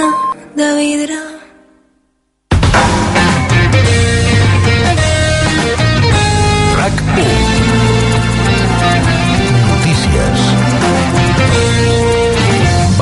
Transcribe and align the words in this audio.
ventana 0.00 0.96
de 0.96 1.39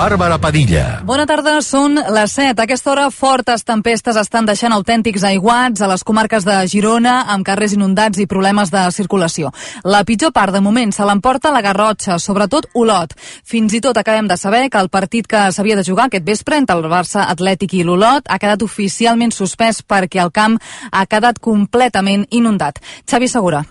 Bàrbara 0.08 0.38
Padilla 0.40 1.02
Bona 1.04 1.26
tarda, 1.28 1.58
són 1.60 1.98
les 2.00 2.32
7. 2.32 2.54
A 2.56 2.64
aquesta 2.64 2.88
hora, 2.94 3.02
fortes 3.12 3.66
tempestes 3.68 4.16
estan 4.16 4.46
deixant 4.48 4.72
autèntics 4.72 5.26
aiguats 5.28 5.82
a 5.84 5.88
les 5.90 6.04
comarques 6.06 6.46
de 6.48 6.54
Girona, 6.72 7.18
amb 7.34 7.44
carrers 7.44 7.74
inundats 7.76 8.16
i 8.16 8.24
problemes 8.30 8.72
de 8.72 8.86
circulació. 8.94 9.52
La 9.84 10.00
pitjor 10.08 10.32
part, 10.32 10.54
de 10.56 10.64
moment, 10.64 10.94
se 10.96 11.04
l'emporta 11.04 11.52
la 11.52 11.60
Garrotxa, 11.60 12.16
sobretot 12.16 12.70
Olot. 12.72 13.12
Fins 13.44 13.76
i 13.76 13.82
tot 13.84 14.00
acabem 14.00 14.32
de 14.32 14.40
saber 14.40 14.70
que 14.72 14.80
el 14.80 14.88
partit 14.88 15.28
que 15.28 15.50
s'havia 15.52 15.76
de 15.76 15.84
jugar 15.84 16.08
aquest 16.08 16.24
vespre 16.24 16.56
entre 16.56 16.80
el 16.80 16.88
Barça 16.88 17.28
Atlètic 17.28 17.76
i 17.76 17.84
l'Olot 17.84 18.32
ha 18.32 18.40
quedat 18.40 18.64
oficialment 18.64 19.34
suspès 19.34 19.82
perquè 19.84 20.24
el 20.24 20.32
camp 20.32 20.56
ha 20.88 21.04
quedat 21.04 21.36
completament 21.36 22.24
inundat. 22.30 22.80
Xavi 23.04 23.28
Segura. 23.28 23.66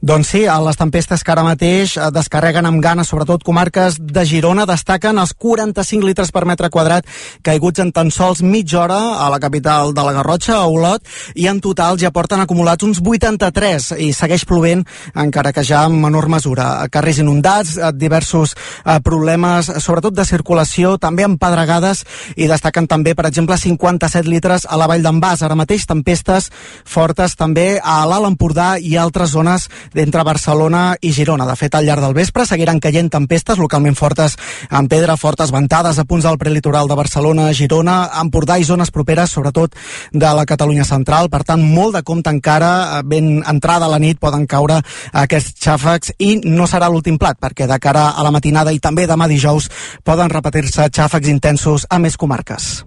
Doncs 0.00 0.32
sí, 0.34 0.44
les 0.44 0.78
tempestes 0.80 1.22
que 1.24 1.32
ara 1.32 1.44
mateix 1.46 1.96
eh, 1.96 2.08
descarreguen 2.14 2.66
amb 2.66 2.82
gana, 2.82 3.04
sobretot 3.04 3.44
comarques 3.46 3.98
de 4.00 4.24
Girona, 4.28 4.66
destaquen 4.66 5.18
els 5.20 5.34
45 5.38 6.06
litres 6.06 6.32
per 6.34 6.44
metre 6.48 6.70
quadrat 6.70 7.06
caiguts 7.44 7.82
en 7.84 7.92
tan 7.92 8.10
sols 8.14 8.42
mitja 8.42 8.80
hora 8.82 8.98
a 9.24 9.28
la 9.32 9.40
capital 9.40 9.94
de 9.94 10.04
la 10.04 10.14
Garrotxa, 10.16 10.58
a 10.58 10.68
Olot, 10.70 11.04
i 11.34 11.48
en 11.50 11.60
total 11.64 11.98
ja 12.00 12.12
porten 12.14 12.42
acumulats 12.42 12.84
uns 12.86 13.00
83 13.04 13.92
i 14.02 14.10
segueix 14.16 14.46
plovent, 14.48 14.84
encara 15.14 15.52
que 15.52 15.64
ja 15.64 15.84
en 15.86 16.00
menor 16.00 16.28
mesura. 16.32 16.86
Carrers 16.90 17.20
inundats, 17.22 17.76
eh, 17.78 17.92
diversos 17.94 18.54
eh, 18.56 18.98
problemes, 19.04 19.70
sobretot 19.84 20.14
de 20.16 20.26
circulació, 20.28 20.96
també 20.98 21.24
amb 21.24 21.40
pedregades, 21.40 22.04
i 22.36 22.48
destaquen 22.50 22.88
també, 22.90 23.14
per 23.14 23.28
exemple, 23.28 23.58
57 23.58 24.28
litres 24.28 24.66
a 24.68 24.78
la 24.80 24.88
Vall 24.90 25.04
d'en 25.04 25.20
Bas. 25.20 25.42
Ara 25.42 25.58
mateix 25.58 25.86
tempestes 25.86 26.50
fortes 26.84 27.36
també 27.36 27.78
a 27.82 28.00
l'Alt 28.08 28.28
Empordà 28.32 28.74
i 28.80 28.96
altres 28.98 29.30
zones 29.34 29.53
zones 29.54 29.70
d'entre 29.94 30.24
Barcelona 30.24 30.96
i 31.00 31.12
Girona. 31.12 31.46
De 31.46 31.56
fet, 31.56 31.74
al 31.74 31.86
llarg 31.86 32.02
del 32.02 32.14
vespre 32.14 32.46
seguiran 32.46 32.80
caient 32.80 33.10
tempestes 33.10 33.58
localment 33.58 33.94
fortes 33.94 34.36
en 34.70 34.88
pedra, 34.88 35.16
fortes 35.16 35.52
ventades 35.52 35.98
a 35.98 36.04
punts 36.04 36.24
del 36.24 36.38
prelitoral 36.38 36.88
de 36.88 36.94
Barcelona, 36.94 37.52
Girona, 37.52 38.10
Empordà 38.20 38.58
i 38.58 38.64
zones 38.64 38.90
properes, 38.90 39.30
sobretot 39.30 39.74
de 40.12 40.34
la 40.34 40.46
Catalunya 40.46 40.84
central. 40.84 41.30
Per 41.30 41.44
tant, 41.44 41.62
molt 41.62 41.94
de 41.94 42.02
compte 42.02 42.30
encara, 42.30 42.98
eh, 42.98 43.02
ben 43.04 43.42
entrada 43.46 43.86
a 43.86 43.92
la 43.92 43.98
nit, 43.98 44.18
poden 44.18 44.46
caure 44.46 44.80
aquests 45.12 45.60
xàfecs 45.60 46.14
i 46.18 46.40
no 46.44 46.66
serà 46.66 46.88
l'últim 46.88 47.18
plat, 47.18 47.38
perquè 47.38 47.66
de 47.66 47.78
cara 47.78 48.10
a 48.10 48.22
la 48.22 48.30
matinada 48.30 48.72
i 48.72 48.80
també 48.80 49.06
demà 49.06 49.28
dijous 49.28 49.70
poden 50.02 50.30
repetir-se 50.30 50.90
xàfecs 50.90 51.28
intensos 51.28 51.86
a 51.90 51.98
més 51.98 52.16
comarques. 52.16 52.84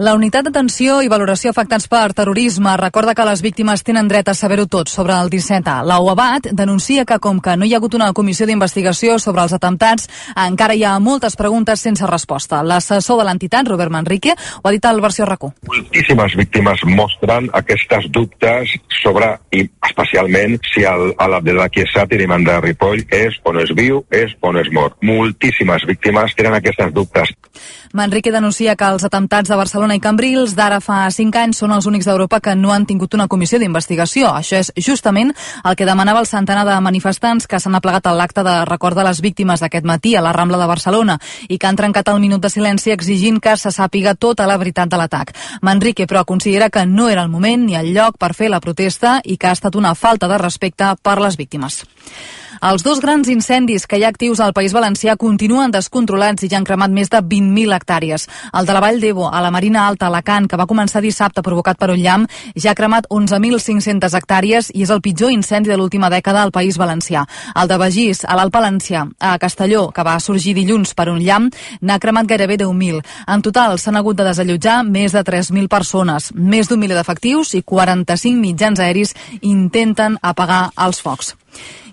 La 0.00 0.14
Unitat 0.16 0.46
d'Atenció 0.46 0.94
i 1.04 1.10
Valoració 1.12 1.50
Afectats 1.52 1.84
per 1.92 2.14
Terrorisme 2.16 2.72
recorda 2.80 3.12
que 3.12 3.24
les 3.28 3.42
víctimes 3.44 3.82
tenen 3.84 4.06
dret 4.08 4.30
a 4.30 4.34
saber-ho 4.34 4.64
tot 4.64 4.88
sobre 4.88 5.12
el 5.12 5.28
17A. 5.28 5.82
La 5.84 5.98
UABAT 6.00 6.46
denuncia 6.56 7.04
que 7.04 7.18
com 7.20 7.36
que 7.44 7.52
no 7.60 7.66
hi 7.68 7.74
ha 7.74 7.76
hagut 7.76 7.98
una 7.98 8.06
comissió 8.16 8.46
d'investigació 8.48 9.18
sobre 9.20 9.44
els 9.44 9.52
atemptats, 9.52 10.08
encara 10.40 10.72
hi 10.72 10.86
ha 10.88 10.94
moltes 11.04 11.36
preguntes 11.36 11.84
sense 11.84 12.08
resposta. 12.08 12.62
L'assessor 12.64 13.20
de 13.20 13.26
l'entitat, 13.28 13.68
Robert 13.68 13.92
Manrique, 13.92 14.32
ho 14.32 14.70
ha 14.70 14.72
dit 14.72 14.88
al 14.88 15.02
versió 15.04 15.26
RACU. 15.28 15.50
Moltíssimes 15.68 16.38
víctimes 16.40 16.86
mostren 16.88 17.50
aquestes 17.60 18.08
dubtes 18.08 18.72
sobre, 19.02 19.34
i 19.52 19.66
especialment, 19.90 20.56
si 20.72 20.86
el, 20.88 21.12
l'Abdelaki 21.12 21.84
Esat 21.84 22.16
i 22.16 22.22
l'imam 22.22 22.48
de 22.48 22.56
Ripoll 22.64 23.04
és 23.04 23.36
on 23.44 23.60
és 23.60 23.76
viu, 23.76 24.00
és 24.08 24.32
on 24.40 24.56
és 24.64 24.72
mort. 24.72 24.96
Moltíssimes 25.04 25.84
víctimes 25.92 26.32
tenen 26.40 26.56
aquestes 26.56 26.96
dubtes. 26.96 27.36
Manrique 27.92 28.32
denuncia 28.32 28.78
que 28.80 28.88
els 28.88 29.04
atemptats 29.04 29.50
de 29.50 29.60
Barcelona 29.60 29.89
i 29.94 30.00
Cambrils 30.00 30.54
d'ara 30.56 30.78
fa 30.80 31.04
5 31.10 31.38
anys 31.40 31.58
són 31.62 31.72
els 31.74 31.86
únics 31.86 32.06
d'Europa 32.08 32.40
que 32.40 32.54
no 32.54 32.72
han 32.72 32.86
tingut 32.86 33.14
una 33.14 33.26
comissió 33.28 33.58
d'investigació. 33.58 34.30
Això 34.34 34.58
és 34.60 34.72
justament 34.76 35.32
el 35.64 35.76
que 35.76 35.86
demanava 35.88 36.20
el 36.20 36.28
centenar 36.30 36.64
de 36.68 36.78
manifestants 36.80 37.46
que 37.46 37.60
s'han 37.60 37.78
aplegat 37.78 38.06
a 38.06 38.14
l'acte 38.14 38.44
de 38.46 38.56
record 38.68 38.98
de 38.98 39.04
les 39.06 39.20
víctimes 39.20 39.60
d'aquest 39.60 39.86
matí 39.86 40.16
a 40.16 40.24
la 40.24 40.32
Rambla 40.32 40.58
de 40.60 40.68
Barcelona 40.70 41.18
i 41.48 41.58
que 41.58 41.68
han 41.68 41.76
trencat 41.76 42.08
el 42.08 42.20
minut 42.20 42.42
de 42.42 42.50
silenci 42.50 42.94
exigint 42.94 43.40
que 43.40 43.56
se 43.56 43.72
sàpiga 43.74 44.14
tota 44.14 44.46
la 44.46 44.58
veritat 44.58 44.90
de 44.90 45.00
l'atac. 45.00 45.32
Manrique, 45.62 46.06
però, 46.06 46.24
considera 46.24 46.70
que 46.70 46.86
no 46.86 47.08
era 47.08 47.22
el 47.22 47.30
moment 47.30 47.66
ni 47.66 47.76
el 47.76 47.94
lloc 47.94 48.18
per 48.18 48.34
fer 48.34 48.50
la 48.50 48.60
protesta 48.60 49.20
i 49.24 49.36
que 49.36 49.48
ha 49.48 49.56
estat 49.56 49.76
una 49.76 49.94
falta 49.94 50.28
de 50.28 50.38
respecte 50.38 50.94
per 51.02 51.20
les 51.20 51.36
víctimes. 51.36 51.84
Els 52.60 52.82
dos 52.84 52.98
grans 53.00 53.24
incendis 53.32 53.86
que 53.88 53.96
hi 53.96 54.02
ha 54.04 54.10
actius 54.12 54.40
al 54.44 54.52
País 54.52 54.74
Valencià 54.76 55.14
continuen 55.16 55.72
descontrolats 55.72 56.44
i 56.44 56.48
ja 56.52 56.58
han 56.58 56.66
cremat 56.68 56.92
més 56.92 57.08
de 57.08 57.22
20.000 57.24 57.72
hectàrees. 57.72 58.26
El 58.52 58.66
de 58.68 58.74
la 58.76 58.82
Vall 58.84 59.00
d'Ebo, 59.00 59.30
a 59.32 59.40
la 59.40 59.48
Marina 59.54 59.86
Alta, 59.88 60.04
a 60.04 60.10
Alacant, 60.12 60.44
que 60.44 60.58
va 60.60 60.66
començar 60.68 61.00
dissabte 61.00 61.40
provocat 61.40 61.80
per 61.80 61.88
un 61.94 62.02
llamp, 62.02 62.26
ja 62.52 62.74
ha 62.74 62.76
cremat 62.76 63.08
11.500 63.08 64.18
hectàrees 64.18 64.68
i 64.74 64.84
és 64.84 64.92
el 64.92 65.00
pitjor 65.00 65.32
incendi 65.32 65.72
de 65.72 65.80
l'última 65.80 66.12
dècada 66.12 66.42
al 66.44 66.52
País 66.52 66.76
Valencià. 66.76 67.24
El 67.56 67.72
de 67.72 67.80
Begís, 67.80 68.26
a 68.28 68.36
l'Alt 68.36 68.52
Valencià, 68.52 69.06
a 69.18 69.32
Castelló, 69.40 69.86
que 69.88 70.04
va 70.04 70.20
sorgir 70.20 70.52
dilluns 70.52 70.92
per 70.92 71.08
un 71.08 71.24
llamp, 71.24 71.48
n'ha 71.80 71.98
cremat 71.98 72.28
gairebé 72.28 72.60
10.000. 72.60 73.00
En 73.24 73.40
total, 73.40 73.78
s'han 73.80 73.96
hagut 73.96 74.20
de 74.20 74.28
desallotjar 74.28 74.82
més 74.84 75.16
de 75.16 75.24
3.000 75.24 75.72
persones. 75.72 76.28
Més 76.36 76.68
d'un 76.68 76.84
miler 76.84 77.00
d'efectius 77.00 77.56
i 77.56 77.64
45 77.64 78.36
mitjans 78.36 78.84
aeris 78.84 79.16
intenten 79.40 80.20
apagar 80.20 80.66
els 80.76 81.00
focs. 81.00 81.38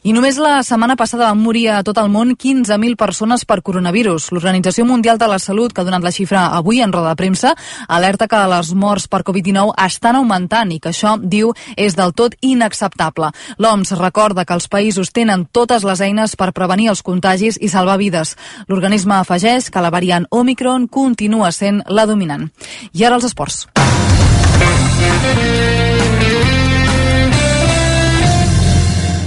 I 0.03 0.13
només 0.13 0.37
la 0.37 0.61
setmana 0.63 0.95
passada 0.95 1.27
van 1.29 1.41
morir 1.41 1.67
a 1.71 1.81
tot 1.85 1.97
el 1.97 2.09
món 2.13 2.35
15.000 2.37 2.95
persones 2.99 3.45
per 3.45 3.61
coronavirus. 3.65 4.29
L'Organització 4.31 4.85
Mundial 4.85 5.17
de 5.17 5.27
la 5.27 5.39
Salut, 5.39 5.73
que 5.73 5.81
ha 5.81 5.87
donat 5.87 6.03
la 6.05 6.11
xifra 6.13 6.47
avui 6.57 6.81
en 6.81 6.93
roda 6.93 7.13
de 7.13 7.19
premsa, 7.19 7.55
alerta 7.87 8.27
que 8.27 8.43
les 8.53 8.73
morts 8.73 9.07
per 9.07 9.23
Covid-19 9.27 9.73
estan 9.87 10.19
augmentant 10.19 10.71
i 10.71 10.79
que 10.79 10.91
això, 10.93 11.15
diu, 11.17 11.53
és 11.75 11.97
del 11.97 12.13
tot 12.13 12.37
inacceptable. 12.41 13.31
L'OMS 13.57 13.95
recorda 13.97 14.45
que 14.45 14.53
els 14.57 14.69
països 14.69 15.11
tenen 15.11 15.47
totes 15.51 15.83
les 15.87 16.01
eines 16.01 16.35
per 16.35 16.53
prevenir 16.53 16.91
els 16.93 17.01
contagis 17.01 17.57
i 17.61 17.71
salvar 17.71 17.97
vides. 17.97 18.35
L'organisme 18.67 19.17
afegeix 19.17 19.71
que 19.71 19.81
la 19.81 19.93
variant 19.93 20.27
Omicron 20.29 20.87
continua 20.87 21.51
sent 21.51 21.81
la 21.87 22.05
dominant. 22.05 22.49
I 22.93 23.05
ara 23.07 23.17
els 23.17 23.25
esports. 23.25 23.65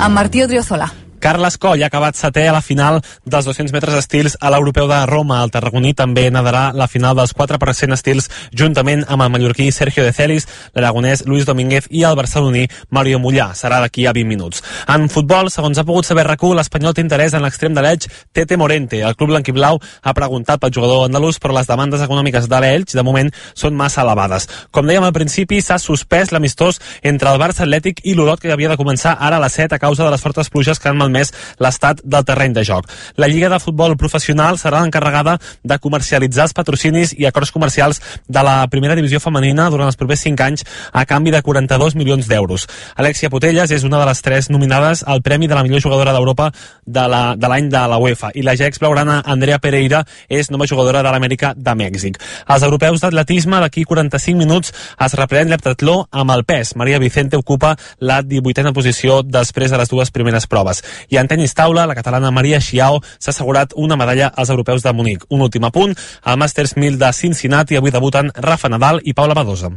Amb 0.01 0.15
Martí 0.15 0.43
Odriozola. 0.43 1.10
Carles 1.21 1.59
Coll 1.61 1.83
ha 1.85 1.91
acabat 1.91 2.17
setè 2.17 2.47
a 2.49 2.55
la 2.57 2.63
final 2.65 2.99
dels 3.29 3.45
200 3.45 3.75
metres 3.77 3.95
estils 3.99 4.37
a 4.41 4.51
l'Europeu 4.51 4.89
de 4.89 4.99
Roma. 5.07 5.43
El 5.45 5.53
tarragoní 5.53 5.93
també 5.95 6.31
nadarà 6.33 6.71
la 6.75 6.89
final 6.89 7.15
dels 7.19 7.35
4% 7.37 7.95
estils 7.95 8.31
juntament 8.57 9.05
amb 9.07 9.27
el 9.27 9.33
mallorquí 9.35 9.69
Sergio 9.71 10.05
de 10.07 10.15
Celis, 10.17 10.49
l'aragonès 10.75 11.27
Luis 11.29 11.45
Domínguez 11.47 11.91
i 11.91 12.05
el 12.09 12.17
barceloní 12.17 12.67
Mario 12.89 13.21
Mullà. 13.21 13.51
Serà 13.55 13.83
d'aquí 13.85 14.07
a 14.07 14.15
20 14.17 14.29
minuts. 14.33 14.65
En 14.89 15.09
futbol, 15.13 15.51
segons 15.53 15.79
ha 15.79 15.85
pogut 15.85 16.09
saber 16.09 16.25
RAC1, 16.27 16.57
l'Espanyol 16.57 16.97
té 16.97 17.05
interès 17.05 17.37
en 17.37 17.45
l'extrem 17.45 17.77
de 17.77 17.85
l'Elx 17.85 18.09
Tete 18.33 18.57
Morente. 18.57 19.03
El 19.05 19.17
club 19.17 19.35
blanquiblau 19.35 19.79
ha 19.79 20.17
preguntat 20.17 20.61
pel 20.63 20.73
jugador 20.73 21.05
andalús, 21.05 21.39
però 21.39 21.55
les 21.57 21.69
demandes 21.69 22.01
econòmiques 22.01 22.49
de 22.49 22.63
l'Elx 22.65 22.97
de 22.97 23.05
moment 23.05 23.29
són 23.55 23.77
massa 23.77 24.03
elevades. 24.07 24.49
Com 24.73 24.89
dèiem 24.89 25.05
al 25.05 25.13
principi, 25.13 25.61
s'ha 25.61 25.79
suspès 25.79 26.33
l'amistós 26.33 26.81
entre 27.03 27.31
el 27.31 27.41
Barça 27.43 27.67
Atlètic 27.67 28.01
i 28.09 28.17
l'Olot 28.17 28.41
que 28.41 28.53
havia 28.53 28.73
de 28.73 28.79
començar 28.81 29.17
ara 29.21 29.37
a 29.37 29.45
les 29.45 29.61
7 29.61 29.77
a 29.77 29.83
causa 29.83 30.07
de 30.07 30.11
les 30.15 30.25
fortes 30.25 30.49
pluges 30.49 30.81
que 30.81 30.89
han 30.89 30.99
malmès 31.11 31.33
l'estat 31.59 32.01
del 32.05 32.25
terreny 32.25 32.55
de 32.55 32.65
joc. 32.65 32.87
La 33.17 33.29
Lliga 33.29 33.51
de 33.51 33.59
Futbol 33.61 33.97
Professional 33.99 34.59
serà 34.59 34.81
l'encarregada 34.81 35.37
de 35.63 35.79
comercialitzar 35.79 36.47
els 36.49 36.55
patrocinis 36.57 37.13
i 37.19 37.27
acords 37.27 37.51
comercials 37.51 38.01
de 38.29 38.43
la 38.47 38.67
primera 38.71 38.97
divisió 38.97 39.21
femenina 39.21 39.69
durant 39.71 39.91
els 39.91 39.99
propers 39.99 40.23
5 40.27 40.47
anys 40.47 40.65
a 40.93 41.05
canvi 41.05 41.35
de 41.35 41.43
42 41.43 41.97
milions 41.99 42.29
d'euros. 42.31 42.67
Alexia 42.97 43.31
Potelles 43.31 43.71
és 43.71 43.85
una 43.85 43.99
de 44.01 44.07
les 44.09 44.23
tres 44.23 44.51
nominades 44.51 45.03
al 45.07 45.23
Premi 45.23 45.49
de 45.49 45.59
la 45.59 45.65
millor 45.67 45.83
jugadora 45.83 46.15
d'Europa 46.15 46.51
de 46.87 47.07
l'any 47.09 47.41
la, 47.41 47.59
de, 47.61 47.69
de 47.71 47.85
la 47.91 47.99
UEFA 47.99 48.33
i 48.35 48.45
la 48.47 48.57
ja 48.57 48.69
exblaugrana 48.71 49.21
Andrea 49.27 49.59
Pereira 49.59 50.05
és 50.29 50.51
nova 50.51 50.69
jugadora 50.71 51.03
de 51.03 51.11
l'Amèrica 51.11 51.53
de 51.57 51.75
Mèxic. 51.75 52.21
Els 52.49 52.63
europeus 52.67 53.03
d'atletisme 53.03 53.61
d'aquí 53.61 53.85
45 53.85 54.39
minuts 54.39 54.73
es 55.07 55.17
reprèn 55.19 55.51
l'heptatló 55.51 56.05
amb 56.11 56.35
el 56.35 56.45
pes. 56.45 56.75
Maria 56.77 57.01
Vicente 57.03 57.39
ocupa 57.39 57.75
la 57.99 58.21
18a 58.23 58.73
posició 58.77 59.21
després 59.23 59.71
de 59.71 59.81
les 59.81 59.91
dues 59.91 60.11
primeres 60.15 60.47
proves. 60.47 60.83
I 61.09 61.17
en 61.17 61.29
tenis 61.29 61.55
taula, 61.55 61.87
la 61.87 61.97
catalana 61.97 62.31
Maria 62.31 62.61
Xiao 62.61 63.01
s'ha 63.19 63.33
assegurat 63.33 63.73
una 63.77 63.97
medalla 63.97 64.33
als 64.37 64.51
europeus 64.51 64.83
de 64.83 64.93
Munic. 64.93 65.25
Un 65.31 65.43
últim 65.47 65.65
apunt, 65.65 65.97
al 66.23 66.39
Masters 66.39 66.77
1000 66.77 66.99
de 66.99 67.13
Cincinnati 67.13 67.77
avui 67.77 67.91
debuten 67.91 68.31
Rafa 68.35 68.69
Nadal 68.69 69.01
i 69.05 69.15
Paula 69.15 69.35
Badosa. 69.35 69.71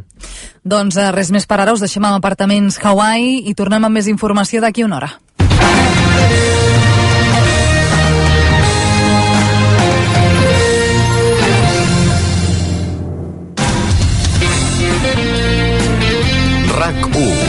Doncs 0.63 0.97
eh, 0.97 1.11
res 1.11 1.31
més 1.31 1.47
per 1.47 1.61
ara, 1.61 1.73
us 1.73 1.83
deixem 1.83 2.03
amb 2.05 2.19
apartaments 2.19 2.79
Hawaii 2.83 3.43
i 3.49 3.55
tornem 3.55 3.83
amb 3.83 3.99
més 3.99 4.07
informació 4.11 4.61
d'aquí 4.61 4.83
una 4.83 4.97
hora. 5.01 5.13
RAC 16.73 17.15
1 17.15 17.42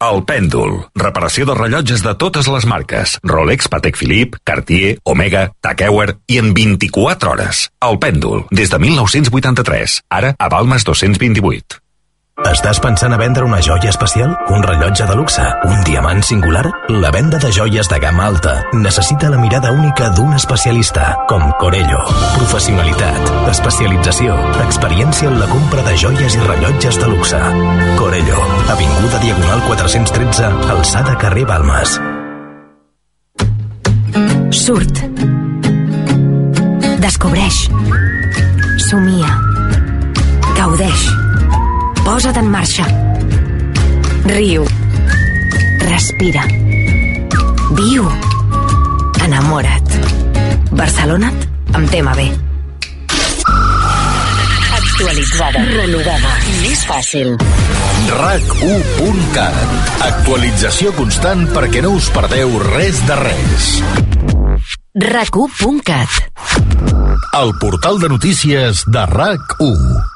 El 0.00 0.22
Pèndol. 0.24 0.78
Reparació 0.96 1.44
de 1.44 1.54
rellotges 1.58 2.00
de 2.00 2.14
totes 2.16 2.46
les 2.48 2.64
marques. 2.64 3.18
Rolex, 3.32 3.68
Patek 3.68 3.98
Philippe, 4.00 4.40
Cartier, 4.48 4.94
Omega, 5.04 5.50
Tag 5.60 5.84
Heuer 5.84 6.14
i 6.24 6.40
en 6.40 6.54
24 6.56 7.34
hores. 7.34 7.66
El 7.84 8.00
Pèndol. 8.00 8.46
Des 8.48 8.72
de 8.72 8.80
1983. 8.80 10.00
Ara 10.08 10.32
a 10.38 10.48
Balmes 10.48 10.88
228. 10.88 11.82
Estàs 12.48 12.78
pensant 12.80 13.12
a 13.12 13.18
vendre 13.20 13.44
una 13.44 13.58
joia 13.60 13.90
especial? 13.92 14.30
Un 14.48 14.62
rellotge 14.64 15.04
de 15.06 15.14
luxe? 15.14 15.42
Un 15.68 15.82
diamant 15.84 16.22
singular? 16.24 16.64
La 16.88 17.10
venda 17.12 17.36
de 17.38 17.50
joies 17.52 17.88
de 17.92 17.98
gamma 18.00 18.24
alta 18.30 18.54
necessita 18.72 19.28
la 19.28 19.36
mirada 19.38 19.70
única 19.70 20.08
d'un 20.16 20.32
especialista, 20.34 21.18
com 21.28 21.44
Corello. 21.60 22.00
Professionalitat, 22.38 23.30
especialització, 23.52 24.38
experiència 24.64 25.28
en 25.28 25.38
la 25.38 25.50
compra 25.52 25.84
de 25.84 25.94
joies 26.00 26.38
i 26.38 26.42
rellotges 26.46 26.98
de 27.02 27.12
luxe. 27.12 27.40
Corello, 28.00 28.40
Avinguda 28.72 29.20
Diagonal 29.20 29.62
413, 29.68 30.50
alçada 30.72 31.18
carrer 31.20 31.44
Balmes. 31.44 32.00
Surt. 34.50 35.04
Descobreix. 37.04 37.66
Somia. 38.88 39.36
Gaudeix. 40.56 41.29
Posa't 42.10 42.36
en 42.40 42.48
marxa. 42.50 42.82
Riu. 44.24 44.64
Respira. 45.78 46.42
Viu. 47.78 48.08
Enamora't. 49.22 49.94
Barcelona't 50.74 51.38
amb 51.70 51.86
tema 51.94 52.16
B. 52.18 52.26
Actualitzada. 54.80 55.62
Renovada. 55.70 56.34
Més 56.64 56.82
fàcil. 56.90 57.36
RAC1.cat. 58.18 60.02
Actualització 60.10 60.90
constant 60.98 61.46
perquè 61.54 61.86
no 61.86 61.94
us 61.94 62.10
perdeu 62.10 62.58
res 62.72 63.06
de 63.06 63.22
res. 63.22 63.72
RAC1.cat 64.98 66.22
El 67.38 67.54
portal 67.62 68.02
de 68.02 68.16
notícies 68.18 68.82
de 68.90 69.06
RAC1. 69.14 70.09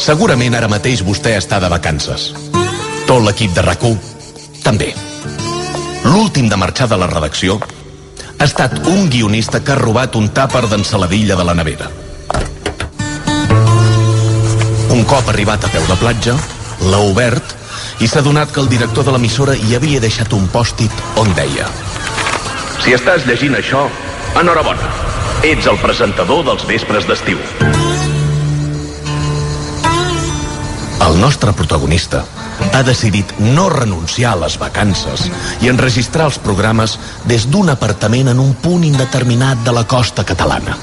Segurament 0.00 0.54
ara 0.56 0.68
mateix 0.72 1.02
vostè 1.04 1.34
està 1.36 1.58
de 1.60 1.68
vacances. 1.68 2.30
Tot 3.04 3.20
l'equip 3.20 3.52
de 3.52 3.64
rac 3.66 3.82
també. 4.64 4.94
L'últim 6.06 6.48
de 6.48 6.56
marxar 6.56 6.88
de 6.88 6.96
la 6.96 7.08
redacció 7.10 7.58
ha 8.38 8.46
estat 8.46 8.78
un 8.88 9.10
guionista 9.12 9.60
que 9.60 9.74
ha 9.74 9.78
robat 9.78 10.16
un 10.16 10.30
tàper 10.32 10.64
d'ensaladilla 10.70 11.36
de 11.36 11.44
la 11.44 11.54
nevera. 11.54 11.90
Un 14.90 15.04
cop 15.04 15.28
arribat 15.28 15.64
a 15.64 15.72
peu 15.74 15.84
de 15.86 15.96
platja, 16.00 16.36
l'ha 16.80 17.02
obert 17.12 17.54
i 18.00 18.08
s'ha 18.08 18.24
donat 18.24 18.50
que 18.54 18.64
el 18.64 18.72
director 18.72 19.04
de 19.04 19.12
l'emissora 19.12 19.54
hi 19.54 19.76
havia 19.76 20.00
deixat 20.00 20.32
un 20.32 20.48
pòstit 20.48 21.04
on 21.20 21.28
deia 21.36 21.68
Si 22.80 22.96
estàs 22.96 23.28
llegint 23.28 23.58
això, 23.58 23.84
enhorabona. 24.40 24.88
Ets 25.44 25.68
el 25.68 25.76
presentador 25.84 26.46
dels 26.48 26.64
vespres 26.64 27.04
d'estiu. 27.04 27.69
El 31.06 31.18
nostre 31.20 31.52
protagonista 31.56 32.24
ha 32.72 32.82
decidit 32.84 33.32
no 33.40 33.68
renunciar 33.72 34.34
a 34.34 34.40
les 34.42 34.58
vacances 34.60 35.26
i 35.64 35.70
enregistrar 35.72 36.28
els 36.28 36.38
programes 36.38 36.98
des 37.28 37.48
d'un 37.50 37.72
apartament 37.72 38.30
en 38.32 38.40
un 38.42 38.54
punt 38.54 38.84
indeterminat 38.84 39.64
de 39.64 39.74
la 39.74 39.86
costa 39.88 40.24
catalana. 40.28 40.76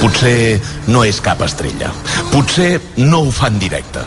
Potser 0.00 0.60
no 0.92 1.04
és 1.08 1.20
cap 1.24 1.40
estrella, 1.44 1.92
potser 2.32 2.80
no 3.00 3.22
ho 3.24 3.32
fa 3.32 3.48
en 3.48 3.58
directe, 3.62 4.04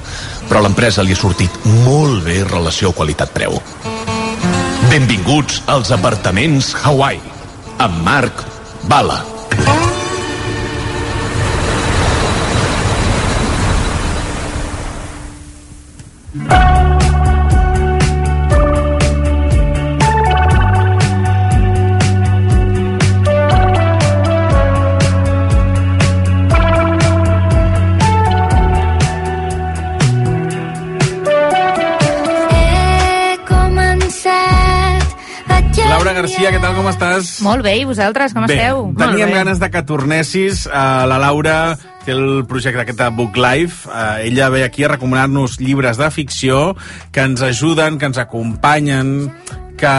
però 0.50 0.62
a 0.62 0.68
l'empresa 0.68 1.06
li 1.06 1.16
ha 1.16 1.20
sortit 1.20 1.62
molt 1.88 2.26
bé 2.28 2.44
relació 2.46 2.94
qualitat-preu. 2.94 3.58
Benvinguts 4.92 5.64
als 5.74 5.94
apartaments 5.96 6.74
Hawaii, 6.84 7.22
amb 7.82 8.02
Marc 8.06 8.46
Bala. 8.90 9.33
Laura 35.82 36.14
Garcia, 36.14 36.52
què 36.54 36.60
tal, 36.62 36.76
com 36.78 36.88
estàs? 36.90 37.38
Molt 37.46 37.64
bé, 37.66 37.74
i 37.82 37.86
vosaltres, 37.90 38.34
com 38.36 38.46
Bé, 38.46 38.58
esteu? 38.58 38.84
teníem 39.00 39.32
ganes 39.34 39.62
de 39.62 39.70
que 39.74 39.82
tornessis. 39.88 40.66
Uh, 40.68 41.06
la 41.10 41.18
Laura 41.22 41.56
té 42.06 42.14
el 42.14 42.44
projecte 42.50 42.84
aquest 42.84 43.00
de 43.00 43.10
Book 43.16 43.38
Life. 43.40 43.90
Uh, 43.90 44.22
ella 44.28 44.50
ve 44.54 44.64
aquí 44.66 44.86
a 44.86 44.92
recomanar-nos 44.94 45.60
llibres 45.62 45.98
de 45.98 46.10
ficció 46.12 46.76
que 47.12 47.26
ens 47.26 47.42
ajuden, 47.42 47.98
que 47.98 48.12
ens 48.12 48.22
acompanyen, 48.22 49.32
que 49.80 49.96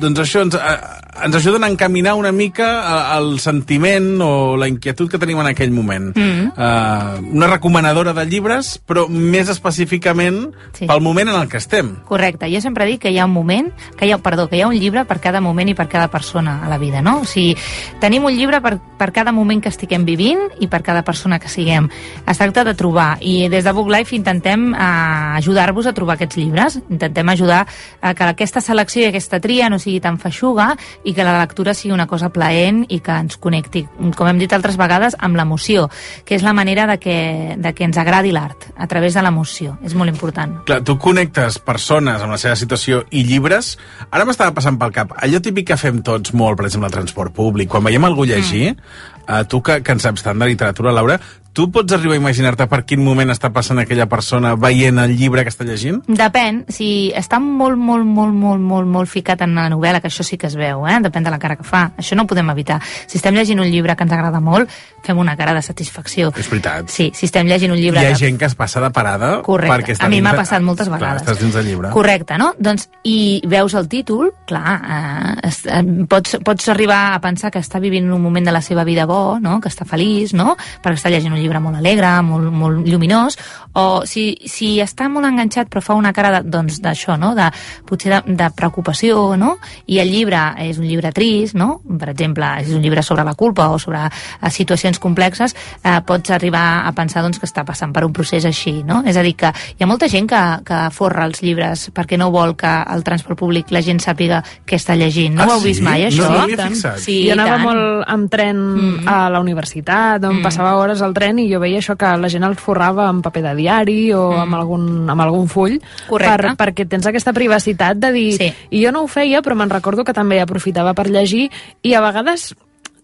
doncs 0.00 0.22
això 0.22 0.44
ens, 0.46 0.54
eh, 0.54 0.78
ens 1.24 1.34
ajuden 1.36 1.64
a 1.64 1.68
encaminar 1.68 2.14
una 2.14 2.32
mica 2.32 2.68
eh, 3.14 3.18
el 3.18 3.38
sentiment 3.40 4.20
o 4.22 4.56
la 4.56 4.68
inquietud 4.68 5.10
que 5.10 5.18
tenim 5.18 5.40
en 5.40 5.46
aquell 5.50 5.70
moment. 5.70 6.14
Mm. 6.16 6.52
Uh, 6.56 7.34
una 7.34 7.46
recomanadora 7.46 8.12
de 8.14 8.24
llibres, 8.26 8.80
però 8.86 9.06
més 9.08 9.48
específicament 9.48 10.48
Sí. 10.72 10.86
pel 10.86 11.00
moment 11.00 11.28
en 11.28 11.40
el 11.40 11.48
que 11.48 11.56
estem. 11.56 11.96
Correcte. 12.06 12.48
Jo 12.52 12.60
sempre 12.60 12.86
dic 12.86 13.00
que 13.02 13.10
hi 13.10 13.18
ha 13.18 13.26
un 13.26 13.32
moment, 13.32 13.72
que 13.96 14.06
hi 14.06 14.12
ha, 14.12 14.18
perdó, 14.18 14.48
que 14.48 14.56
hi 14.56 14.62
ha 14.62 14.68
un 14.68 14.78
llibre 14.78 15.04
per 15.04 15.18
cada 15.20 15.40
moment 15.40 15.68
i 15.68 15.74
per 15.74 15.88
cada 15.88 16.08
persona 16.08 16.64
a 16.64 16.68
la 16.68 16.78
vida, 16.78 17.02
no? 17.02 17.20
O 17.22 17.24
sigui, 17.24 17.56
tenim 18.00 18.24
un 18.24 18.36
llibre 18.36 18.60
per, 18.60 18.78
per 18.98 19.12
cada 19.12 19.32
moment 19.32 19.62
que 19.62 19.68
estiguem 19.68 20.04
vivint 20.04 20.38
i 20.60 20.68
per 20.68 20.82
cada 20.82 21.02
persona 21.02 21.38
que 21.38 21.48
siguem. 21.48 21.88
Es 22.26 22.38
tracta 22.38 22.64
de 22.64 22.74
trobar, 22.74 23.18
i 23.20 23.48
des 23.48 23.64
de 23.64 23.72
Book 23.72 23.90
Life 23.90 24.14
intentem 24.16 24.72
eh, 24.74 25.38
ajudar-vos 25.38 25.86
a 25.86 25.94
trobar 25.94 26.14
aquests 26.18 26.36
llibres, 26.36 26.78
intentem 26.90 27.28
ajudar 27.28 27.66
a 28.00 28.14
que 28.14 28.24
aquesta 28.24 28.60
selecció 28.60 29.02
i 29.02 29.08
aquesta 29.10 29.40
tria 29.40 29.68
no 29.68 29.78
sigui 29.78 30.00
tan 30.00 30.18
feixuga 30.18 30.76
i 31.08 31.14
que 31.16 31.24
la 31.24 31.38
lectura 31.40 31.72
sigui 31.74 31.94
una 31.94 32.06
cosa 32.06 32.28
plaent 32.34 32.82
i 32.92 33.00
que 33.04 33.14
ens 33.16 33.38
connecti, 33.40 33.84
com 34.16 34.28
hem 34.28 34.40
dit 34.40 34.52
altres 34.52 34.76
vegades, 34.80 35.16
amb 35.24 35.38
l'emoció, 35.40 35.86
que 36.28 36.36
és 36.36 36.44
la 36.44 36.52
manera 36.56 36.84
de 36.90 36.98
que, 37.00 37.16
de 37.56 37.72
que 37.72 37.86
ens 37.88 37.96
agradi 38.00 38.34
l'art, 38.34 38.68
a 38.76 38.86
través 38.90 39.16
de 39.16 39.24
l'emoció. 39.24 39.78
És 39.86 39.96
molt 39.96 40.12
important. 40.12 40.58
Clar, 40.68 40.82
tu 40.84 40.98
connectes 41.00 41.58
persones 41.64 42.20
amb 42.20 42.36
la 42.36 42.40
seva 42.40 42.56
situació 42.60 43.02
i 43.08 43.24
llibres. 43.24 43.76
Ara 44.10 44.28
m'estava 44.28 44.52
passant 44.56 44.76
pel 44.80 44.92
cap, 44.94 45.16
allò 45.16 45.40
típic 45.44 45.70
que 45.72 45.80
fem 45.80 46.02
tots 46.04 46.36
molt, 46.36 46.60
per 46.60 46.68
exemple, 46.68 46.92
al 46.92 46.98
transport 47.00 47.34
públic, 47.34 47.72
quan 47.72 47.86
veiem 47.88 48.04
algú 48.04 48.28
llegir, 48.28 48.74
mm. 48.74 49.24
uh, 49.24 49.42
tu 49.48 49.62
que, 49.64 49.80
que 49.80 49.96
en 49.96 50.04
saps 50.04 50.26
tant 50.26 50.38
de 50.38 50.52
literatura, 50.52 50.92
Laura, 50.92 51.16
tu 51.58 51.64
pots 51.74 51.90
arribar 51.96 52.14
a 52.14 52.20
imaginar-te 52.20 52.68
per 52.70 52.84
quin 52.86 53.00
moment 53.02 53.32
està 53.34 53.48
passant 53.50 53.80
aquella 53.82 54.06
persona 54.06 54.52
veient 54.54 55.00
el 55.02 55.16
llibre 55.18 55.42
que 55.42 55.50
està 55.50 55.64
llegint? 55.66 55.96
Depèn, 56.06 56.60
si 56.70 57.10
està 57.18 57.40
molt, 57.42 57.74
molt, 57.74 58.06
molt, 58.06 58.30
molt, 58.30 58.62
molt, 58.62 58.86
molt 58.86 59.10
ficat 59.10 59.42
en 59.42 59.56
la 59.58 59.64
novel·la, 59.72 59.98
que 59.98 60.06
això 60.06 60.22
sí 60.22 60.38
que 60.38 60.46
es 60.46 60.54
veu, 60.54 60.84
eh? 60.86 61.00
depèn 61.02 61.26
de 61.26 61.32
la 61.34 61.40
cara 61.42 61.56
que 61.58 61.66
fa, 61.66 61.88
això 61.98 62.14
no 62.14 62.22
ho 62.28 62.30
podem 62.30 62.52
evitar. 62.54 62.76
Si 63.10 63.18
estem 63.18 63.34
llegint 63.34 63.58
un 63.58 63.66
llibre 63.72 63.96
que 63.98 64.06
ens 64.06 64.14
agrada 64.14 64.38
molt, 64.38 64.70
fem 65.02 65.18
una 65.18 65.34
cara 65.36 65.56
de 65.56 65.62
satisfacció. 65.66 66.30
És 66.38 66.46
veritat. 66.50 66.92
Sí, 66.94 67.08
si 67.14 67.26
estem 67.26 67.50
llegint 67.50 67.74
un 67.74 67.80
llibre... 67.82 68.04
Hi 68.06 68.12
ha 68.12 68.20
gent 68.22 68.38
que 68.38 68.46
es 68.46 68.54
passa 68.54 68.78
de 68.84 68.92
parada 68.94 69.32
Correcte, 69.42 69.74
perquè 69.74 69.96
està 69.96 70.06
a 70.06 70.12
mi 70.12 70.22
m'ha 70.22 70.36
de- 70.36 70.42
passat 70.44 70.62
moltes 70.62 70.86
Clar, 70.86 71.00
vegades. 71.00 71.26
estàs 71.26 71.42
dins 71.42 71.58
del 71.58 71.66
llibre. 71.72 71.90
Correcte, 71.90 72.38
no? 72.38 72.52
Doncs, 72.58 72.86
i 73.02 73.42
veus 73.50 73.74
el 73.74 73.90
títol, 73.90 74.30
clar, 74.46 74.76
eh, 74.78 75.34
es, 75.50 75.64
eh, 75.66 75.82
pots, 76.06 76.38
pots 76.46 76.70
arribar 76.70 77.16
a 77.16 77.20
pensar 77.24 77.50
que 77.50 77.58
està 77.58 77.82
vivint 77.82 78.06
un 78.12 78.22
moment 78.22 78.46
de 78.46 78.54
la 78.54 78.62
seva 78.62 78.84
vida 78.86 79.06
bo, 79.10 79.40
no? 79.42 79.58
que 79.60 79.72
està 79.74 79.82
feliç, 79.88 80.34
no? 80.38 80.54
perquè 80.84 81.00
està 81.02 81.10
llegint 81.10 81.32
un 81.34 81.40
llibre 81.40 81.47
molt 81.56 81.76
alegre, 81.80 82.10
molt, 82.22 82.52
molt 82.52 82.84
lluminós, 82.86 83.38
o 83.72 84.02
si, 84.04 84.36
si 84.44 84.76
està 84.84 85.08
molt 85.08 85.24
enganxat 85.24 85.68
però 85.72 85.80
fa 85.80 85.94
una 85.96 86.12
cara 86.12 86.42
doncs, 86.42 86.80
d'això, 86.84 87.16
no? 87.16 87.34
de, 87.34 87.48
potser 87.88 88.10
de, 88.12 88.34
de 88.36 88.50
preocupació, 88.56 89.36
no? 89.40 89.56
i 89.86 89.98
el 90.02 90.10
llibre 90.12 90.40
és 90.60 90.76
un 90.78 90.84
llibre 90.84 91.12
trist, 91.16 91.54
no? 91.56 91.80
per 91.98 92.10
exemple, 92.10 92.44
és 92.60 92.68
un 92.74 92.82
llibre 92.84 93.02
sobre 93.02 93.24
la 93.24 93.32
culpa 93.34 93.70
o 93.72 93.78
sobre 93.78 94.04
eh, 94.04 94.50
situacions 94.50 94.98
complexes, 94.98 95.54
eh, 95.82 96.00
pots 96.04 96.30
arribar 96.36 96.84
a 96.86 96.92
pensar 96.92 97.22
doncs, 97.24 97.38
que 97.40 97.46
està 97.48 97.64
passant 97.64 97.92
per 97.92 98.04
un 98.04 98.12
procés 98.12 98.44
així. 98.44 98.82
No? 98.84 99.02
És 99.06 99.16
a 99.16 99.22
dir, 99.22 99.34
que 99.38 99.48
hi 99.78 99.82
ha 99.82 99.86
molta 99.88 100.08
gent 100.08 100.28
que, 100.28 100.42
que 100.68 100.82
forra 100.92 101.24
els 101.24 101.40
llibres 101.42 101.88
perquè 101.94 102.18
no 102.18 102.30
vol 102.34 102.54
que 102.56 102.68
al 102.68 103.02
transport 103.06 103.38
públic 103.38 103.70
la 103.72 103.80
gent 103.80 103.98
sàpiga 104.02 104.42
què 104.66 104.76
està 104.76 104.94
llegint. 104.98 105.34
No 105.38 105.42
Ah, 105.44 105.46
ho 105.54 105.58
heu 105.58 105.62
vist 105.64 105.78
sí? 105.80 105.84
mai, 105.86 106.02
No, 106.02 106.08
això? 106.10 106.28
no 106.34 106.44
he 106.48 106.56
fixat. 106.68 106.98
Sí, 106.98 107.26
jo 107.28 107.32
anava 107.36 107.54
tant. 107.56 107.62
molt 107.64 108.04
amb 108.08 108.28
tren 108.30 108.58
Mm. 108.58 109.06
a 109.08 109.30
la 109.30 109.38
universitat, 109.40 110.24
on 110.24 110.38
Mm. 110.40 110.42
passava 110.42 110.74
hores 110.76 111.00
al 111.02 111.14
tren 111.14 111.37
i 111.38 111.48
jo 111.52 111.60
veia 111.60 111.78
això 111.80 111.96
que 111.96 112.10
la 112.20 112.28
gent 112.28 112.44
el 112.44 112.56
forrava 112.56 113.08
amb 113.08 113.22
paper 113.24 113.42
de 113.50 113.54
diari 113.54 114.12
o 114.12 114.28
Mm. 114.32 114.40
amb, 114.44 114.54
algun, 114.54 115.10
amb 115.10 115.20
algun 115.20 115.48
full 115.48 115.78
Correcte. 116.08 116.54
per, 116.54 116.66
perquè 116.66 116.88
tens 116.88 117.06
aquesta 117.06 117.32
privacitat 117.32 117.96
de 117.96 118.12
dir... 118.12 118.32
Sí. 118.36 118.52
I 118.70 118.84
jo 118.84 118.92
no 118.92 119.02
ho 119.02 119.06
feia, 119.08 119.42
però 119.42 119.54
me'n 119.54 119.70
recordo 119.70 120.04
que 120.04 120.12
també 120.12 120.40
aprofitava 120.40 120.94
per 120.94 121.08
llegir 121.10 121.50
i 121.82 121.94
a 121.94 122.00
vegades 122.00 122.54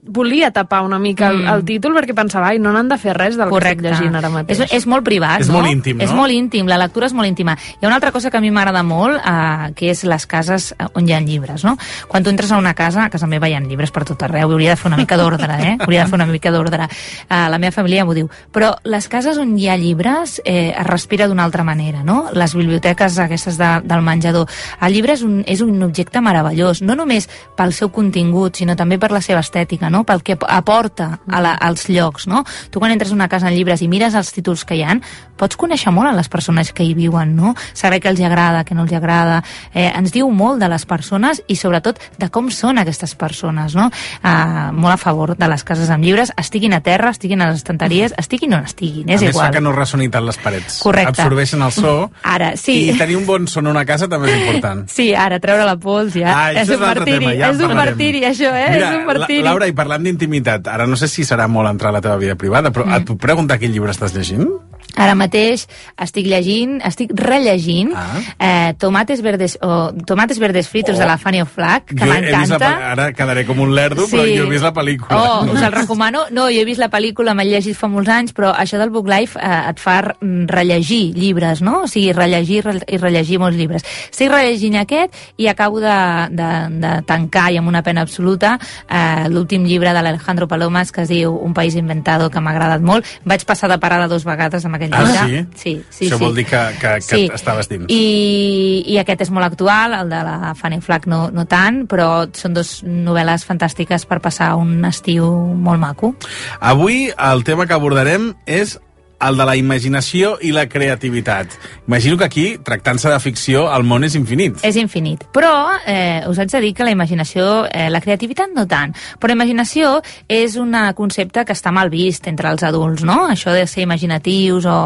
volia 0.07 0.51
tapar 0.51 0.83
una 0.83 0.99
mica 0.99 1.29
el, 1.31 1.39
Mm. 1.45 1.49
el 1.49 1.65
títol 1.65 1.95
perquè 1.97 2.15
pensava, 2.15 2.49
ai, 2.49 2.59
no 2.59 2.73
n'han 2.73 2.89
de 2.89 2.99
fer 2.99 3.15
res 3.17 3.37
del 3.37 3.49
Correcte. 3.49 3.83
que 3.83 3.89
estic 3.89 4.01
llegint 4.05 4.17
ara 4.17 4.29
mateix. 4.29 4.61
És, 4.61 4.73
és 4.73 4.87
molt 4.87 5.03
privat, 5.05 5.41
És 5.41 5.49
no? 5.49 5.55
molt 5.55 5.69
íntim, 5.71 6.01
És 6.01 6.11
no? 6.11 6.17
molt 6.17 6.31
íntim, 6.33 6.67
la 6.69 6.77
lectura 6.79 7.07
és 7.07 7.13
molt 7.15 7.27
íntima. 7.29 7.57
Hi 7.57 7.85
ha 7.85 7.87
una 7.87 7.97
altra 7.97 8.13
cosa 8.13 8.31
que 8.31 8.37
a 8.37 8.41
mi 8.41 8.51
m'agrada 8.51 8.83
molt, 8.83 9.17
eh, 9.17 9.73
que 9.75 9.91
és 9.91 10.05
les 10.05 10.27
cases 10.27 10.75
eh, 10.79 10.85
on 10.95 11.09
hi 11.09 11.13
ha 11.15 11.21
llibres, 11.21 11.65
no? 11.65 11.77
Quan 12.09 12.23
tu 12.23 12.31
entres 12.31 12.53
a 12.53 12.59
una 12.59 12.75
casa, 12.75 13.05
a 13.05 13.11
casa 13.11 13.27
meva 13.27 13.49
hi 13.49 13.55
ha 13.55 13.61
llibres 13.61 13.91
per 13.91 14.05
tot 14.05 14.23
arreu, 14.23 14.51
hauria 14.53 14.71
de 14.71 14.77
fer 14.77 14.89
una 14.89 14.97
mica 14.99 15.17
d'ordre, 15.17 15.55
eh? 15.61 15.77
Hauria 15.81 16.05
de 16.05 16.11
fer 16.11 16.15
una 16.21 16.27
mica 16.27 16.51
d'ordre. 16.51 16.85
Eh, 16.85 17.49
la 17.49 17.59
meva 17.59 17.73
família 17.73 18.05
m'ho 18.05 18.15
diu. 18.15 18.29
Però 18.53 18.75
les 18.85 19.09
cases 19.09 19.39
on 19.39 19.57
hi 19.59 19.69
ha 19.69 19.77
llibres 19.77 20.41
eh, 20.45 20.75
es 20.79 20.87
respira 20.87 21.27
d'una 21.29 21.45
altra 21.45 21.65
manera, 21.65 22.03
no? 22.05 22.27
Les 22.33 22.55
biblioteques 22.55 23.19
aquestes 23.19 23.57
de, 23.57 23.81
del 23.85 24.03
menjador. 24.03 24.47
El 24.83 24.93
llibre 24.93 25.15
és 25.15 25.23
un, 25.23 25.43
és 25.47 25.61
un 25.63 25.83
objecte 25.83 26.21
meravellós, 26.21 26.83
no 26.83 26.95
només 26.95 27.29
pel 27.57 27.73
seu 27.73 27.89
contingut, 27.91 28.57
sinó 28.57 28.77
també 28.77 28.99
per 28.99 29.11
la 29.11 29.21
seva 29.23 29.41
estètica, 29.41 29.89
no? 29.89 29.94
Pel 30.03 30.25
que 30.27 30.35
aporta 30.49 31.21
a 31.31 31.41
la, 31.45 31.55
als 31.55 31.87
llocs, 31.89 32.27
no? 32.27 32.43
Tu 32.71 32.83
quan 32.83 32.91
entres 32.91 33.13
a 33.13 33.15
una 33.15 33.29
casa 33.31 33.47
en 33.49 33.55
llibres 33.55 33.83
i 33.83 33.89
mires 33.89 34.17
els 34.19 34.33
títols 34.35 34.65
que 34.67 34.75
hi 34.75 34.83
han, 34.83 35.03
pots 35.39 35.59
conèixer 35.59 35.93
molt 35.95 36.11
a 36.11 36.15
les 36.17 36.29
persones 36.31 36.73
que 36.75 36.83
hi 36.83 36.95
viuen, 36.99 37.37
no? 37.37 37.55
Saber 37.75 38.01
què 38.03 38.11
els 38.11 38.21
agrada, 38.25 38.65
què 38.67 38.75
no 38.75 38.85
els 38.85 38.93
agrada. 38.95 39.43
Eh, 39.73 39.91
ens 39.91 40.13
diu 40.15 40.31
molt 40.35 40.59
de 40.63 40.69
les 40.73 40.85
persones 40.87 41.43
i 41.47 41.57
sobretot 41.59 42.01
de 42.19 42.29
com 42.35 42.51
són 42.51 42.79
aquestes 42.83 43.15
persones, 43.19 43.75
no? 43.79 43.91
Eh, 44.23 44.71
molt 44.75 44.95
a 44.95 44.99
favor 45.01 45.37
de 45.39 45.49
les 45.51 45.65
cases 45.65 45.91
amb 45.91 46.05
llibres, 46.05 46.33
estiguin 46.41 46.75
a 46.75 46.81
terra, 46.83 47.11
estiguin 47.15 47.43
a 47.43 47.51
les 47.51 47.63
estanteries, 47.63 48.15
estiguin 48.19 48.55
on 48.59 48.67
estiguin, 48.67 49.09
és 49.09 49.21
a 49.21 49.27
més 49.27 49.35
igual. 49.35 49.47
fa 49.47 49.59
que 49.59 49.63
no 49.63 49.75
ressonin 49.75 50.11
tant 50.11 50.27
les 50.27 50.39
parets. 50.43 50.81
Correcte. 50.83 51.15
Absorbeixen 51.15 51.63
el 51.63 51.73
so. 51.75 51.95
Ara, 52.35 52.55
sí. 52.57 52.91
I 52.91 52.99
tenir 52.99 53.19
un 53.19 53.27
bon 53.27 53.49
son 53.51 53.69
a 53.69 53.75
una 53.75 53.85
casa 53.89 54.09
també 54.11 54.31
és 54.33 54.41
important. 54.41 54.85
Sí, 54.91 55.11
ara 55.15 55.41
treure 55.43 55.67
la 55.67 55.77
pols 55.81 56.15
ja. 56.17 56.31
Ah, 56.35 56.53
és 56.55 56.71
un 56.71 56.81
martiri, 56.83 57.19
tema, 57.19 57.35
ja 57.39 57.51
és 57.53 57.63
un 57.65 57.75
martiri, 57.77 58.23
això, 58.29 58.51
eh? 58.55 58.71
Mira, 58.75 58.91
és 58.91 58.99
un 58.99 59.07
martiri. 59.09 59.43
La, 59.43 59.51
Laura, 59.53 59.69
i 59.71 59.75
parlant 59.85 60.09
d'intimitat, 60.09 60.69
ara 60.73 60.89
no 60.89 60.97
sé 60.97 61.11
si 61.13 61.27
serà 61.29 61.47
molt 61.51 61.69
entrar 61.71 61.93
a 61.93 61.99
la 61.99 62.05
teva 62.05 62.17
vida 62.21 62.39
privada, 62.41 62.73
però 62.73 62.89
mm. 62.89 63.01
et 63.01 63.09
puc 63.11 63.21
preguntar 63.21 63.61
quin 63.61 63.75
llibre 63.75 63.93
estàs 63.93 64.17
llegint? 64.17 64.49
Ara 64.97 65.15
mateix 65.15 65.67
estic 65.99 66.27
llegint, 66.27 66.81
estic 66.87 67.11
rellegint 67.15 67.93
Ah. 67.97 68.21
eh, 68.39 68.75
Tomates 68.79 69.21
verdes 69.23 69.59
o 69.63 69.93
Tomates 70.07 70.39
verdes 70.39 70.69
fritos 70.69 70.97
Oh. 70.97 70.99
de 71.01 71.07
la 71.07 71.19
Fanny 71.19 71.45
Flack, 71.45 71.87
que 71.95 72.05
m'encanta. 72.05 72.93
ara 72.93 73.13
quedaré 73.13 73.45
com 73.47 73.59
un 73.61 73.75
lerdo, 73.75 74.07
però 74.07 74.23
jo 74.25 74.45
he 74.45 74.51
vist 74.51 74.63
la 74.63 74.73
pel·lícula. 74.73 75.17
Oh, 75.19 75.45
us 75.53 75.61
el 75.63 75.73
recomano. 75.73 76.25
No, 76.31 76.45
jo 76.47 76.61
he 76.61 76.65
vist 76.65 76.79
la 76.81 76.91
pel·lícula, 76.91 77.35
m'he 77.35 77.45
llegit 77.45 77.77
fa 77.77 77.89
molts 77.89 78.09
anys, 78.09 78.33
però 78.35 78.53
això 78.55 78.79
del 78.79 78.91
Book 78.91 79.09
Life 79.09 79.39
eh, 79.41 79.71
et 79.71 79.79
fa 79.81 80.15
mm, 80.21 80.47
rellegir 80.49 81.15
llibres, 81.15 81.61
no? 81.63 81.83
O 81.83 81.89
sigui, 81.89 82.13
rellegir 82.13 82.65
re- 82.65 82.81
i 82.89 82.97
rellegir 82.99 83.39
molts 83.39 83.57
llibres. 83.57 83.83
Estic 84.11 84.31
rellegint 84.31 84.77
aquest 84.77 85.15
i 85.37 85.49
acabo 85.49 85.81
de, 85.81 86.29
de, 86.31 86.51
de 86.81 87.03
tancar, 87.03 87.51
i 87.53 87.57
amb 87.59 87.69
una 87.69 87.83
pena 87.83 88.03
absoluta, 88.03 88.59
eh, 88.89 89.29
l'últim 89.29 89.65
llibre 89.65 89.93
de 89.93 90.03
l'Alejandro 90.03 90.47
Palomas, 90.49 90.93
que 90.93 91.03
es 91.03 91.09
diu 91.09 91.35
Un 91.35 91.53
país 91.55 91.75
inventado, 91.75 92.31
que 92.31 92.41
m'ha 92.41 92.51
agradat 92.53 92.81
molt. 92.81 93.05
Vaig 93.25 93.45
passar 93.45 93.69
de 93.69 93.79
parada 93.79 94.07
dos 94.09 94.25
vegades 94.25 94.65
amb 94.65 94.77
aquell 94.77 94.84
Ah, 94.93 95.05
llibre. 95.27 95.47
sí? 95.55 95.63
Sí, 95.63 95.85
sí, 95.91 96.05
Això 96.07 96.19
sí. 96.19 96.25
vol 96.25 96.35
dir 96.35 96.45
que, 96.47 96.61
que, 96.81 96.95
que 96.97 97.01
Sí. 97.17 97.31
estaves 97.35 97.69
dins. 97.69 97.87
I, 97.89 98.83
I 98.87 98.99
aquest 98.99 99.23
és 99.23 99.31
molt 99.31 99.47
actual, 99.47 99.95
el 99.95 100.09
de 100.11 100.23
la 100.27 100.55
Fanny 100.55 100.81
Flack 100.81 101.07
no, 101.07 101.31
no 101.31 101.45
tant, 101.47 101.87
però 101.89 102.29
són 102.37 102.55
dos 102.55 102.83
novel·les 102.85 103.45
fantàstiques 103.47 104.07
per 104.07 104.21
passar 104.21 104.55
un 104.57 104.85
estiu 104.85 105.29
molt 105.55 105.81
maco. 105.81 106.15
Avui 106.61 107.11
el 107.17 107.45
tema 107.45 107.67
que 107.67 107.75
abordarem 107.75 108.35
és 108.47 108.79
el 109.21 109.37
de 109.37 109.45
la 109.47 109.57
imaginació 109.57 110.35
i 110.43 110.53
la 110.53 110.67
creativitat. 110.69 111.53
Imagino 111.87 112.17
que 112.19 112.25
aquí, 112.25 112.47
tractant-se 112.63 113.09
de 113.09 113.21
ficció, 113.21 113.65
el 113.73 113.85
món 113.85 114.05
és 114.05 114.15
infinit. 114.19 114.59
És 114.67 114.77
infinit. 114.77 115.25
Però 115.33 115.53
eh, 115.87 116.25
us 116.29 116.39
haig 116.39 116.51
de 116.53 116.61
dir 116.61 116.73
que 116.75 116.85
la 116.85 116.93
imaginació, 116.93 117.65
eh, 117.71 117.89
la 117.91 118.01
creativitat 118.05 118.53
no 118.55 118.67
tant, 118.69 118.95
però 119.21 119.33
imaginació 119.33 120.01
és 120.29 120.57
un 120.61 120.75
concepte 120.97 121.45
que 121.45 121.55
està 121.55 121.71
mal 121.73 121.91
vist 121.91 122.27
entre 122.29 122.51
els 122.51 122.65
adults, 122.67 123.05
no? 123.07 123.29
Això 123.31 123.53
de 123.55 123.67
ser 123.71 123.85
imaginatius 123.85 124.67
o... 124.67 124.79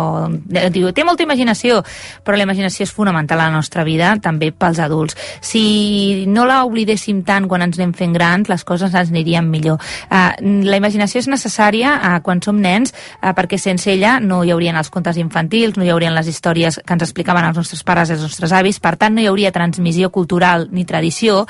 eh, 0.52 0.68
Diu, 0.70 0.92
té 0.92 1.04
molta 1.04 1.25
imaginació, 1.25 1.80
però 2.25 2.37
la 2.37 2.44
imaginació 2.44 2.85
és 2.85 2.92
fonamental 2.92 3.40
a 3.40 3.49
la 3.49 3.56
nostra 3.56 3.85
vida, 3.85 4.12
també 4.23 4.52
pels 4.52 4.78
adults. 4.85 5.16
Si 5.40 6.26
no 6.28 6.44
la 6.47 6.61
oblidéssim 6.68 7.25
tant 7.26 7.49
quan 7.49 7.64
ens 7.64 7.78
anem 7.78 7.94
fent 7.97 8.14
grans, 8.14 8.49
les 8.50 8.64
coses 8.68 8.92
ens 8.94 9.11
anirien 9.11 9.49
millor. 9.50 9.80
Eh, 10.11 10.30
la 10.68 10.78
imaginació 10.78 11.23
és 11.25 11.30
necessària 11.30 11.97
eh, 11.97 12.14
quan 12.23 12.42
som 12.44 12.61
nens, 12.61 12.94
eh, 13.23 13.32
perquè 13.35 13.58
sense 13.58 13.90
ella 13.92 14.17
no 14.20 14.42
hi 14.44 14.52
haurien 14.54 14.76
els 14.76 14.90
contes 14.90 15.18
infantils, 15.20 15.76
no 15.76 15.84
hi 15.84 15.92
haurien 15.92 16.14
les 16.14 16.28
històries 16.30 16.80
que 16.84 16.96
ens 16.96 17.04
explicaven 17.06 17.46
els 17.48 17.56
nostres 17.56 17.84
pares 17.84 18.10
i 18.10 18.16
els 18.16 18.25
nostres 18.26 18.52
avis, 18.52 18.80
per 18.80 18.96
tant 18.96 19.14
no 19.14 19.22
hi 19.22 19.28
hauria 19.30 19.52
transmissió 19.52 20.10
cultural 20.10 20.68
ni 20.72 20.84
tradició, 20.84 21.44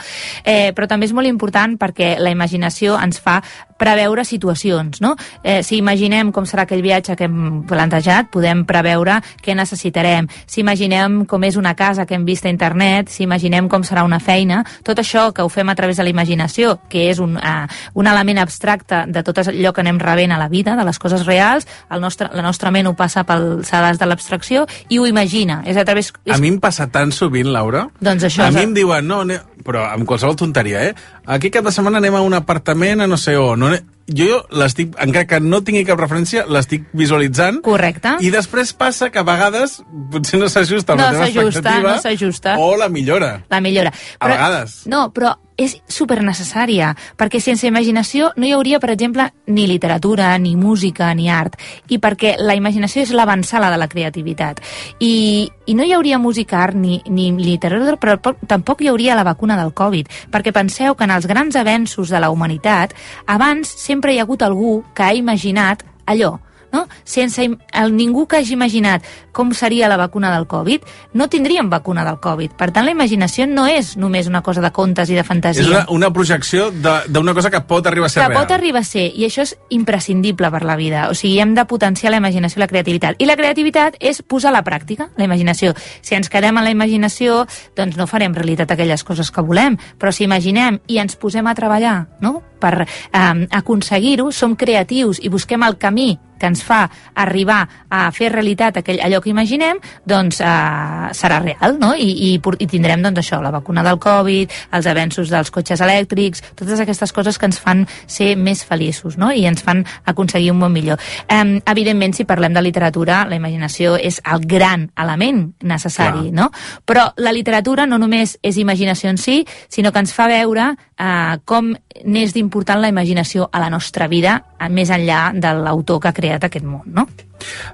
eh, 0.44 0.72
però 0.74 0.88
també 0.88 1.08
és 1.08 1.14
molt 1.16 1.28
important 1.28 1.78
perquè 1.78 2.16
la 2.18 2.34
imaginació 2.34 2.98
ens 3.00 3.20
fa 3.22 3.40
preveure 3.78 4.24
situacions, 4.24 5.00
no? 5.00 5.14
Eh, 5.42 5.62
si 5.62 5.78
imaginem 5.78 6.32
com 6.34 6.44
serà 6.44 6.66
aquell 6.66 6.82
viatge 6.82 7.14
que 7.16 7.28
hem 7.28 7.62
plantejat, 7.68 8.26
podem 8.34 8.64
preveure 8.66 9.20
què 9.40 9.54
necessitarem. 9.54 10.26
Si 10.50 10.60
imaginem 10.60 11.22
com 11.30 11.46
és 11.46 11.56
una 11.56 11.76
casa 11.78 12.04
que 12.04 12.18
hem 12.18 12.26
vist 12.26 12.44
a 12.44 12.50
internet, 12.50 13.08
si 13.14 13.22
imaginem 13.22 13.70
com 13.70 13.86
serà 13.86 14.02
una 14.04 14.18
feina, 14.18 14.64
tot 14.82 14.98
això 14.98 15.28
que 15.32 15.46
ho 15.46 15.48
fem 15.48 15.70
a 15.70 15.76
través 15.78 15.96
de 15.96 16.04
la 16.04 16.10
imaginació, 16.10 16.80
que 16.90 17.06
és 17.12 17.22
un, 17.22 17.36
uh, 17.38 17.70
un 17.94 18.10
element 18.10 18.42
abstracte 18.42 19.04
de 19.06 19.22
tot 19.22 19.38
allò 19.44 19.72
que 19.72 19.86
anem 19.86 20.02
rebent 20.02 20.34
a 20.34 20.42
la 20.42 20.50
vida, 20.50 20.74
de 20.74 20.84
les 20.84 20.98
coses 20.98 21.24
reals, 21.24 21.68
el 21.88 22.02
nostre, 22.02 22.28
la 22.34 22.42
nostra 22.42 22.57
ment 22.74 22.88
ho 22.90 22.94
passa 22.98 23.24
pel 23.28 23.64
sedàs 23.66 23.98
de 24.00 24.06
l'abstracció 24.08 24.66
i 24.88 24.98
ho 24.98 25.06
imagina. 25.06 25.62
És 25.66 25.76
a 25.76 25.84
través... 25.84 26.12
És, 26.24 26.34
A 26.34 26.38
mi 26.42 26.48
em 26.52 26.58
passa 26.60 26.88
tan 26.90 27.12
sovint, 27.12 27.50
Laura. 27.52 27.86
Doncs 28.00 28.24
això 28.28 28.44
A 28.44 28.48
és 28.50 28.54
mi 28.58 28.66
em 28.68 28.74
diuen, 28.74 29.06
no, 29.06 29.22
ne... 29.24 29.38
però 29.64 29.86
amb 29.92 30.06
qualsevol 30.08 30.36
tonteria, 30.38 30.82
eh? 30.90 30.94
Aquí 31.26 31.50
cap 31.52 31.64
de 31.66 31.72
setmana 31.74 31.98
anem 32.02 32.14
a 32.16 32.24
un 32.24 32.34
apartament 32.34 33.02
a 33.04 33.06
no 33.10 33.18
sé 33.20 33.36
on. 33.36 33.58
No, 33.60 33.70
ne- 33.74 33.82
jo 34.08 34.42
l'estic, 34.50 34.94
encara 35.00 35.26
que 35.26 35.40
no 35.40 35.60
tingui 35.62 35.84
cap 35.84 35.98
referència, 36.00 36.46
l'estic 36.48 36.86
visualitzant. 36.92 37.60
Correcte. 37.62 38.16
I 38.20 38.30
després 38.34 38.72
passa 38.72 39.10
que 39.10 39.18
a 39.20 39.26
vegades 39.26 39.82
potser 40.12 40.40
no 40.40 40.48
s'ajusta 40.48 40.96
No 40.96 41.02
la 41.04 41.10
teva 41.12 41.28
expectativa. 41.28 41.92
no 41.96 42.00
s'ajusta. 42.00 42.56
O 42.58 42.76
la 42.76 42.88
millora. 42.88 43.44
la 43.50 43.60
millora. 43.60 43.92
A 44.18 44.28
vegades. 44.28 44.82
No, 44.86 45.12
però 45.12 45.36
és 45.58 45.72
super 45.90 46.20
necessària, 46.22 46.92
perquè 47.18 47.40
sense 47.42 47.66
imaginació 47.66 48.28
no 48.36 48.46
hi 48.46 48.52
hauria, 48.54 48.78
per 48.78 48.92
exemple, 48.92 49.24
ni 49.50 49.64
literatura, 49.66 50.36
ni 50.38 50.52
música, 50.54 51.08
ni 51.18 51.26
art, 51.34 51.56
i 51.88 51.98
perquè 51.98 52.36
la 52.38 52.54
imaginació 52.54 53.02
és 53.02 53.10
l'avançala 53.10 53.66
de 53.72 53.76
la 53.76 53.88
creativitat. 53.90 54.60
I, 55.00 55.50
I 55.66 55.74
no 55.74 55.82
hi 55.82 55.92
hauria 55.96 56.16
música, 56.22 56.60
art, 56.62 56.76
ni, 56.78 57.00
ni 57.10 57.32
literatura, 57.32 57.96
però 57.98 58.14
po- 58.22 58.36
tampoc 58.46 58.82
hi 58.82 58.88
hauria 58.92 59.16
la 59.18 59.24
vacuna 59.26 59.56
del 59.58 59.74
Covid, 59.74 60.06
perquè 60.30 60.52
penseu 60.54 60.94
que 60.94 61.02
en 61.08 61.10
els 61.10 61.26
grans 61.26 61.56
avenços 61.58 62.08
de 62.14 62.20
la 62.22 62.30
humanitat, 62.30 62.94
abans 63.26 63.66
sempre 63.66 63.97
hi 64.06 64.18
ha 64.18 64.22
hagut 64.22 64.42
algú 64.42 64.84
que 64.94 65.02
ha 65.02 65.14
imaginat 65.14 65.82
allò, 66.06 66.38
no? 66.72 66.86
Sense 67.04 67.44
el, 67.48 67.96
ningú 67.96 68.26
que 68.26 68.36
hagi 68.38 68.52
imaginat 68.54 69.04
com 69.32 69.52
seria 69.54 69.86
la 69.88 69.96
vacuna 69.96 70.32
del 70.34 70.46
Covid, 70.50 70.82
no 71.14 71.28
tindríem 71.28 71.70
vacuna 71.70 72.04
del 72.04 72.18
Covid. 72.18 72.52
Per 72.58 72.70
tant, 72.72 72.84
la 72.84 72.90
imaginació 72.90 73.46
no 73.46 73.66
és 73.70 73.96
només 73.96 74.26
una 74.26 74.42
cosa 74.42 74.60
de 74.60 74.72
contes 74.74 75.10
i 75.10 75.14
de 75.14 75.22
fantasia. 75.22 75.62
És 75.62 75.68
una, 75.68 75.84
una 75.94 76.10
projecció 76.12 76.70
de- 76.72 77.04
d'una 77.08 77.34
cosa 77.34 77.50
que 77.50 77.60
pot 77.60 77.86
arribar 77.86 78.06
a 78.06 78.08
ser 78.08 78.22
que 78.22 78.28
real. 78.28 78.42
pot 78.42 78.50
arribar 78.50 78.80
a 78.80 78.84
ser, 78.84 79.12
i 79.14 79.24
això 79.24 79.42
és 79.42 79.56
imprescindible 79.70 80.50
per 80.50 80.64
la 80.64 80.74
vida. 80.76 81.08
O 81.08 81.14
sigui, 81.14 81.38
hem 81.40 81.54
de 81.54 81.64
potenciar 81.66 82.10
la 82.10 82.18
imaginació 82.18 82.58
i 82.58 82.64
la 82.64 82.66
creativitat. 82.68 83.16
I 83.22 83.26
la 83.26 83.36
creativitat 83.36 83.94
és 84.00 84.22
posar 84.22 84.50
a 84.50 84.56
la 84.58 84.64
pràctica 84.64 85.08
la 85.16 85.24
imaginació. 85.24 85.74
Si 86.02 86.14
ens 86.18 86.28
quedem 86.28 86.58
en 86.58 86.64
la 86.64 86.70
imaginació, 86.74 87.46
doncs 87.76 87.96
no 87.96 88.06
farem 88.10 88.34
realitat 88.34 88.70
aquelles 88.74 89.04
coses 89.04 89.30
que 89.30 89.40
volem. 89.40 89.78
Però 89.98 90.10
si 90.12 90.24
imaginem 90.24 90.80
i 90.88 90.98
ens 90.98 91.14
posem 91.16 91.46
a 91.46 91.54
treballar 91.54 92.08
no? 92.20 92.42
per 92.58 92.82
eh, 92.82 93.46
aconseguir-ho, 93.50 94.32
som 94.32 94.56
creatius 94.56 95.20
i 95.22 95.28
busquem 95.30 95.62
el 95.62 95.78
camí 95.78 96.18
que 96.38 96.48
ens 96.50 96.62
fa 96.64 96.84
arribar 97.14 97.60
a 97.90 98.08
fer 98.14 98.30
realitat 98.32 98.80
aquell, 98.80 99.00
allò 99.04 99.20
que 99.24 99.30
imaginem, 99.32 99.80
doncs 100.08 100.40
eh, 100.40 101.10
serà 101.16 101.40
real, 101.42 101.78
no? 101.80 101.94
I, 101.94 102.08
i, 102.28 102.32
i 102.38 102.68
tindrem 102.70 103.02
doncs, 103.04 103.22
això, 103.22 103.40
la 103.42 103.52
vacuna 103.54 103.84
del 103.86 104.00
Covid, 104.02 104.54
els 104.78 104.88
avenços 104.90 105.32
dels 105.32 105.52
cotxes 105.54 105.82
elèctrics, 105.84 106.42
totes 106.58 106.80
aquestes 106.84 107.12
coses 107.12 107.38
que 107.38 107.48
ens 107.48 107.60
fan 107.62 107.84
ser 108.06 108.34
més 108.36 108.64
feliços, 108.66 109.18
no? 109.20 109.30
I 109.32 109.46
ens 109.50 109.62
fan 109.64 109.84
aconseguir 110.08 110.52
un 110.52 110.62
món 110.62 110.74
millor. 110.74 111.00
Eh, 111.28 111.60
evidentment, 111.66 112.14
si 112.16 112.28
parlem 112.28 112.54
de 112.56 112.62
literatura, 112.64 113.24
la 113.28 113.38
imaginació 113.38 113.96
és 113.96 114.20
el 114.24 114.46
gran 114.48 114.88
element 114.98 115.44
necessari, 115.62 116.28
Clar. 116.28 116.36
no? 116.36 116.50
Però 116.86 117.08
la 117.16 117.32
literatura 117.32 117.86
no 117.86 117.98
només 117.98 118.36
és 118.42 118.58
imaginació 118.58 119.10
en 119.10 119.18
si, 119.18 119.42
sinó 119.68 119.92
que 119.92 120.02
ens 120.02 120.14
fa 120.14 120.28
veure 120.30 120.70
eh, 120.72 121.38
com 121.44 121.72
n'és 122.04 122.34
d'important 122.34 122.80
la 122.82 122.90
imaginació 122.92 123.48
a 123.52 123.62
la 123.62 123.70
nostra 123.70 124.08
vida, 124.08 124.38
més 124.70 124.90
enllà 124.90 125.32
de 125.34 125.52
l'autor 125.62 126.00
que 126.02 126.10
ha 126.10 126.16
creat 126.28 126.44
aquest 126.48 126.66
món, 126.68 126.84
no? 126.86 127.06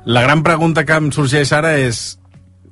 La 0.06 0.23
gran 0.23 0.44
pregunta 0.46 0.84
que 0.87 0.96
em 0.96 1.11
sorgeix 1.14 1.52
ara 1.52 1.75
és 1.80 2.18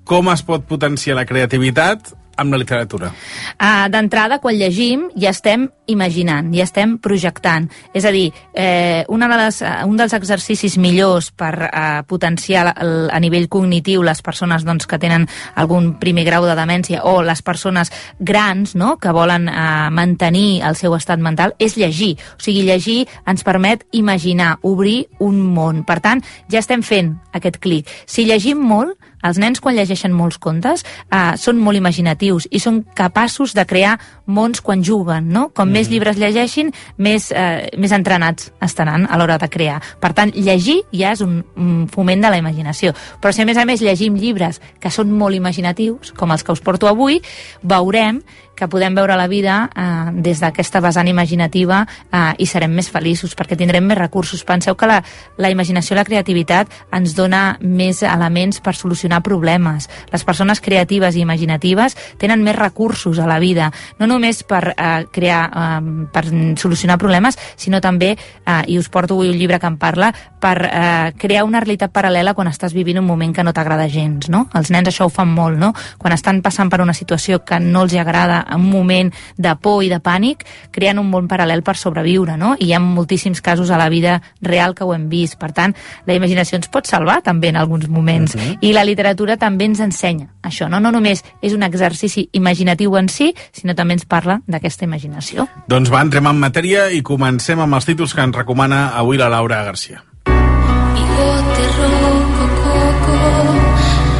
com 0.09 0.31
es 0.33 0.43
pot 0.47 0.65
potenciar 0.69 1.17
la 1.19 1.27
creativitat 1.27 2.15
amb 2.43 2.55
la 2.57 2.61
literatura? 2.63 3.13
Uh, 3.57 3.87
D'entrada, 3.93 4.41
quan 4.43 4.59
llegim, 4.59 5.09
ja 5.19 5.33
estem 5.33 5.69
imaginant, 5.93 6.51
ja 6.55 6.65
estem 6.67 6.97
projectant. 7.03 7.69
És 7.95 8.05
a 8.05 8.13
dir, 8.15 8.33
eh, 8.55 9.05
una 9.09 9.29
de 9.29 9.37
les, 9.37 9.63
eh, 9.63 9.85
un 9.85 9.97
dels 9.97 10.13
exercicis 10.13 10.79
millors 10.79 11.31
per 11.31 11.53
eh, 11.69 12.03
potenciar 12.07 12.75
el, 12.77 13.11
a 13.11 13.21
nivell 13.21 13.49
cognitiu 13.49 14.03
les 14.03 14.23
persones 14.23 14.65
doncs, 14.65 14.87
que 14.87 14.99
tenen 14.99 15.27
algun 15.55 15.99
primer 15.99 16.25
grau 16.25 16.47
de 16.47 16.57
demència 16.57 17.03
o 17.05 17.23
les 17.23 17.43
persones 17.43 17.93
grans 18.19 18.75
no?, 18.75 18.97
que 18.99 19.13
volen 19.13 19.49
eh, 19.49 19.91
mantenir 19.91 20.63
el 20.63 20.77
seu 20.77 20.95
estat 20.95 21.21
mental 21.21 21.55
és 21.59 21.77
llegir. 21.77 22.17
O 22.39 22.43
sigui, 22.43 22.63
llegir 22.67 23.07
ens 23.27 23.45
permet 23.45 23.85
imaginar, 23.93 24.59
obrir 24.63 25.09
un 25.21 25.41
món. 25.43 25.85
Per 25.85 26.01
tant, 26.01 26.23
ja 26.49 26.63
estem 26.63 26.83
fent 26.83 27.17
aquest 27.33 27.59
clic. 27.59 27.89
Si 28.07 28.25
llegim 28.25 28.59
molt, 28.63 28.97
els 29.23 29.39
nens, 29.39 29.61
quan 29.63 29.77
llegeixen 29.77 30.13
molts 30.13 30.39
contes, 30.43 30.85
eh, 31.11 31.37
són 31.37 31.61
molt 31.63 31.79
imaginatius 31.79 32.49
i 32.51 32.61
són 32.63 32.83
capaços 32.95 33.55
de 33.55 33.65
crear 33.67 33.99
mons 34.27 34.61
quan 34.61 34.83
juguen, 34.85 35.29
no? 35.33 35.49
Com 35.55 35.69
mm. 35.69 35.73
més 35.79 35.91
llibres 35.93 36.19
llegeixin, 36.21 36.73
més, 36.99 37.31
eh, 37.33 37.71
més 37.79 37.93
entrenats 37.93 38.53
estaran 38.63 39.07
a 39.09 39.19
l'hora 39.19 39.39
de 39.39 39.49
crear. 39.53 39.81
Per 40.01 40.13
tant, 40.17 40.33
llegir 40.35 40.81
ja 40.93 41.13
és 41.13 41.25
un, 41.25 41.41
un 41.57 41.89
foment 41.93 42.23
de 42.23 42.31
la 42.33 42.41
imaginació. 42.41 42.95
Però 43.21 43.33
si 43.33 43.43
a 43.43 43.49
més 43.49 43.59
a 43.61 43.67
més 43.69 43.83
llegim 43.83 44.17
llibres 44.19 44.61
que 44.81 44.91
són 44.91 45.13
molt 45.13 45.37
imaginatius, 45.37 46.13
com 46.17 46.33
els 46.33 46.43
que 46.43 46.55
us 46.55 46.63
porto 46.65 46.89
avui, 46.91 47.21
veurem 47.63 48.23
que 48.55 48.69
podem 48.69 48.95
veure 48.95 49.17
la 49.17 49.27
vida 49.27 49.71
eh, 49.75 50.13
des 50.23 50.39
d'aquesta 50.39 50.81
vessant 50.85 51.09
imaginativa 51.09 51.83
eh, 52.13 52.33
i 52.39 52.47
serem 52.47 52.71
més 52.77 52.91
feliços 52.93 53.35
perquè 53.35 53.57
tindrem 53.59 53.85
més 53.89 53.99
recursos. 53.99 54.45
Penseu 54.47 54.77
que 54.79 54.87
la, 54.87 55.01
la 55.43 55.51
imaginació 55.51 55.97
i 55.97 55.99
la 55.99 56.07
creativitat 56.07 56.71
ens 56.95 57.17
dona 57.19 57.57
més 57.61 58.05
elements 58.07 58.61
per 58.63 58.77
solucionar 58.79 59.12
problemes. 59.21 59.89
Les 60.13 60.25
persones 60.25 60.61
creatives 60.61 61.17
i 61.17 61.21
imaginatives 61.21 61.97
tenen 62.19 62.43
més 62.43 62.57
recursos 62.57 63.19
a 63.19 63.27
la 63.27 63.39
vida, 63.39 63.71
no 63.99 64.07
només 64.07 64.43
per 64.43 64.75
eh, 64.77 65.07
crear, 65.13 65.43
eh, 65.53 66.07
per 66.13 66.25
solucionar 66.59 66.99
problemes, 66.99 67.39
sinó 67.57 67.81
també, 67.81 68.17
eh, 68.17 68.63
i 68.67 68.79
us 68.79 68.89
porto 68.89 69.15
avui 69.15 69.31
un 69.31 69.39
llibre 69.39 69.61
que 69.61 69.67
en 69.67 69.77
parla, 69.77 70.13
per 70.43 70.57
eh, 70.67 71.13
crear 71.19 71.45
una 71.45 71.61
realitat 71.61 71.93
paral·lela 71.95 72.35
quan 72.35 72.49
estàs 72.51 72.75
vivint 72.75 72.99
un 72.99 73.07
moment 73.07 73.35
que 73.35 73.45
no 73.45 73.53
t'agrada 73.53 73.87
gens, 73.89 74.29
no? 74.29 74.49
Els 74.59 74.73
nens 74.75 74.89
això 74.89 75.07
ho 75.07 75.13
fan 75.13 75.31
molt, 75.31 75.59
no? 75.59 75.73
Quan 75.99 76.15
estan 76.17 76.43
passant 76.43 76.71
per 76.71 76.81
una 76.83 76.95
situació 76.95 77.45
que 77.45 77.61
no 77.61 77.85
els 77.87 77.95
agrada 77.95 78.43
en 78.49 78.61
un 78.61 78.71
moment 78.71 79.13
de 79.37 79.55
por 79.57 79.85
i 79.85 79.91
de 79.93 80.01
pànic, 80.03 80.47
creen 80.73 80.99
un 80.99 81.11
món 81.11 81.29
paral·lel 81.31 81.63
per 81.63 81.77
sobreviure, 81.77 82.37
no? 82.41 82.57
I 82.59 82.73
hi 82.73 82.75
ha 82.75 82.81
moltíssims 82.81 83.43
casos 83.45 83.71
a 83.71 83.79
la 83.79 83.89
vida 83.93 84.21
real 84.41 84.75
que 84.75 84.85
ho 84.85 84.95
hem 84.95 85.09
vist. 85.13 85.37
Per 85.39 85.53
tant, 85.53 85.75
la 86.07 86.17
imaginació 86.17 86.57
ens 86.57 86.71
pot 86.73 86.89
salvar 86.89 87.21
també 87.23 87.53
en 87.53 87.57
alguns 87.61 87.89
moments. 87.89 88.35
Uh 88.35 88.41
-huh. 88.41 88.59
I 88.61 88.73
la 88.73 88.85
literatura 88.85 89.02
també 89.39 89.65
ens 89.67 89.81
ensenya 89.81 90.29
això, 90.43 90.69
no? 90.69 90.81
No 90.81 90.91
només 90.93 91.25
és 91.43 91.53
un 91.53 91.63
exercici 91.63 92.29
imaginatiu 92.33 92.97
en 92.97 93.09
si, 93.09 93.35
sinó 93.53 93.75
també 93.75 93.95
ens 93.95 94.05
parla 94.07 94.41
d'aquesta 94.47 94.85
imaginació. 94.85 95.49
Doncs 95.69 95.91
va, 95.91 96.01
entrem 96.03 96.27
en 96.27 96.39
matèria 96.39 96.91
i 96.91 97.03
comencem 97.03 97.61
amb 97.61 97.75
els 97.75 97.85
títols 97.85 98.15
que 98.15 98.23
ens 98.23 98.37
recomana 98.37 98.93
avui 98.95 99.19
la 99.19 99.29
Laura 99.29 99.63
Garcia. 99.65 100.03
Bigote 100.25 101.67
rojo, 101.79 102.47
coco, 102.63 103.19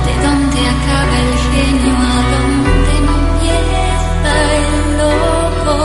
¿de 0.07 0.15
dónde 0.27 0.61
acaba 0.75 1.17
el 1.23 1.33
genio? 1.53 1.97
¿A 1.97 2.21
dónde 2.33 2.93
empieza 3.07 4.35
el 4.59 4.99
loco? 4.99 5.77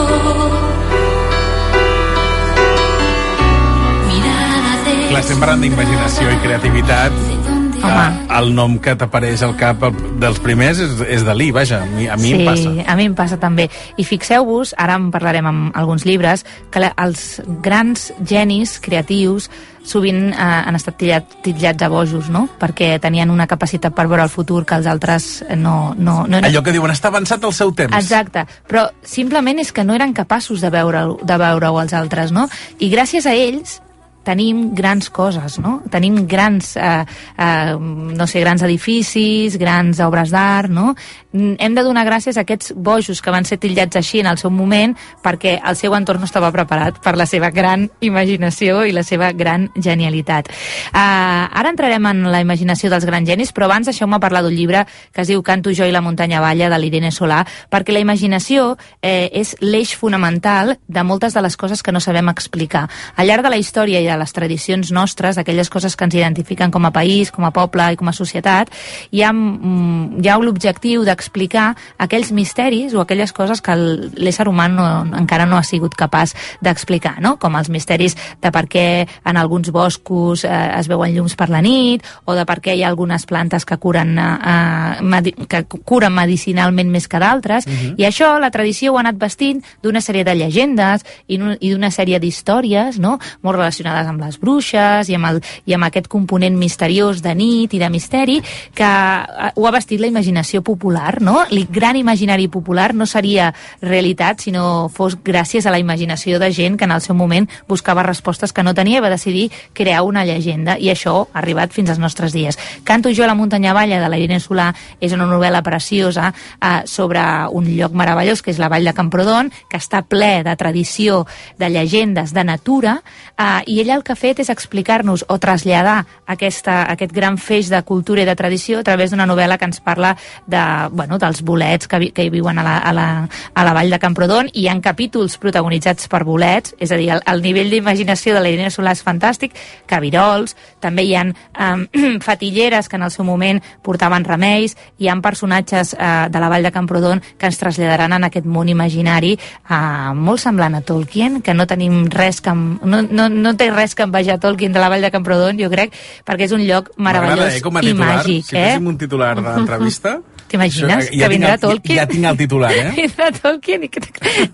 Mirada 4.08 4.74
de 4.86 4.94
Clar, 5.10 5.22
estem 5.22 5.40
parlant 5.40 5.62
d'imaginació 5.62 6.32
i 6.32 6.40
creativitat. 6.46 7.37
Home. 7.84 8.08
Eh, 8.08 8.40
el 8.40 8.52
nom 8.56 8.78
que 8.82 8.96
t'apareix 8.98 9.42
al 9.46 9.56
cap 9.60 9.84
dels 10.22 10.40
primers 10.44 10.80
és, 10.82 11.00
és 11.18 11.24
Dalí, 11.26 11.52
vaja, 11.56 11.82
a 11.84 11.90
mi, 11.90 12.08
a 12.10 12.18
mi 12.20 12.32
sí, 12.32 12.42
em 12.42 12.46
passa. 12.48 12.74
a 12.84 12.98
mi 12.98 13.08
em 13.10 13.16
passa 13.18 13.38
també. 13.42 13.68
I 13.98 14.06
fixeu-vos, 14.08 14.74
ara 14.78 14.98
en 14.98 15.10
parlarem 15.14 15.48
amb 15.50 15.78
alguns 15.78 16.06
llibres, 16.06 16.46
que 16.74 16.84
la, 16.84 16.92
els 17.04 17.42
grans 17.64 18.12
genis 18.26 18.78
creatius 18.84 19.50
sovint 19.88 20.34
eh, 20.34 20.36
han 20.38 20.76
estat 20.76 20.98
tillat, 21.00 21.38
titllats 21.46 21.86
a 21.86 21.90
bojos, 21.92 22.30
no? 22.34 22.46
Perquè 22.60 22.98
tenien 23.04 23.32
una 23.32 23.48
capacitat 23.48 23.96
per 23.96 24.08
veure 24.10 24.26
el 24.28 24.34
futur 24.34 24.66
que 24.68 24.76
els 24.80 24.90
altres 24.90 25.30
no... 25.56 25.96
no, 25.98 26.20
no 26.28 26.44
Allò 26.44 26.64
que 26.66 26.76
diuen, 26.76 26.92
està 26.92 27.12
avançat 27.14 27.44
el 27.48 27.56
seu 27.56 27.72
temps. 27.78 27.96
Exacte, 27.96 28.46
però 28.68 28.90
simplement 29.06 29.64
és 29.64 29.72
que 29.72 29.88
no 29.88 29.96
eren 29.96 30.14
capaços 30.18 30.62
de 30.62 30.74
veure-ho 30.74 31.20
de 31.24 31.40
veure 31.40 31.74
els 31.84 31.94
altres, 31.96 32.34
no? 32.36 32.48
I 32.80 32.92
gràcies 32.92 33.26
a 33.26 33.36
ells 33.38 33.80
tenim 34.28 34.74
grans 34.76 35.10
coses, 35.14 35.58
no? 35.64 35.80
Tenim 35.92 36.26
grans, 36.28 36.76
eh, 36.76 37.06
eh, 37.38 37.76
no 37.80 38.28
sé, 38.28 38.42
grans 38.44 38.64
edificis, 38.68 39.58
grans 39.58 40.02
obres 40.04 40.34
d'art, 40.36 40.70
no? 40.70 40.94
Mm, 41.32 41.56
Hem 41.60 41.76
de 41.76 41.84
donar 41.84 42.06
gràcies 42.08 42.38
a 42.38 42.44
aquests 42.44 42.74
bojos 42.76 43.22
que 43.22 43.32
van 43.32 43.46
ser 43.46 43.58
titllats 43.62 43.96
així 43.96 44.20
en 44.20 44.28
el 44.28 44.38
seu 44.38 44.52
moment 44.52 44.96
perquè 45.24 45.58
el 45.64 45.76
seu 45.76 45.94
entorn 45.96 46.20
no 46.20 46.28
estava 46.28 46.52
preparat 46.52 47.00
per 47.04 47.16
la 47.18 47.26
seva 47.26 47.52
gran 47.52 47.88
imaginació 48.02 48.84
i 48.86 48.96
la 48.96 49.04
seva 49.04 49.32
gran 49.32 49.70
genialitat. 49.76 50.50
Eh, 50.50 50.98
ara 50.98 51.70
entrarem 51.70 52.06
en 52.12 52.24
la 52.32 52.42
imaginació 52.42 52.90
dels 52.90 53.06
grans 53.06 53.28
genis, 53.28 53.54
però 53.54 53.68
abans 53.68 53.88
deixeu-me 53.88 54.20
parlar 54.20 54.44
d'un 54.44 54.56
llibre 54.56 54.86
que 55.14 55.22
es 55.22 55.32
diu 55.32 55.44
Canto 55.44 55.72
jo 55.72 55.86
i 55.86 55.94
la 55.94 56.02
muntanya 56.02 56.42
balla, 56.42 56.70
de 56.70 56.80
l'Irene 56.80 57.12
Solà, 57.12 57.44
perquè 57.72 57.94
la 57.94 58.04
imaginació 58.04 58.76
eh, 59.02 59.30
és 59.32 59.56
l'eix 59.62 59.96
fonamental 59.96 60.78
de 60.88 61.04
moltes 61.04 61.34
de 61.34 61.42
les 61.46 61.56
coses 61.58 61.84
que 61.84 61.94
no 61.94 62.02
sabem 62.04 62.30
explicar. 62.30 62.88
Al 63.16 63.28
llarg 63.28 63.46
de 63.46 63.54
la 63.54 63.62
història 63.62 64.02
i 64.02 64.10
de 64.10 64.17
les 64.18 64.34
tradicions 64.34 64.92
nostres, 64.92 65.38
aquelles 65.38 65.70
coses 65.70 65.96
que 65.96 66.06
ens 66.08 66.16
identifiquen 66.16 66.72
com 66.72 66.86
a 66.86 66.92
país, 66.92 67.32
com 67.32 67.46
a 67.46 67.52
poble 67.52 67.92
i 67.94 68.00
com 68.00 68.10
a 68.10 68.16
societat, 68.16 68.72
hi 69.12 69.24
ha, 69.24 69.32
mm, 69.34 70.22
hi 70.24 70.30
ha 70.30 70.38
l'objectiu 70.38 71.04
d'explicar 71.06 71.76
aquells 71.98 72.32
misteris 72.32 72.94
o 72.94 73.02
aquelles 73.02 73.34
coses 73.34 73.62
que 73.62 73.76
l'ésser 73.76 74.48
humà 74.48 74.68
no, 74.72 74.88
encara 75.18 75.46
no 75.46 75.58
ha 75.58 75.64
sigut 75.64 75.96
capaç 75.96 76.34
d'explicar, 76.62 77.18
no? 77.22 77.38
com 77.38 77.56
els 77.56 77.70
misteris 77.70 78.18
de 78.42 78.52
per 78.52 78.66
què 78.68 79.08
en 79.26 79.38
alguns 79.38 79.72
boscos 79.72 80.44
eh, 80.46 80.52
es 80.78 80.88
veuen 80.88 81.14
llums 81.16 81.36
per 81.36 81.50
la 81.50 81.62
nit 81.62 82.06
o 82.26 82.36
de 82.38 82.46
per 82.46 82.60
què 82.62 82.76
hi 82.76 82.84
ha 82.84 82.90
algunes 82.90 83.26
plantes 83.26 83.66
que 83.66 83.78
curen, 83.78 84.18
eh, 84.18 85.02
medi 85.02 85.34
que 85.48 85.64
curen 85.68 86.14
medicinalment 86.14 86.90
més 86.90 87.08
que 87.08 87.20
d'altres, 87.20 87.68
Mhm. 87.68 87.96
i 87.98 88.04
això 88.06 88.40
la 88.40 88.52
tradició 88.52 88.94
ho 88.94 88.98
ha 88.98 89.02
anat 89.02 89.18
vestint 89.18 89.64
d'una 89.84 90.02
sèrie 90.02 90.24
de 90.24 90.36
llegendes 90.36 91.04
i 91.28 91.38
d'una 91.38 91.92
sèrie 91.92 92.20
d'històries 92.20 93.00
no? 93.00 93.20
molt 93.42 93.58
relacionades 93.58 94.07
amb 94.08 94.24
les 94.24 94.40
bruixes 94.40 95.10
i 95.10 95.18
amb, 95.18 95.30
el, 95.32 95.42
i 95.66 95.76
amb 95.78 95.88
aquest 95.88 96.10
component 96.12 96.58
misteriós 96.58 97.22
de 97.26 97.34
nit 97.36 97.74
i 97.74 97.82
de 97.82 97.90
misteri 97.94 98.40
que 98.76 98.88
eh, 98.88 99.52
ho 99.56 99.68
ha 99.68 99.74
vestit 99.76 100.02
la 100.02 100.10
imaginació 100.12 100.64
popular. 100.64 101.22
No? 101.22 101.44
El 101.50 101.68
gran 101.72 101.96
imaginari 102.00 102.48
popular 102.48 102.94
no 102.96 103.06
seria 103.06 103.54
realitat 103.82 104.42
si 104.46 104.52
no 104.56 104.88
fos 104.94 105.18
gràcies 105.24 105.66
a 105.66 105.74
la 105.74 105.80
imaginació 105.80 106.40
de 106.40 106.52
gent 106.54 106.78
que 106.78 106.86
en 106.86 106.96
el 106.96 107.02
seu 107.02 107.16
moment 107.16 107.50
buscava 107.68 108.06
respostes 108.06 108.54
que 108.54 108.64
no 108.64 108.76
tenia 108.78 109.02
i 109.02 109.04
va 109.04 109.14
decidir 109.14 109.50
crear 109.74 110.04
una 110.08 110.26
llegenda 110.26 110.78
i 110.80 110.92
això 110.92 111.28
ha 111.28 111.42
arribat 111.42 111.74
fins 111.76 111.92
als 111.92 112.00
nostres 112.00 112.34
dies. 112.34 112.58
Canto 112.84 113.12
jo 113.14 113.26
a 113.26 113.28
la 113.28 113.36
muntanya 113.36 113.74
balla 113.74 114.02
de 114.02 114.10
la 114.10 114.18
Irene 114.18 114.42
Solà 114.44 114.72
és 115.02 115.14
una 115.14 115.28
novel·la 115.30 115.64
preciosa 115.64 116.32
eh, 116.32 116.82
sobre 116.86 117.22
un 117.52 117.68
lloc 117.76 117.94
meravellós 117.98 118.42
que 118.42 118.52
és 118.54 118.62
la 118.62 118.70
Vall 118.72 118.88
de 118.88 118.96
Camprodon, 118.98 119.52
que 119.70 119.80
està 119.80 120.04
ple 120.08 120.44
de 120.46 120.56
tradició, 120.60 121.26
de 121.60 121.70
llegendes, 121.74 122.34
de 122.34 122.44
natura, 122.48 122.98
eh, 123.38 123.62
i 123.68 123.80
ella 123.82 123.97
el 123.98 124.04
que 124.06 124.14
ha 124.14 124.20
fet 124.20 124.40
és 124.44 124.52
explicar-nos 124.54 125.26
o 125.28 125.38
traslladar 125.42 125.98
aquesta, 126.30 126.84
aquest 126.92 127.12
gran 127.14 127.38
feix 127.42 127.72
de 127.74 127.82
cultura 127.88 128.24
i 128.24 128.28
de 128.28 128.36
tradició 128.38 128.80
a 128.80 128.86
través 128.88 129.12
d'una 129.12 129.28
novel·la 129.28 129.58
que 129.58 129.68
ens 129.68 129.82
parla 129.84 130.14
de, 130.46 130.62
bueno, 130.92 131.18
dels 131.18 131.42
bolets 131.44 131.88
que, 131.90 132.00
vi, 132.00 132.12
que 132.16 132.28
hi 132.28 132.32
viuen 132.34 132.60
a 132.60 132.66
la, 132.66 132.78
a, 132.78 132.94
la, 132.94 133.08
a 133.54 133.66
la 133.66 133.74
Vall 133.76 133.92
de 133.94 134.00
Camprodon 134.00 134.52
i 134.54 134.64
hi 134.64 134.70
ha 134.70 134.78
capítols 134.84 135.38
protagonitzats 135.42 136.08
per 136.12 136.24
bolets, 136.28 136.76
és 136.80 136.92
a 136.92 137.00
dir, 137.00 137.10
el, 137.16 137.24
el 137.26 137.42
nivell 137.42 137.72
d'imaginació 137.74 138.36
de 138.36 138.44
la 138.44 138.52
Irene 138.54 138.72
Solà 138.74 138.94
és 138.94 139.04
fantàstic, 139.04 139.56
cabirols, 139.90 140.56
també 140.84 141.08
hi 141.08 141.16
ha 141.18 141.26
eh, 141.28 142.20
fatilleres 142.28 142.90
que 142.90 143.00
en 143.00 143.08
el 143.08 143.14
seu 143.14 143.26
moment 143.26 143.62
portaven 143.84 144.26
remeis, 144.28 144.78
hi 144.98 145.10
ha 145.10 145.18
personatges 145.24 145.96
eh, 145.98 146.28
de 146.30 146.44
la 146.44 146.50
Vall 146.54 146.68
de 146.68 146.74
Camprodon 146.76 147.24
que 147.38 147.50
ens 147.50 147.58
traslladaran 147.58 148.14
en 148.14 148.28
aquest 148.28 148.46
món 148.46 148.70
imaginari 148.70 149.34
eh, 149.38 150.14
molt 150.14 150.44
semblant 150.44 150.78
a 150.78 150.84
Tolkien, 150.86 151.42
que 151.42 151.58
no 151.58 151.68
tenim 151.68 152.06
res 152.14 152.42
que... 152.42 152.54
No, 152.54 153.02
no, 153.02 153.28
no 153.30 153.56
té 153.58 153.70
res 153.78 153.94
que 153.96 154.04
envejar 154.08 154.40
Tolkien 154.44 154.74
de 154.74 154.82
la 154.82 154.90
Vall 154.90 155.06
de 155.06 155.12
Camprodon, 155.14 155.60
jo 155.62 155.70
crec, 155.74 155.94
perquè 156.26 156.50
és 156.50 156.56
un 156.58 156.66
lloc 156.68 156.90
meravellós 156.98 157.60
eh, 157.60 157.62
com 157.62 157.78
a 157.78 157.86
i 157.86 157.92
titular. 157.92 158.16
màgic, 158.18 158.50
si 158.50 158.58
eh? 158.58 158.66
féssim 158.74 158.90
un 158.94 158.98
titular 158.98 159.36
d'entrevista... 159.38 160.18
T'imagines 160.48 161.10
això- 161.10 161.18
que 161.20 161.28
vindrà 161.28 161.56
el, 161.58 161.60
Tolkien? 161.60 161.98
Ja 162.00 162.06
tinc 162.08 162.24
el 162.30 162.38
titular, 162.40 162.70
eh? 162.72 162.92
Vindrà 163.02 163.26
Tolkien 163.36 163.84
i. 163.84 163.90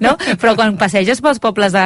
No? 0.02 0.16
Però 0.42 0.56
quan 0.58 0.74
passeges 0.82 1.22
pels 1.22 1.38
pobles, 1.44 1.76
de, 1.76 1.84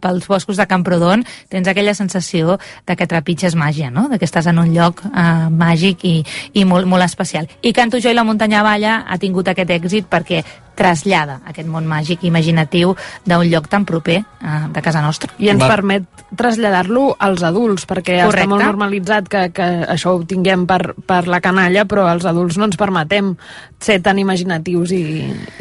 pels 0.00 0.28
boscos 0.30 0.56
de 0.56 0.64
Camprodon, 0.70 1.26
tens 1.52 1.68
aquella 1.68 1.92
sensació 1.98 2.56
de 2.88 2.96
que 2.96 3.08
trepitges 3.10 3.56
màgia, 3.60 3.90
no? 3.92 4.06
De 4.08 4.16
que 4.16 4.24
estàs 4.24 4.48
en 4.48 4.62
un 4.62 4.72
lloc 4.72 5.04
eh, 5.04 5.26
màgic 5.52 6.06
i, 6.08 6.14
i 6.56 6.64
molt, 6.64 6.88
molt 6.88 7.04
especial. 7.04 7.50
I 7.60 7.74
Canto 7.76 8.00
jo 8.00 8.08
i 8.08 8.16
la 8.16 8.24
muntanya 8.24 8.64
balla 8.64 9.02
ha 9.06 9.20
tingut 9.20 9.52
aquest 9.52 9.76
èxit 9.76 10.08
perquè 10.08 10.40
trasllada 10.80 11.40
aquest 11.50 11.68
món 11.68 11.84
màgic 11.90 12.24
imaginatiu 12.28 12.94
d'un 13.28 13.44
lloc 13.50 13.68
tan 13.68 13.84
proper 13.88 14.18
eh, 14.22 14.64
de 14.72 14.82
casa 14.82 15.02
nostra. 15.04 15.34
I 15.38 15.52
ens 15.52 15.60
permet 15.68 16.08
traslladar-lo 16.36 17.16
als 17.18 17.42
adults, 17.44 17.84
perquè 17.90 18.20
Correcte. 18.22 18.46
està 18.46 18.48
molt 18.48 18.64
normalitzat 18.64 19.28
que, 19.30 19.42
que 19.54 19.66
això 19.92 20.14
ho 20.16 20.22
tinguem 20.28 20.64
per, 20.70 20.94
per 21.06 21.24
la 21.28 21.40
canalla, 21.44 21.84
però 21.90 22.06
els 22.12 22.24
adults 22.28 22.56
no 22.60 22.68
ens 22.70 22.78
permetem 22.80 23.34
ser 23.80 23.98
tan 24.04 24.18
imaginatius 24.20 24.92
i, 24.96 25.02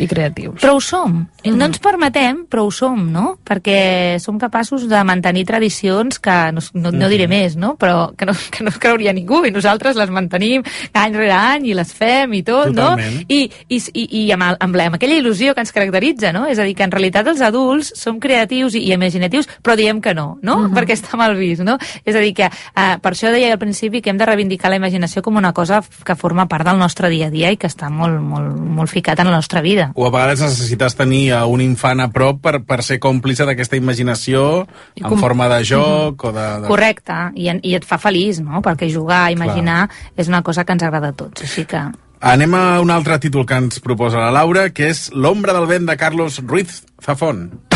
i 0.03 0.07
creatius. 0.07 0.59
Però 0.61 0.75
ho 0.77 0.83
som. 0.83 1.19
No 1.49 1.65
ens 1.69 1.79
permetem, 1.83 2.43
però 2.51 2.65
ho 2.67 2.71
som, 2.75 3.01
no? 3.11 3.37
Perquè 3.47 4.19
som 4.21 4.37
capaços 4.39 4.85
de 4.91 4.99
mantenir 5.07 5.45
tradicions 5.47 6.19
que, 6.21 6.37
no, 6.55 6.61
no, 6.77 6.91
no 6.95 7.09
diré 7.11 7.27
més, 7.31 7.55
no? 7.59 7.73
Però 7.79 8.09
que 8.17 8.27
no, 8.29 8.35
que 8.51 8.63
no 8.65 8.73
es 8.73 8.79
creuria 8.81 9.13
ningú 9.15 9.41
i 9.47 9.53
nosaltres 9.55 9.97
les 9.99 10.11
mantenim 10.13 10.63
any 10.93 11.15
rere 11.17 11.33
any 11.35 11.69
i 11.71 11.75
les 11.77 11.93
fem 11.95 12.33
i 12.37 12.43
tot, 12.43 12.71
Totalment. 12.75 13.19
no? 13.23 13.25
I, 13.31 13.41
i, 13.69 13.81
i, 13.93 14.05
i 14.21 14.23
amb, 14.35 14.45
el- 14.51 14.59
amb, 14.67 14.77
la, 14.79 14.89
amb 14.91 14.99
aquella 15.09 15.19
il·lusió 15.23 15.53
que 15.55 15.63
ens 15.65 15.71
caracteritza, 15.73 16.31
no? 16.35 16.45
És 16.47 16.59
a 16.61 16.63
dir, 16.67 16.75
que 16.77 16.85
en 16.85 16.91
realitat 16.93 17.27
els 17.27 17.41
adults 17.41 17.91
som 17.97 18.19
creatius 18.21 18.75
i, 18.77 18.83
i 18.85 18.93
imaginatius, 18.93 19.47
però 19.65 19.75
diem 19.79 19.99
que 20.01 20.13
no, 20.13 20.37
no? 20.45 20.59
Perquè 20.75 20.93
està 20.95 21.17
mal 21.17 21.35
vist, 21.37 21.63
no? 21.65 21.77
És 22.05 22.15
a 22.15 22.21
dir, 22.21 22.33
que 22.37 22.45
eh, 22.49 22.95
per 23.01 23.11
això 23.15 23.31
deia 23.33 23.51
al 23.53 23.59
principi 23.61 24.01
que 24.01 24.11
hem 24.13 24.19
de 24.19 24.27
reivindicar 24.29 24.69
la 24.69 24.77
imaginació 24.77 25.23
com 25.25 25.37
una 25.41 25.51
cosa 25.53 25.81
que 26.05 26.15
forma 26.15 26.45
part 26.47 26.67
del 26.67 26.77
nostre 26.79 27.09
dia 27.09 27.27
a 27.27 27.33
dia 27.33 27.51
i 27.51 27.57
que 27.57 27.67
està 27.67 27.89
molt, 27.89 28.19
molt, 28.21 28.53
molt 28.55 28.89
ficat 28.91 29.19
en 29.19 29.31
la 29.31 29.35
nostra 29.39 29.61
vida. 29.65 29.89
O 29.95 30.05
a 30.07 30.11
vegades 30.13 30.41
necessites 30.45 30.95
tenir 30.95 31.31
a 31.33 31.45
un 31.49 31.61
infant 31.65 31.99
a 32.03 32.09
prop 32.13 32.41
per, 32.43 32.59
per 32.67 32.81
ser 32.85 32.99
còmplice 32.99 33.47
d'aquesta 33.49 33.79
imaginació 33.79 34.67
I 34.95 35.03
en 35.03 35.09
com- 35.09 35.19
forma 35.19 35.49
de 35.49 35.63
joc 35.65 36.23
o 36.29 36.31
de... 36.35 36.45
de... 36.61 36.67
Correcte, 36.69 37.17
i, 37.35 37.49
en- 37.49 37.63
i 37.63 37.73
et 37.79 37.85
fa 37.87 37.97
feliç, 37.97 38.43
no? 38.43 38.61
Perquè 38.61 38.91
jugar, 38.93 39.31
imaginar, 39.33 39.87
és 40.15 40.27
una 40.29 40.43
cosa 40.43 40.63
que 40.65 40.73
ens 40.77 40.83
agrada 40.85 41.09
a 41.09 41.17
tots. 41.17 41.41
Així 41.47 41.65
que... 41.65 41.81
Anem 42.19 42.51
a 42.53 42.81
un 42.83 42.89
altre 42.91 43.15
títol 43.23 43.45
que 43.47 43.55
ens 43.55 43.79
proposa 43.79 44.19
la 44.19 44.33
Laura, 44.35 44.65
que 44.75 44.89
és 44.91 45.07
L'ombra 45.15 45.55
del 45.55 45.69
vent 45.71 45.87
de 45.87 45.95
Carlos 45.95 46.41
Ruiz 46.43 46.81
Zafón. 46.99 47.68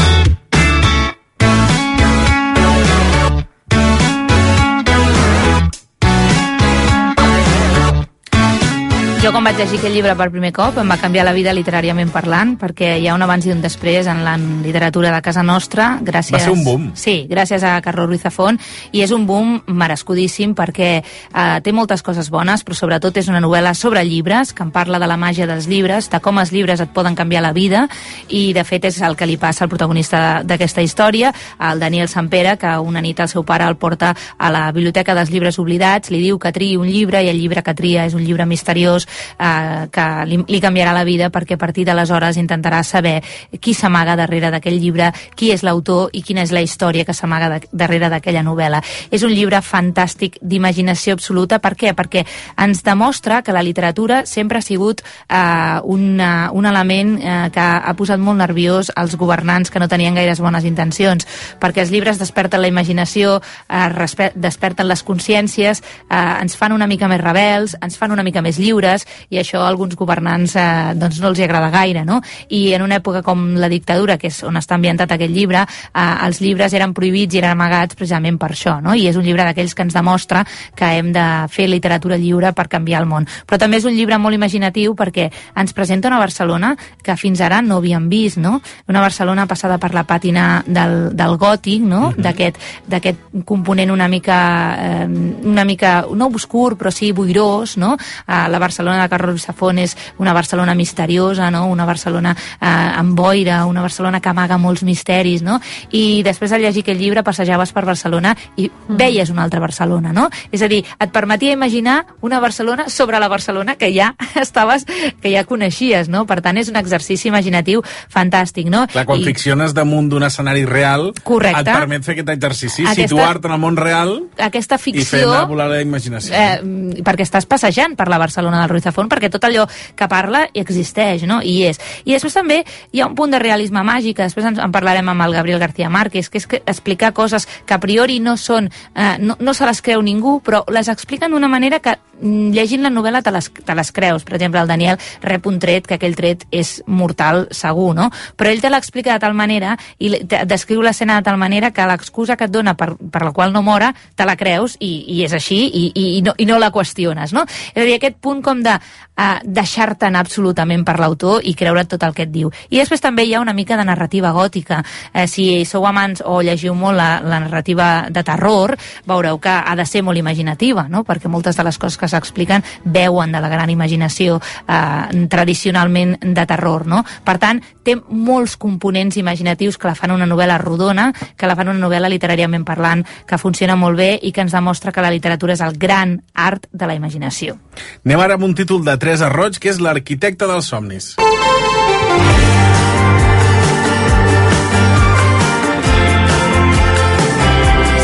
Jo 9.23 9.29
quan 9.31 9.45
vaig 9.47 9.55
llegir 9.55 9.77
aquest 9.77 9.93
llibre 9.95 10.13
per 10.19 10.25
primer 10.33 10.49
cop 10.51 10.75
em 10.81 10.89
va 10.91 10.97
canviar 10.99 11.23
la 11.23 11.31
vida 11.31 11.53
literàriament 11.55 12.09
parlant 12.12 12.57
perquè 12.59 12.97
hi 12.99 13.05
ha 13.07 13.13
un 13.15 13.21
abans 13.23 13.45
i 13.47 13.53
un 13.53 13.62
després 13.63 14.09
en 14.12 14.17
la 14.25 14.33
literatura 14.36 15.13
de 15.13 15.21
casa 15.23 15.39
nostra 15.47 15.86
gràcies... 16.03 16.33
Va 16.36 16.41
ser 16.43 16.51
un 16.51 16.65
boom. 16.65 16.89
Sí, 16.99 17.13
gràcies 17.29 17.63
a 17.63 17.77
Carlos 17.86 18.09
Ruiz 18.09 18.25
Zafón 18.25 18.59
i 18.91 18.99
és 18.99 19.13
un 19.15 19.23
boom 19.23 19.62
merescudíssim 19.79 20.51
perquè 20.57 20.89
eh, 20.99 21.62
té 21.63 21.71
moltes 21.71 22.03
coses 22.03 22.27
bones 22.33 22.65
però 22.67 22.75
sobretot 22.75 23.21
és 23.21 23.29
una 23.31 23.39
novel·la 23.39 23.71
sobre 23.79 24.03
llibres 24.03 24.51
que 24.51 24.65
en 24.67 24.73
parla 24.75 24.99
de 24.99 25.07
la 25.07 25.15
màgia 25.15 25.47
dels 25.47 25.69
llibres, 25.71 26.12
de 26.12 26.19
com 26.19 26.43
els 26.43 26.51
llibres 26.51 26.83
et 26.83 26.91
poden 26.91 27.15
canviar 27.15 27.45
la 27.47 27.53
vida 27.55 27.86
i 28.27 28.51
de 28.51 28.67
fet 28.67 28.89
és 28.91 28.99
el 29.07 29.15
que 29.15 29.29
li 29.31 29.39
passa 29.39 29.63
al 29.63 29.71
protagonista 29.71 30.43
d'aquesta 30.43 30.83
història, 30.83 31.31
al 31.59 31.79
Daniel 31.79 32.12
Sampere 32.12 32.57
que 32.59 32.75
una 32.75 32.99
nit 32.99 33.23
el 33.23 33.31
seu 33.31 33.47
pare 33.47 33.71
el 33.71 33.79
porta 33.79 34.12
a 34.36 34.51
la 34.51 34.67
biblioteca 34.75 35.15
dels 35.15 35.31
llibres 35.31 35.63
oblidats, 35.63 36.12
li 36.12 36.19
diu 36.27 36.43
que 36.43 36.51
triï 36.51 36.75
un 36.75 36.91
llibre 36.91 37.23
i 37.23 37.31
el 37.31 37.39
llibre 37.39 37.63
que 37.63 37.77
tria 37.79 38.03
és 38.03 38.19
un 38.19 38.27
llibre 38.27 38.51
misteriós 38.51 39.07
eh, 39.39 39.88
que 39.91 40.08
li, 40.30 40.39
li 40.47 40.62
canviarà 40.63 40.93
la 40.93 41.06
vida 41.08 41.30
perquè 41.34 41.56
a 41.58 41.62
partir 41.62 41.86
d'aleshores 41.86 42.38
intentarà 42.41 42.84
saber 42.84 43.21
qui 43.60 43.73
s'amaga 43.73 44.15
darrere 44.19 44.52
d'aquell 44.52 44.80
llibre, 44.80 45.12
qui 45.36 45.52
és 45.54 45.63
l'autor 45.63 46.10
i 46.13 46.23
quina 46.23 46.43
és 46.43 46.52
la 46.52 46.62
història 46.62 47.06
que 47.06 47.15
s'amaga 47.15 47.60
darrere 47.71 48.10
d'aquella 48.10 48.43
novel·la. 48.43 48.82
És 49.12 49.23
un 49.23 49.34
llibre 49.34 49.62
fantàstic 49.62 50.38
d'imaginació 50.41 51.13
absoluta. 51.17 51.60
Per 51.63 51.76
què? 51.80 51.93
Perquè 51.95 52.26
ens 52.63 52.84
demostra 52.84 53.41
que 53.43 53.54
la 53.56 53.63
literatura 53.63 54.26
sempre 54.26 54.60
ha 54.60 54.65
sigut 54.65 55.04
eh, 55.04 55.80
una, 55.84 56.49
un 56.54 56.65
element 56.65 57.17
eh, 57.19 57.49
que 57.54 57.63
ha 57.63 57.93
posat 57.97 58.19
molt 58.19 58.39
nerviós 58.41 58.91
als 58.95 59.15
governants 59.19 59.71
que 59.71 59.80
no 59.80 59.89
tenien 59.91 60.15
gaires 60.15 60.41
bones 60.43 60.65
intencions, 60.67 61.28
perquè 61.60 61.84
els 61.84 61.91
llibres 61.93 62.19
desperten 62.21 62.62
la 62.62 62.71
imaginació, 62.71 63.39
eh, 63.69 64.32
desperten 64.36 64.88
les 64.88 65.04
consciències, 65.04 65.84
eh, 66.10 66.41
ens 66.41 66.58
fan 66.58 66.76
una 66.76 66.88
mica 66.88 67.08
més 67.08 67.21
rebels, 67.21 67.78
ens 67.82 67.97
fan 67.97 68.12
una 68.12 68.23
mica 68.23 68.41
més 68.41 68.60
lliures, 68.60 69.03
i 69.30 69.39
això 69.42 69.62
a 69.62 69.68
alguns 69.68 69.96
governants 70.00 70.56
eh, 70.56 70.94
doncs 71.00 71.20
no 71.22 71.32
els 71.32 71.39
hi 71.39 71.46
agrada 71.48 71.72
gaire, 71.74 72.04
no? 72.06 72.22
I 72.50 72.74
en 72.78 72.86
una 72.86 73.00
època 73.02 73.24
com 73.26 73.54
la 73.60 73.70
dictadura, 73.72 74.18
que 74.18 74.30
és 74.32 74.42
on 74.48 74.60
està 74.60 74.78
ambientat 74.78 75.16
aquest 75.16 75.34
llibre, 75.34 75.66
eh, 75.66 76.06
els 76.28 76.42
llibres 76.44 76.74
eren 76.74 76.94
prohibits 76.94 77.36
i 77.36 77.42
eren 77.44 77.56
amagats 77.56 77.96
precisament 78.00 78.39
per 78.42 78.52
això, 78.54 78.80
no? 78.82 78.96
I 78.96 79.08
és 79.10 79.20
un 79.20 79.26
llibre 79.26 79.46
d'aquells 79.48 79.76
que 79.76 79.86
ens 79.88 79.96
demostra 79.96 80.44
que 80.76 80.92
hem 80.98 81.12
de 81.13 81.26
fer 81.50 81.68
literatura 81.70 82.18
lliure 82.18 82.54
per 82.54 82.68
canviar 82.72 83.04
el 83.04 83.10
món. 83.10 83.28
Però 83.48 83.60
també 83.60 83.80
és 83.82 83.88
un 83.89 83.96
llibre 83.96 84.18
molt 84.22 84.36
imaginatiu 84.36 84.96
perquè 84.96 85.30
ens 85.56 85.74
presenta 85.74 86.10
una 86.12 86.22
Barcelona 86.22 86.74
que 87.04 87.16
fins 87.20 87.42
ara 87.42 87.62
no 87.62 87.80
havíem 87.82 88.10
vist, 88.10 88.38
no? 88.38 88.60
Una 88.89 89.02
Barcelona 89.02 89.48
passada 89.48 89.80
per 89.82 89.94
la 89.94 90.06
pàtina 90.08 90.63
del, 90.66 91.13
del 91.18 91.38
gòtic, 91.42 91.84
no? 91.84 92.13
D'aquest 92.18 92.60
d'aquest 92.88 93.44
component 93.46 93.92
una 93.92 94.08
mica, 94.08 94.38
eh, 94.80 95.08
una 95.44 95.66
mica, 95.66 96.06
no 96.13 96.28
obscur, 96.32 96.76
però 96.78 96.92
sí 96.92 97.12
boirós, 97.12 97.78
no? 97.78 97.96
Eh, 97.98 98.48
la 98.50 98.60
Barcelona 98.60 98.92
de 99.01 99.10
Carlos 99.10 99.41
Safón 99.41 99.79
és 99.79 99.95
una 100.17 100.34
Barcelona 100.34 100.75
misteriosa, 100.75 101.49
no? 101.51 101.65
Una 101.67 101.86
Barcelona 101.86 102.36
eh, 102.36 102.65
amb 102.67 103.15
boira, 103.17 103.65
una 103.65 103.82
Barcelona 103.82 104.19
que 104.21 104.29
amaga 104.29 104.58
molts 104.58 104.84
misteris, 104.84 105.41
no? 105.41 105.60
I 105.91 106.21
després 106.23 106.51
de 106.51 106.60
llegir 106.60 106.84
aquest 106.84 106.99
llibre 106.99 107.23
passejaves 107.23 107.71
per 107.73 107.86
Barcelona 107.86 108.36
i 108.58 108.69
veies 108.89 109.29
una 109.29 109.43
altra 109.43 109.60
Barcelona, 109.60 110.13
no? 110.13 110.29
És 110.51 110.62
a 110.62 110.67
dir, 110.67 110.84
et 110.99 111.12
permetia 111.12 111.51
imaginar 111.53 112.06
una 112.21 112.39
Barcelona 112.39 112.89
sobre 112.89 113.19
la 113.19 113.27
Barcelona 113.27 113.75
que 113.75 113.91
ja 113.93 114.15
estaves, 114.36 114.86
que 115.21 115.32
ja 115.34 115.43
coneixies, 115.45 116.10
no? 116.10 116.25
Per 116.25 116.41
tant, 116.41 116.58
és 116.58 116.69
un 116.69 116.75
exercici 116.77 117.27
imaginatiu 117.29 117.82
fantàstic, 118.10 118.69
no? 118.69 118.86
Clar, 118.88 119.06
quan 119.06 119.19
I- 119.21 119.25
ficciones 119.25 119.73
damunt 119.73 120.10
d'un 120.12 120.23
escenari 120.23 120.65
real, 120.65 121.12
Correcte. 121.23 121.62
et 121.62 121.71
permet 121.71 122.03
fer 122.03 122.13
aquest 122.17 122.29
exercici, 122.29 122.84
Aquesta- 122.84 123.08
situar-te 123.08 123.47
en 123.47 123.53
el 123.53 123.60
món 123.60 123.77
real 123.77 124.13
aquesta 124.38 124.75
i 124.75 124.79
fer 124.79 124.93
ficció 124.93 125.32
anar 125.32 125.41
a 125.43 125.45
volar 125.49 125.67
la 125.69 125.82
imaginació. 125.82 126.34
eh, 126.34 126.60
mm, 126.63 127.03
perquè 127.03 127.23
estàs 127.23 127.45
passejant 127.47 127.95
per 127.95 128.08
la 128.10 128.17
Barcelona 128.17 128.60
del 128.62 128.69
Ruiz 128.73 128.83
Zafón, 128.88 129.09
perquè 129.12 129.29
tot 129.31 129.45
allò 129.47 129.67
que 129.95 130.09
parla 130.12 130.47
existeix, 130.53 131.27
no? 131.29 131.39
I 131.43 131.62
és. 131.69 131.79
I 132.03 132.15
després 132.15 132.36
també 132.36 132.62
hi 132.91 133.01
ha 133.01 133.07
un 133.09 133.15
punt 133.17 133.33
de 133.33 133.41
realisme 133.41 133.83
màgic, 133.86 134.17
que 134.17 134.27
després 134.27 134.47
en, 134.49 134.59
en 134.59 134.73
parlarem 134.73 135.09
amb 135.13 135.25
el 135.27 135.38
Gabriel 135.38 135.62
García 135.62 135.91
Márquez, 135.93 136.29
que 136.29 136.41
és 136.41 136.47
que 136.49 136.62
explicar 136.65 137.13
coses 137.13 137.47
que 137.65 137.75
a 137.75 137.79
priori 137.79 138.19
no 138.19 138.36
són, 138.38 138.69
eh, 138.95 139.15
no, 139.19 139.38
no 139.39 139.53
se 139.53 139.67
les 139.69 139.81
creu 139.86 140.01
ningú, 140.01 140.39
però 140.43 140.63
les 140.73 140.89
expliquen 140.91 141.31
d'una 141.31 141.49
manera 141.51 141.79
que 141.79 141.95
mm, 142.21 142.51
llegint 142.55 142.83
la 142.83 142.91
novel·la 142.93 143.23
te 143.23 143.31
les, 143.31 143.49
te 143.53 143.75
les 143.75 143.91
creus. 143.91 144.25
Per 144.25 144.36
exemple, 144.38 144.62
el 144.62 144.71
Daniel 144.71 144.99
rep 145.21 145.47
un 145.47 145.59
tret, 145.59 145.88
que 145.88 145.97
aquell 145.99 146.17
tret 146.17 146.47
és 146.51 146.75
mortal 146.88 147.47
segur, 147.51 147.91
no? 147.95 148.09
Però 148.38 148.51
ell 148.51 148.62
te 148.63 148.71
l'explica 148.73 149.13
de 149.13 149.23
tal 149.23 149.36
manera 149.38 149.77
i 149.99 150.12
descriu 150.49 150.81
l'escena 150.83 151.19
de 151.19 151.27
tal 151.27 151.38
manera 151.38 151.71
que 151.71 151.86
l'excusa 151.88 152.38
que 152.38 152.47
et 152.49 152.53
dona 152.53 152.75
per, 152.79 152.93
per 152.97 153.23
la 153.25 153.33
qual 153.36 153.53
no 153.53 153.62
mora, 153.62 153.93
te 154.15 154.25
la 154.25 154.38
creus 154.39 154.77
i, 154.79 154.93
i 155.15 155.23
és 155.25 155.33
així 155.33 155.59
i, 155.67 155.86
i, 155.93 156.05
i, 156.17 156.21
no, 156.25 156.33
i 156.38 156.47
no 156.49 156.59
la 156.59 156.71
qüestiones, 156.73 157.33
no? 157.36 157.45
És 157.73 157.83
a 157.83 157.86
dir, 157.86 157.97
aquest 157.97 158.19
punt 158.23 158.41
com 158.45 158.62
de 158.63 158.73
uh, 158.78 159.39
deixar-te 159.43 160.08
anar 160.08 160.23
absolutament 160.23 160.86
per 160.86 160.97
l'autor 160.99 161.43
i 161.43 161.54
creure't 161.58 161.91
tot 161.93 162.04
el 162.08 162.15
que 162.15 162.26
et 162.28 162.32
diu. 162.34 162.52
I 162.69 162.80
després 162.82 163.02
també 163.04 163.26
hi 163.28 163.34
ha 163.36 163.41
una 163.43 163.54
mica 163.54 163.78
de 163.78 163.86
narrativa 163.86 164.32
gòtica. 164.34 164.82
Eh, 165.13 165.28
si 165.28 165.65
sou 165.65 165.86
amants 165.88 166.23
o 166.26 166.41
llegiu 166.41 166.76
molt 166.76 166.97
la, 166.97 167.19
la 167.21 167.39
narrativa 167.43 168.08
de 168.10 168.23
terror, 168.23 168.76
veureu 169.06 169.39
que 169.39 169.54
ha 169.54 169.76
de 169.76 169.86
ser 169.86 170.04
molt 170.04 170.17
imaginativa, 170.17 170.88
no? 170.89 171.04
Perquè 171.04 171.30
moltes 171.30 171.58
de 171.58 171.67
les 171.67 171.78
coses 171.78 171.99
que 171.99 172.10
s'expliquen 172.10 172.63
veuen 172.84 173.32
de 173.32 173.41
la 173.43 173.52
gran 173.52 173.69
imaginació 173.69 174.39
eh, 174.39 175.28
tradicionalment 175.30 176.17
de 176.23 176.45
terror, 176.49 176.88
no? 176.88 177.04
Per 177.26 177.38
tant, 177.41 177.62
té 177.84 177.95
molts 178.08 178.56
components 178.58 179.17
imaginatius 179.19 179.78
que 179.78 179.89
la 179.89 179.95
fan 179.95 180.13
una 180.15 180.28
novel·la 180.30 180.58
rodona, 180.62 181.12
que 181.38 181.49
la 181.49 181.58
fan 181.60 181.71
una 181.73 181.82
novel·la 181.84 182.12
literàriament 182.12 182.65
parlant, 182.65 183.04
que 183.28 183.39
funciona 183.41 183.76
molt 183.80 183.99
bé 183.99 184.12
i 184.21 184.32
que 184.32 184.43
ens 184.45 184.56
demostra 184.56 184.91
que 184.91 185.04
la 185.04 185.12
literatura 185.12 185.58
és 185.58 185.63
el 185.65 185.78
gran 185.78 186.17
art 186.34 186.69
de 186.71 186.88
la 186.88 186.95
imaginació. 186.95 187.58
Anem 188.06 188.21
ara 188.23 188.38
amb 188.38 188.47
un 188.47 188.53
títol 188.56 188.84
de 188.86 188.98
Teresa 188.98 189.30
Roig, 189.34 189.60
que 189.60 189.72
és 189.74 189.82
l'arquitecte 189.84 190.50
dels 190.50 190.70
somnis. 190.70 191.13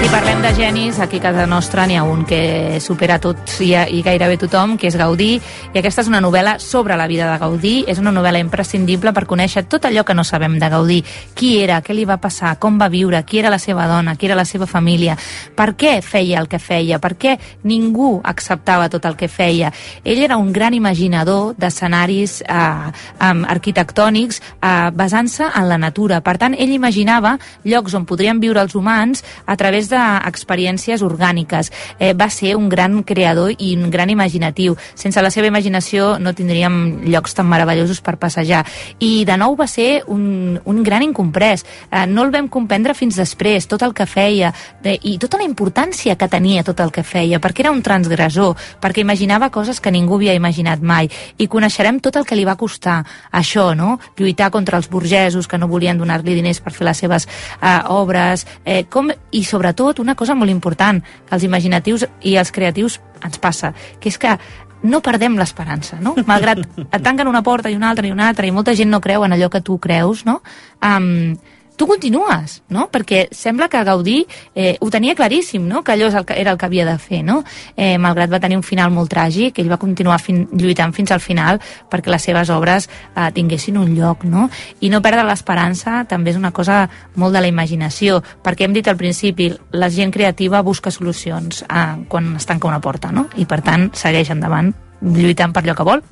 Parlem 0.09 0.41
de 0.41 0.55
genis, 0.55 0.97
aquí 0.99 1.17
a 1.17 1.21
casa 1.21 1.45
nostra 1.45 1.83
n'hi 1.85 1.93
ha 1.93 2.01
un 2.01 2.23
que 2.25 2.79
supera 2.81 3.19
tot 3.21 3.51
i, 3.61 3.75
i 3.77 3.99
gairebé 4.01 4.39
tothom, 4.41 4.71
que 4.81 4.87
és 4.89 4.95
Gaudí, 4.97 5.35
i 5.37 5.77
aquesta 5.77 6.01
és 6.01 6.07
una 6.09 6.17
novel·la 6.23 6.55
sobre 6.57 6.95
la 6.97 7.05
vida 7.05 7.27
de 7.29 7.35
Gaudí, 7.37 7.73
és 7.85 7.99
una 8.01 8.09
novel·la 8.09 8.41
imprescindible 8.41 9.13
per 9.13 9.27
conèixer 9.29 9.67
tot 9.69 9.85
allò 9.85 10.01
que 10.07 10.15
no 10.17 10.25
sabem 10.25 10.55
de 10.57 10.69
Gaudí. 10.73 10.97
Qui 11.37 11.51
era, 11.61 11.77
què 11.85 11.93
li 11.93 12.07
va 12.09 12.17
passar, 12.17 12.55
com 12.57 12.79
va 12.81 12.87
viure, 12.89 13.21
qui 13.21 13.37
era 13.37 13.51
la 13.53 13.59
seva 13.61 13.85
dona, 13.85 14.15
qui 14.17 14.25
era 14.25 14.37
la 14.39 14.47
seva 14.49 14.65
família, 14.65 15.13
per 15.53 15.75
què 15.77 15.99
feia 16.01 16.41
el 16.41 16.49
que 16.49 16.57
feia, 16.57 16.97
per 16.97 17.13
què 17.13 17.35
ningú 17.69 18.15
acceptava 18.23 18.89
tot 18.89 19.05
el 19.05 19.13
que 19.13 19.29
feia. 19.29 19.69
Ell 20.03 20.23
era 20.25 20.41
un 20.41 20.49
gran 20.51 20.73
imaginador 20.73 21.53
d'escenaris 21.53 22.39
eh, 22.47 22.89
arquitectònics 23.21 24.41
eh, 24.41 24.89
basant-se 24.89 25.53
en 25.53 25.69
la 25.69 25.77
natura. 25.77 26.23
Per 26.25 26.37
tant, 26.41 26.57
ell 26.57 26.73
imaginava 26.73 27.37
llocs 27.61 27.93
on 27.93 28.09
podrien 28.09 28.41
viure 28.41 28.65
els 28.65 28.73
humans 28.73 29.21
a 29.45 29.53
través 29.53 29.85
d'experiències 29.85 29.98
experiències 30.27 31.03
orgàniques. 31.05 31.71
Eh, 31.99 32.13
va 32.13 32.29
ser 32.29 32.55
un 32.57 32.69
gran 32.69 33.01
creador 33.03 33.53
i 33.57 33.75
un 33.77 33.89
gran 33.89 34.09
imaginatiu. 34.09 34.75
Sense 34.95 35.21
la 35.21 35.31
seva 35.31 35.47
imaginació 35.49 36.17
no 36.19 36.33
tindríem 36.33 37.05
llocs 37.09 37.35
tan 37.37 37.49
meravellosos 37.49 38.01
per 38.01 38.17
passejar. 38.21 38.65
I 38.99 39.25
de 39.25 39.37
nou 39.37 39.55
va 39.59 39.67
ser 39.67 40.03
un, 40.07 40.59
un 40.63 40.83
gran 40.83 41.03
incomprès. 41.03 41.65
Eh, 41.91 42.05
no 42.07 42.25
el 42.25 42.31
vam 42.31 42.49
comprendre 42.49 42.95
fins 42.97 43.17
després, 43.19 43.67
tot 43.67 43.83
el 43.85 43.93
que 43.93 44.07
feia 44.09 44.53
de, 44.83 44.95
i 45.03 45.17
tota 45.19 45.39
la 45.39 45.47
importància 45.47 46.15
que 46.19 46.29
tenia 46.29 46.63
tot 46.63 46.79
el 46.83 46.91
que 46.95 47.03
feia, 47.03 47.39
perquè 47.41 47.65
era 47.65 47.73
un 47.73 47.81
transgressor, 47.85 48.55
perquè 48.81 49.01
imaginava 49.01 49.49
coses 49.49 49.79
que 49.79 49.91
ningú 49.91 50.19
havia 50.19 50.35
imaginat 50.37 50.81
mai. 50.81 51.09
I 51.37 51.47
coneixerem 51.47 51.99
tot 51.99 52.19
el 52.19 52.27
que 52.27 52.37
li 52.37 52.45
va 52.47 52.57
costar 52.59 53.01
això, 53.31 53.71
no? 53.75 53.97
Lluitar 54.17 54.51
contra 54.51 54.77
els 54.77 54.89
burgesos 54.89 55.47
que 55.47 55.57
no 55.57 55.67
volien 55.67 55.97
donar-li 55.97 56.35
diners 56.37 56.61
per 56.61 56.73
fer 56.75 56.85
les 56.87 57.01
seves 57.01 57.27
eh, 57.27 57.79
obres, 57.89 58.45
eh, 58.65 58.83
com, 58.89 59.09
i 59.31 59.43
sobretot 59.43 59.88
una 59.97 60.13
cosa 60.13 60.35
molt 60.37 60.53
important, 60.53 61.01
que 61.01 61.33
els 61.33 61.43
imaginatius 61.43 62.05
i 62.21 62.35
els 62.37 62.51
creatius 62.53 62.99
ens 63.25 63.41
passa, 63.41 63.73
que 63.99 64.13
és 64.13 64.19
que 64.21 64.37
no 64.83 65.01
perdem 65.01 65.35
l'esperança, 65.39 65.97
no? 65.99 66.13
Malgrat 66.29 66.61
et 66.85 67.01
tanquen 67.01 67.27
una 67.27 67.41
porta 67.41 67.71
i 67.71 67.75
una 67.75 67.89
altra 67.89 68.05
i 68.07 68.13
una 68.13 68.29
altra 68.29 68.45
i 68.45 68.51
molta 68.51 68.75
gent 68.77 68.93
no 68.93 69.01
creu 69.01 69.25
en 69.25 69.33
allò 69.33 69.49
que 69.49 69.63
tu 69.65 69.79
creus, 69.81 70.25
no? 70.29 70.41
Um, 70.85 71.39
tu 71.79 71.87
continues, 71.87 72.57
no? 72.67 72.89
Perquè 72.91 73.29
sembla 73.31 73.69
que 73.71 73.79
Gaudí 73.87 74.17
eh, 74.53 74.75
ho 74.83 74.89
tenia 74.91 75.15
claríssim, 75.15 75.63
no? 75.63 75.79
Que 75.79 75.93
allò 75.93 76.09
és 76.09 76.15
el 76.19 76.25
que, 76.27 76.35
era 76.35 76.51
el 76.51 76.57
que 76.59 76.67
havia 76.67 76.83
de 76.83 76.97
fer, 76.99 77.21
no? 77.23 77.37
Eh, 77.77 77.95
malgrat 77.97 78.33
va 78.33 78.41
tenir 78.43 78.57
un 78.59 78.65
final 78.67 78.91
molt 78.91 79.07
tràgic, 79.13 79.61
ell 79.63 79.69
va 79.71 79.77
continuar 79.79 80.17
fin, 80.19 80.41
lluitant 80.51 80.91
fins 80.91 81.13
al 81.15 81.23
final 81.23 81.61
perquè 81.89 82.11
les 82.11 82.25
seves 82.27 82.51
obres 82.51 82.89
eh, 83.15 83.29
tinguessin 83.31 83.79
un 83.79 83.93
lloc, 83.95 84.25
no? 84.27 84.49
I 84.83 84.91
no 84.91 84.99
perdre 84.99 85.23
l'esperança 85.23 86.01
també 86.09 86.33
és 86.33 86.39
una 86.41 86.51
cosa 86.51 86.81
molt 87.15 87.37
de 87.37 87.45
la 87.45 87.47
imaginació, 87.47 88.19
perquè 88.43 88.67
hem 88.67 88.75
dit 88.75 88.89
al 88.91 88.99
principi, 88.99 89.47
la 89.71 89.87
gent 89.87 90.11
creativa 90.11 90.59
busca 90.67 90.91
solucions 90.91 91.61
eh, 91.63 91.85
quan 92.11 92.33
es 92.35 92.49
tanca 92.49 92.67
una 92.67 92.81
porta, 92.83 93.13
no? 93.15 93.29
I 93.39 93.47
per 93.47 93.61
tant 93.63 93.87
segueix 93.95 94.33
endavant 94.35 94.73
lluitant 94.99 95.55
per 95.55 95.63
allò 95.63 95.77
que 95.79 95.87
vol. 95.87 96.03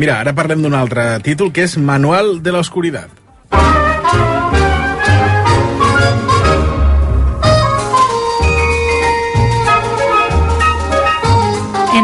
Mira, 0.00 0.16
ara 0.24 0.32
parlem 0.32 0.64
d'un 0.64 0.80
altre 0.80 1.10
títol 1.20 1.52
que 1.52 1.68
és 1.68 1.76
Manual 1.76 2.38
de 2.40 2.56
l'Oscuritat. 2.56 3.20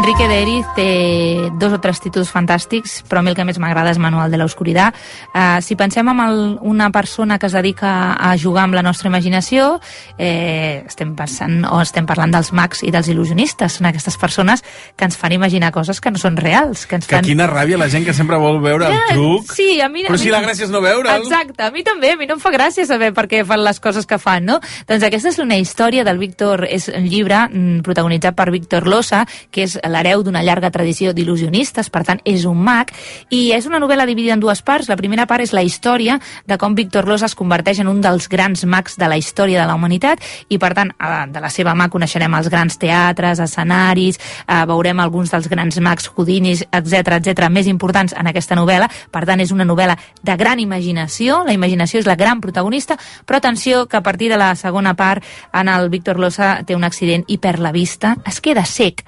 Enrique 0.01 0.27
de 0.27 0.41
Eriz 0.41 0.65
té 0.75 1.51
dos 1.61 1.75
o 1.75 1.77
tres 1.77 1.99
títols 2.01 2.31
fantàstics, 2.33 3.03
però 3.05 3.19
a 3.19 3.21
mi 3.21 3.29
el 3.29 3.35
que 3.37 3.43
més 3.45 3.59
m'agrada 3.61 3.91
és 3.93 3.99
Manual 4.01 4.31
de 4.33 4.39
l'Oscuritat. 4.41 4.95
Uh, 5.29 5.59
si 5.61 5.75
pensem 5.77 6.07
en 6.09 6.21
el, 6.23 6.39
una 6.65 6.87
persona 6.89 7.37
que 7.37 7.45
es 7.45 7.53
dedica 7.53 8.15
a 8.17 8.31
jugar 8.35 8.63
amb 8.65 8.73
la 8.73 8.81
nostra 8.81 9.11
imaginació, 9.11 9.75
eh, 10.17 10.81
estem 10.89 11.11
pensant 11.15 11.67
o 11.69 11.77
estem 11.83 12.07
parlant 12.09 12.33
dels 12.33 12.49
mags 12.51 12.81
i 12.81 12.89
dels 12.89 13.11
il·lusionistes. 13.13 13.75
Són 13.77 13.91
aquestes 13.91 14.17
persones 14.17 14.63
que 14.97 15.05
ens 15.05 15.19
fan 15.21 15.35
imaginar 15.37 15.69
coses 15.71 16.01
que 16.01 16.09
no 16.09 16.17
són 16.17 16.35
reals. 16.41 16.87
Que, 16.89 16.97
ens 16.97 17.05
Que 17.05 17.19
fan... 17.19 17.29
quina 17.29 17.45
ràbia 17.45 17.77
la 17.77 17.87
gent 17.93 18.03
que 18.09 18.17
sempre 18.17 18.41
vol 18.41 18.57
veure 18.59 18.89
el 18.89 18.97
Ja, 18.97 19.13
truc. 19.13 19.53
Sí, 19.53 19.77
a 19.85 19.87
mi... 19.87 20.01
Però 20.09 20.17
a 20.17 20.23
si 20.23 20.31
mi- 20.31 20.33
la 20.33 20.41
gràcia 20.41 20.65
és 20.65 20.73
no 20.73 20.81
veure'l. 20.81 21.21
Exacte, 21.27 21.61
a 21.61 21.69
mi 21.69 21.85
també, 21.85 22.15
a 22.15 22.17
mi 22.17 22.25
no 22.25 22.39
em 22.39 22.41
fa 22.41 22.49
gràcia 22.49 22.87
saber 22.89 23.11
per 23.13 23.27
què 23.29 23.43
fan 23.45 23.61
les 23.61 23.77
coses 23.79 24.09
que 24.09 24.17
fan, 24.17 24.49
no? 24.49 24.57
Doncs 24.89 25.05
aquesta 25.11 25.29
és 25.29 25.37
una 25.45 25.61
història 25.61 26.03
del 26.09 26.17
Víctor, 26.17 26.65
és 26.65 26.89
un 26.89 27.05
llibre 27.05 27.45
mm, 27.51 27.85
protagonitzat 27.85 28.33
per 28.41 28.49
Víctor 28.49 28.89
Losa, 28.89 29.27
que 29.53 29.69
és 29.69 29.77
l'hereu 29.91 30.23
d'una 30.23 30.43
llarga 30.43 30.71
tradició 30.71 31.13
d'il·lusionistes, 31.13 31.91
per 31.91 32.03
tant, 32.07 32.21
és 32.25 32.45
un 32.49 32.57
mag, 32.57 32.91
i 33.29 33.51
és 33.55 33.67
una 33.67 33.79
novel·la 33.79 34.07
dividida 34.09 34.33
en 34.33 34.43
dues 34.43 34.63
parts. 34.65 34.89
La 34.89 34.97
primera 34.99 35.27
part 35.27 35.43
és 35.43 35.53
la 35.53 35.63
història 35.63 36.19
de 36.47 36.57
com 36.57 36.75
Víctor 36.75 37.07
Losa 37.07 37.27
es 37.27 37.35
converteix 37.35 37.81
en 37.83 37.91
un 37.91 38.01
dels 38.01 38.29
grans 38.31 38.65
mags 38.65 38.97
de 38.97 39.07
la 39.11 39.17
història 39.19 39.61
de 39.61 39.67
la 39.67 39.75
humanitat, 39.75 40.23
i 40.49 40.57
per 40.61 40.73
tant, 40.77 40.91
de 41.31 41.43
la 41.43 41.49
seva 41.53 41.75
mà 41.77 41.89
coneixerem 41.91 42.33
els 42.37 42.49
grans 42.49 42.77
teatres, 42.81 43.39
escenaris, 43.39 44.19
eh, 44.47 44.63
veurem 44.69 44.99
alguns 44.99 45.31
dels 45.31 45.49
grans 45.51 45.79
mags 45.79 46.09
Houdinis, 46.15 46.65
etc 46.71 47.17
etc 47.19 47.49
més 47.49 47.67
importants 47.67 48.15
en 48.17 48.27
aquesta 48.27 48.55
novel·la. 48.55 48.89
Per 49.11 49.25
tant, 49.27 49.39
és 49.39 49.51
una 49.51 49.65
novel·la 49.67 49.97
de 50.23 50.37
gran 50.37 50.59
imaginació, 50.59 51.43
la 51.45 51.53
imaginació 51.53 51.99
és 51.99 52.09
la 52.09 52.15
gran 52.15 52.41
protagonista, 52.41 52.97
però 53.25 53.37
atenció 53.37 53.87
que 53.87 53.97
a 53.97 54.03
partir 54.03 54.29
de 54.29 54.37
la 54.37 54.53
segona 54.55 54.95
part 54.95 55.23
en 55.53 55.69
el 55.69 55.89
Víctor 55.89 56.19
Losa 56.19 56.61
té 56.65 56.75
un 56.75 56.83
accident 56.83 57.25
i 57.27 57.37
perd 57.37 57.59
la 57.59 57.71
vista, 57.71 58.15
es 58.25 58.41
queda 58.41 58.65
sec. 58.65 59.03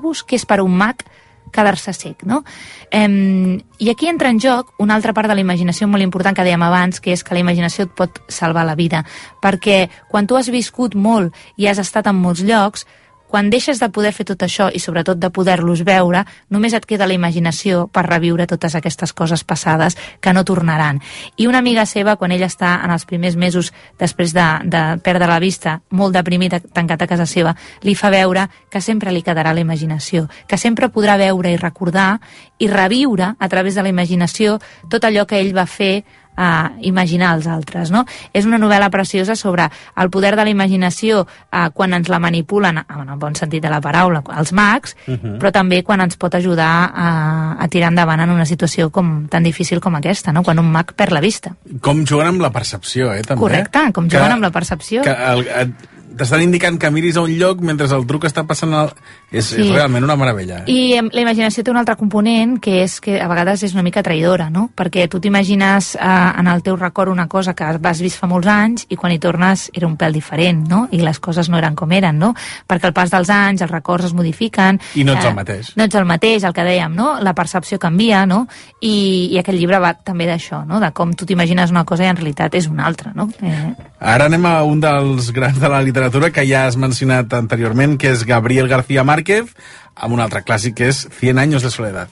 Imagineu-vos 0.00 0.24
que 0.24 0.36
és 0.36 0.46
per 0.48 0.60
un 0.64 0.72
mag 0.72 1.04
quedar-se 1.52 1.92
sec, 1.92 2.22
no? 2.24 2.44
Em, 2.90 3.60
I 3.78 3.90
aquí 3.90 4.08
entra 4.08 4.30
en 4.30 4.38
joc 4.40 4.72
una 4.78 4.94
altra 4.94 5.12
part 5.12 5.28
de 5.28 5.34
la 5.34 5.42
imaginació 5.42 5.88
molt 5.88 6.02
important 6.02 6.36
que 6.36 6.44
dèiem 6.46 6.62
abans, 6.62 7.00
que 7.00 7.12
és 7.12 7.24
que 7.24 7.34
la 7.34 7.42
imaginació 7.42 7.84
et 7.84 7.92
pot 7.92 8.20
salvar 8.28 8.64
la 8.64 8.76
vida, 8.76 9.04
perquè 9.42 9.90
quan 10.08 10.26
tu 10.26 10.36
has 10.36 10.48
viscut 10.48 10.94
molt 10.94 11.34
i 11.56 11.66
has 11.66 11.78
estat 11.78 12.06
en 12.06 12.16
molts 12.16 12.40
llocs, 12.40 12.86
quan 13.30 13.48
deixes 13.50 13.78
de 13.78 13.88
poder 13.94 14.10
fer 14.12 14.26
tot 14.26 14.42
això 14.42 14.66
i 14.74 14.82
sobretot 14.82 15.20
de 15.22 15.30
poder-los 15.30 15.84
veure, 15.86 16.24
només 16.50 16.74
et 16.74 16.86
queda 16.86 17.06
la 17.06 17.14
imaginació 17.14 17.86
per 17.86 18.04
reviure 18.08 18.48
totes 18.50 18.74
aquestes 18.74 19.14
coses 19.14 19.44
passades 19.46 19.96
que 20.20 20.34
no 20.34 20.44
tornaran. 20.44 20.98
I 21.38 21.46
una 21.46 21.62
amiga 21.62 21.86
seva, 21.86 22.16
quan 22.18 22.34
ella 22.34 22.50
està 22.50 22.74
en 22.84 22.90
els 22.90 23.06
primers 23.06 23.36
mesos 23.38 23.72
després 24.00 24.34
de, 24.34 24.46
de 24.66 24.82
perdre 25.06 25.30
la 25.30 25.38
vista, 25.40 25.78
molt 25.90 26.18
deprimida, 26.18 26.60
tancat 26.60 27.06
a 27.06 27.10
casa 27.10 27.28
seva, 27.30 27.54
li 27.86 27.94
fa 27.94 28.10
veure 28.10 28.48
que 28.70 28.82
sempre 28.82 29.14
li 29.14 29.22
quedarà 29.22 29.54
la 29.54 29.62
imaginació, 29.62 30.26
que 30.50 30.58
sempre 30.58 30.90
podrà 30.90 31.16
veure 31.20 31.54
i 31.54 31.60
recordar 31.60 32.18
i 32.58 32.68
reviure 32.68 33.34
a 33.38 33.48
través 33.48 33.78
de 33.78 33.86
la 33.86 33.94
imaginació 33.94 34.58
tot 34.90 35.06
allò 35.06 35.26
que 35.26 35.38
ell 35.40 35.54
va 35.56 35.66
fer 35.70 36.02
a 36.36 36.72
imaginar 36.80 37.34
els 37.36 37.46
altres. 37.46 37.90
No? 37.90 38.04
És 38.32 38.46
una 38.46 38.58
novel·la 38.58 38.88
preciosa 38.90 39.34
sobre 39.36 39.68
el 39.96 40.10
poder 40.10 40.36
de 40.36 40.44
la 40.44 40.50
imaginació 40.50 41.26
eh, 41.52 41.68
quan 41.74 41.92
ens 41.94 42.08
la 42.08 42.18
manipulen, 42.18 42.78
en 42.78 43.08
el 43.08 43.18
bon 43.18 43.34
sentit 43.34 43.62
de 43.62 43.68
la 43.70 43.80
paraula, 43.80 44.22
els 44.38 44.52
mags, 44.52 44.96
Mhm. 45.06 45.38
però 45.38 45.52
també 45.52 45.82
quan 45.82 46.00
ens 46.00 46.16
pot 46.16 46.34
ajudar 46.34 46.90
a, 46.94 47.56
a 47.60 47.68
tirar 47.68 47.88
endavant 47.90 48.20
en 48.20 48.30
una 48.30 48.46
situació 48.46 48.90
com, 48.90 49.26
tan 49.28 49.42
difícil 49.42 49.80
com 49.80 49.94
aquesta, 49.96 50.32
no? 50.32 50.42
quan 50.42 50.58
un 50.58 50.70
mag 50.70 50.92
perd 50.94 51.12
la 51.12 51.20
vista. 51.20 51.54
Com 51.80 52.04
juguen 52.06 52.28
amb 52.28 52.40
la 52.40 52.50
percepció, 52.50 53.12
eh, 53.12 53.22
també. 53.22 53.40
Correcte, 53.40 53.92
com 53.92 54.08
Que- 54.08 54.16
juguen 54.16 54.32
amb 54.32 54.42
la 54.42 54.50
percepció. 54.50 55.02
Que 55.02 55.10
el, 55.10 55.46
et- 55.48 55.88
t'estan 56.18 56.42
indicant 56.42 56.78
que 56.80 56.90
miris 56.90 57.16
a 57.16 57.22
un 57.22 57.30
lloc 57.38 57.60
mentre 57.62 57.86
el 57.90 58.06
truc 58.06 58.24
està 58.28 58.44
passant... 58.46 58.72
Al... 58.74 58.92
És, 59.30 59.46
Sí. 59.50 59.60
és 59.62 59.68
realment 59.70 60.02
una 60.02 60.16
meravella. 60.18 60.64
Eh? 60.66 60.72
I 60.72 61.00
la 61.14 61.20
imaginació 61.22 61.62
té 61.62 61.70
un 61.70 61.76
altre 61.78 61.94
component 61.96 62.56
que 62.62 62.80
és 62.82 62.96
que 63.00 63.20
a 63.22 63.28
vegades 63.30 63.62
és 63.62 63.72
una 63.76 63.82
mica 63.86 64.02
traïdora, 64.02 64.48
no? 64.50 64.64
Perquè 64.76 65.04
tu 65.08 65.20
t'imagines 65.22 65.92
eh, 65.94 66.00
en 66.40 66.48
el 66.50 66.62
teu 66.66 66.74
record 66.76 67.12
una 67.12 67.28
cosa 67.30 67.54
que 67.54 67.62
has 67.64 68.00
vist 68.02 68.18
fa 68.18 68.26
molts 68.26 68.48
anys 68.50 68.86
i 68.90 68.96
quan 68.98 69.12
hi 69.14 69.20
tornes 69.22 69.68
era 69.72 69.86
un 69.86 69.94
pèl 69.96 70.12
diferent, 70.12 70.64
no? 70.68 70.88
I 70.90 70.98
les 71.06 71.20
coses 71.22 71.48
no 71.48 71.58
eren 71.58 71.76
com 71.78 71.92
eren, 71.94 72.18
no? 72.18 72.32
Perquè 72.66 72.90
al 72.90 72.92
pas 72.96 73.10
dels 73.14 73.30
anys 73.30 73.62
els 73.62 73.70
records 73.70 74.08
es 74.10 74.14
modifiquen. 74.18 74.80
I 74.98 75.04
no 75.06 75.14
ets 75.14 75.24
el 75.30 75.34
mateix. 75.38 75.70
No 75.78 75.86
ets 75.86 75.94
el 75.94 76.04
mateix, 76.10 76.42
el 76.44 76.52
que 76.56 76.66
dèiem, 76.66 76.94
no? 76.98 77.12
La 77.22 77.34
percepció 77.38 77.78
canvia, 77.78 78.24
no? 78.26 78.46
I, 78.80 79.30
i 79.30 79.38
aquest 79.38 79.58
llibre 79.58 79.78
va 79.78 79.94
també 79.94 80.26
d'això, 80.26 80.64
no? 80.66 80.80
De 80.82 80.90
com 80.90 81.14
tu 81.14 81.24
t'imagines 81.26 81.70
una 81.70 81.84
cosa 81.86 82.02
i 82.04 82.10
en 82.10 82.18
realitat 82.18 82.54
és 82.58 82.66
una 82.66 82.86
altra, 82.90 83.12
no? 83.14 83.28
Eh, 83.42 83.74
Ara 84.00 84.26
anem 84.26 84.46
a 84.50 84.56
un 84.64 84.80
dels 84.82 85.30
grans 85.36 85.60
de 85.60 85.68
la 85.68 85.78
literatura 85.82 85.99
que 86.32 86.46
ja 86.48 86.66
has 86.66 86.76
mencionat 86.76 87.32
anteriorment, 87.36 87.98
que 87.98 88.10
és 88.14 88.24
Gabriel 88.24 88.68
García 88.68 89.04
Márquez, 89.04 89.52
amb 89.94 90.14
un 90.14 90.20
altre 90.20 90.42
clàssic 90.42 90.74
que 90.74 90.88
és 90.88 91.08
Cien 91.18 91.38
años 91.38 91.62
de 91.62 91.70
soledad. 91.70 92.08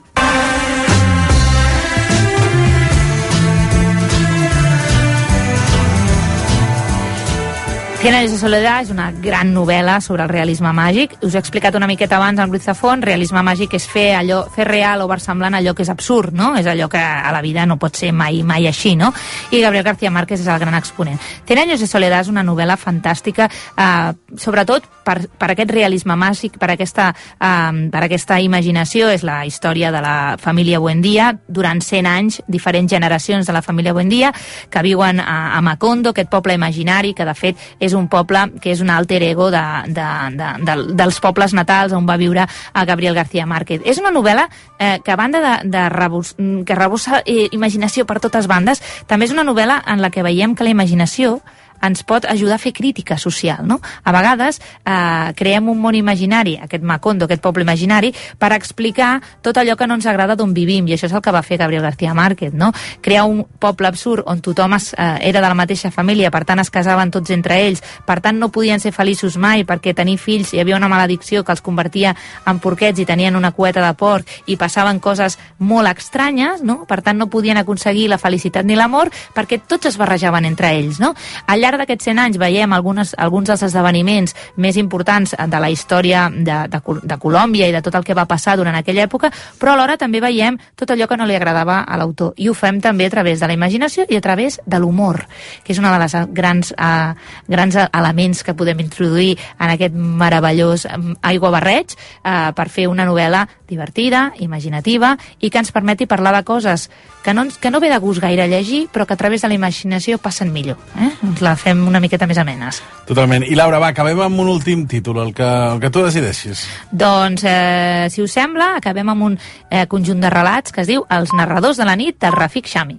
Cien 8.01 8.15
años 8.15 8.31
de 8.31 8.39
soledad 8.39 8.81
és 8.85 8.91
una 8.95 9.11
gran 9.11 9.49
novel·la 9.51 9.97
sobre 10.01 10.23
el 10.23 10.29
realisme 10.31 10.71
màgic. 10.71 11.17
Us 11.27 11.35
he 11.35 11.41
explicat 11.41 11.75
una 11.75 11.89
miqueta 11.91 12.15
abans 12.21 12.39
amb 12.39 12.53
Luis 12.55 12.63
Zafón, 12.63 13.01
realisme 13.03 13.43
màgic 13.43 13.73
és 13.75 13.89
fer 13.91 14.13
allò, 14.15 14.45
fer 14.55 14.69
real 14.69 15.03
o 15.03 15.09
versemblant 15.11 15.57
allò 15.59 15.73
que 15.75 15.83
és 15.83 15.91
absurd, 15.91 16.31
no? 16.31 16.53
És 16.55 16.69
allò 16.71 16.87
que 16.89 17.01
a 17.03 17.33
la 17.35 17.41
vida 17.43 17.65
no 17.67 17.75
pot 17.77 17.99
ser 17.99 18.13
mai 18.15 18.45
mai 18.47 18.69
així, 18.71 18.95
no? 18.95 19.11
I 19.51 19.65
Gabriel 19.65 19.83
García 19.83 20.13
Márquez 20.15 20.45
és 20.45 20.47
el 20.47 20.61
gran 20.63 20.77
exponent. 20.79 21.19
Cien 21.45 21.59
años 21.59 21.81
de 21.81 21.89
soledad 21.91 22.23
és 22.23 22.31
una 22.31 22.45
novel·la 22.47 22.77
fantàstica, 22.79 23.51
eh, 23.51 24.13
sobretot 24.37 24.87
per, 25.03 25.27
per 25.35 25.51
aquest 25.51 25.75
realisme 25.75 26.15
màgic, 26.15 26.55
per 26.57 26.71
aquesta, 26.77 27.09
eh, 27.35 27.89
per 27.91 28.05
aquesta 28.05 28.39
imaginació, 28.39 29.11
és 29.11 29.27
la 29.27 29.45
història 29.45 29.91
de 29.91 30.05
la 30.05 30.37
família 30.39 30.79
Buendía, 30.79 31.33
durant 31.49 31.83
100 31.83 32.07
anys, 32.07 32.43
diferents 32.47 32.95
generacions 32.95 33.45
de 33.45 33.53
la 33.53 33.63
família 33.63 33.93
Buendía, 33.93 34.33
que 34.71 34.87
viuen 34.87 35.19
a, 35.19 35.59
a 35.59 35.61
Macondo, 35.61 36.15
aquest 36.15 36.31
poble 36.31 36.55
imaginari, 36.55 37.13
que 37.13 37.27
de 37.27 37.35
fet 37.35 37.59
és 37.81 37.88
un 37.95 38.09
poble 38.09 38.45
que 38.63 38.73
és 38.73 38.83
un 38.85 38.91
alter 38.91 39.23
ego 39.27 39.51
de, 39.55 39.63
de, 39.89 40.09
de, 40.37 40.49
de, 40.65 40.77
dels 40.99 41.21
pobles 41.25 41.55
natals 41.57 41.95
on 41.97 42.09
va 42.09 42.19
viure 42.21 42.47
a 42.47 42.85
Gabriel 42.89 43.17
García 43.17 43.47
Márquez. 43.47 43.83
És 43.85 44.01
una 44.03 44.13
novel·la 44.15 44.49
eh, 44.79 44.99
que 45.05 45.13
a 45.13 45.17
banda 45.17 45.41
de, 45.45 45.55
de 45.69 45.89
rebus, 45.93 46.35
que 46.39 46.79
rebussa 46.79 47.23
eh, 47.25 47.49
imaginació 47.53 48.07
per 48.07 48.21
totes 48.21 48.49
bandes, 48.51 48.83
també 49.07 49.29
és 49.29 49.35
una 49.35 49.47
novel·la 49.47 49.83
en 49.87 50.03
la 50.03 50.11
que 50.11 50.27
veiem 50.27 50.55
que 50.55 50.67
la 50.67 50.75
imaginació 50.75 51.39
ens 51.83 52.03
pot 52.03 52.25
ajudar 52.29 52.57
a 52.57 52.63
fer 52.63 52.73
crítica 52.73 53.19
social, 53.19 53.67
no? 53.67 53.81
A 54.05 54.13
vegades 54.13 54.61
eh, 54.85 55.33
creem 55.37 55.69
un 55.69 55.81
món 55.81 55.95
imaginari, 55.95 56.57
aquest 56.63 56.85
Macondo, 56.85 57.27
aquest 57.27 57.43
poble 57.43 57.63
imaginari, 57.63 58.13
per 58.39 58.53
explicar 58.57 59.19
tot 59.43 59.57
allò 59.59 59.77
que 59.77 59.87
no 59.87 59.99
ens 59.99 60.07
agrada 60.07 60.37
d'on 60.37 60.55
vivim, 60.55 60.89
i 60.89 60.97
això 60.97 61.09
és 61.09 61.15
el 61.15 61.23
que 61.23 61.35
va 61.35 61.43
fer 61.43 61.59
Gabriel 61.59 61.83
García 61.83 62.15
Márquez, 62.15 62.55
no? 62.55 62.73
Crear 63.01 63.25
un 63.29 63.45
poble 63.59 63.89
absurd 63.89 64.25
on 64.27 64.41
tothom 64.41 64.75
es, 64.75 64.93
eh, 64.95 65.19
era 65.29 65.41
de 65.41 65.49
la 65.49 65.55
mateixa 65.55 65.91
família, 65.91 66.31
per 66.31 66.45
tant 66.45 66.59
es 66.59 66.71
casaven 66.71 67.11
tots 67.11 67.31
entre 67.31 67.61
ells, 67.67 67.83
per 68.07 68.21
tant 68.21 68.39
no 68.39 68.51
podien 68.55 68.81
ser 68.81 68.93
feliços 68.93 69.37
mai 69.37 69.65
perquè 69.65 69.95
tenir 69.95 70.19
fills 70.19 70.53
hi 70.55 70.61
havia 70.61 70.77
una 70.77 70.89
maledicció 70.89 71.45
que 71.45 71.53
els 71.53 71.63
convertia 71.63 72.15
en 72.47 72.59
porquets 72.59 72.99
i 73.01 73.07
tenien 73.07 73.37
una 73.37 73.53
cueta 73.53 73.85
de 73.85 73.93
porc 73.99 74.29
i 74.47 74.57
passaven 74.57 75.01
coses 75.01 75.39
molt 75.59 75.89
estranyes, 75.89 76.63
no? 76.63 76.85
Per 76.89 77.01
tant 77.03 77.19
no 77.19 77.29
podien 77.31 77.59
aconseguir 77.59 78.09
la 78.09 78.19
felicitat 78.19 78.67
ni 78.67 78.77
l'amor 78.77 79.11
perquè 79.35 79.61
tots 79.67 79.91
es 79.91 79.99
barrejaven 79.99 80.47
entre 80.49 80.73
ells, 80.77 81.01
no? 81.01 81.15
Al 81.47 81.61
llarg 81.69 81.83
d'aquests 81.83 82.09
100 82.09 82.21
anys 82.23 82.39
veiem 82.41 82.73
algunes, 82.73 83.13
alguns 83.21 83.51
dels 83.51 83.63
esdeveniments 83.69 84.35
més 84.57 84.79
importants 84.81 85.35
de 85.37 85.61
la 85.61 85.71
història 85.71 86.29
de, 86.33 86.57
de, 86.73 86.81
de 87.03 87.19
Colòmbia 87.21 87.69
i 87.69 87.75
de 87.75 87.83
tot 87.85 87.99
el 87.99 88.07
que 88.07 88.17
va 88.17 88.27
passar 88.29 88.57
durant 88.57 88.77
aquella 88.79 89.05
època, 89.05 89.31
però 89.61 89.75
alhora 89.75 89.99
també 90.01 90.23
veiem 90.25 90.59
tot 90.79 90.91
allò 90.95 91.09
que 91.09 91.19
no 91.21 91.27
li 91.29 91.37
agradava 91.37 91.83
a 91.85 91.99
l'autor. 92.01 92.33
I 92.41 92.49
ho 92.49 92.57
fem 92.57 92.81
també 92.85 93.09
a 93.09 93.13
través 93.13 93.43
de 93.43 93.51
la 93.51 93.57
imaginació 93.57 94.07
i 94.09 94.17
a 94.17 94.25
través 94.25 94.61
de 94.65 94.81
l'humor, 94.81 95.27
que 95.65 95.75
és 95.75 95.83
una 95.83 95.93
de 95.95 96.01
les 96.05 96.17
grans, 96.33 96.73
eh, 96.73 97.13
grans 97.49 97.79
elements 97.87 98.43
que 98.45 98.57
podem 98.57 98.81
introduir 98.87 99.37
en 99.59 99.75
aquest 99.75 99.95
meravellós 99.95 100.87
eh, 100.87 100.97
aiguabarreig 101.33 101.93
eh, 101.93 102.51
per 102.57 102.69
fer 102.73 102.89
una 102.89 103.07
novel·la 103.09 103.45
divertida, 103.69 104.33
imaginativa 104.41 105.17
i 105.41 105.51
que 105.51 105.61
ens 105.61 105.73
permeti 105.75 106.09
parlar 106.09 106.33
de 106.39 106.45
coses 106.49 106.89
que 107.23 107.35
no, 107.35 107.45
que 107.61 107.71
no 107.71 107.81
ve 107.81 107.91
de 107.91 107.99
gust 107.99 108.23
gaire 108.23 108.49
llegir, 108.49 108.87
però 108.89 109.05
que 109.05 109.13
a 109.13 109.21
través 109.21 109.43
de 109.43 109.49
la 109.49 109.55
imaginació 109.59 110.17
passen 110.17 110.53
millor. 110.53 110.79
Eh? 110.97 111.11
Ens 111.27 111.43
la 111.45 111.57
fem 111.61 111.81
una 111.89 112.01
miqueta 112.01 112.29
més 112.31 112.39
amenes. 112.41 112.81
Totalment. 113.09 113.45
I 113.47 113.59
Laura, 113.59 113.81
va, 113.83 113.93
acabem 113.95 114.21
amb 114.25 114.41
un 114.41 114.53
últim 114.53 114.87
títol, 114.91 115.21
el 115.25 115.35
que, 115.37 115.47
el 115.47 115.83
que 115.83 115.91
tu 115.95 116.05
decideixis. 116.05 116.65
Doncs, 116.91 117.45
eh, 117.49 118.07
si 118.15 118.23
us 118.25 118.35
sembla, 118.39 118.75
acabem 118.79 119.11
amb 119.15 119.29
un 119.31 119.37
eh, 119.39 119.87
conjunt 119.91 120.23
de 120.23 120.33
relats 120.33 120.73
que 120.73 120.85
es 120.85 120.91
diu 120.91 121.05
Els 121.11 121.35
narradors 121.35 121.81
de 121.81 121.89
la 121.89 121.97
nit 121.99 122.21
del 122.23 122.37
Rafik 122.37 122.69
Shami. 122.69 122.99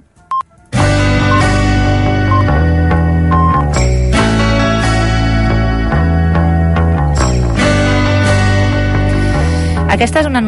Aquesta 9.99 10.21
és 10.21 10.27
una, 10.29 10.39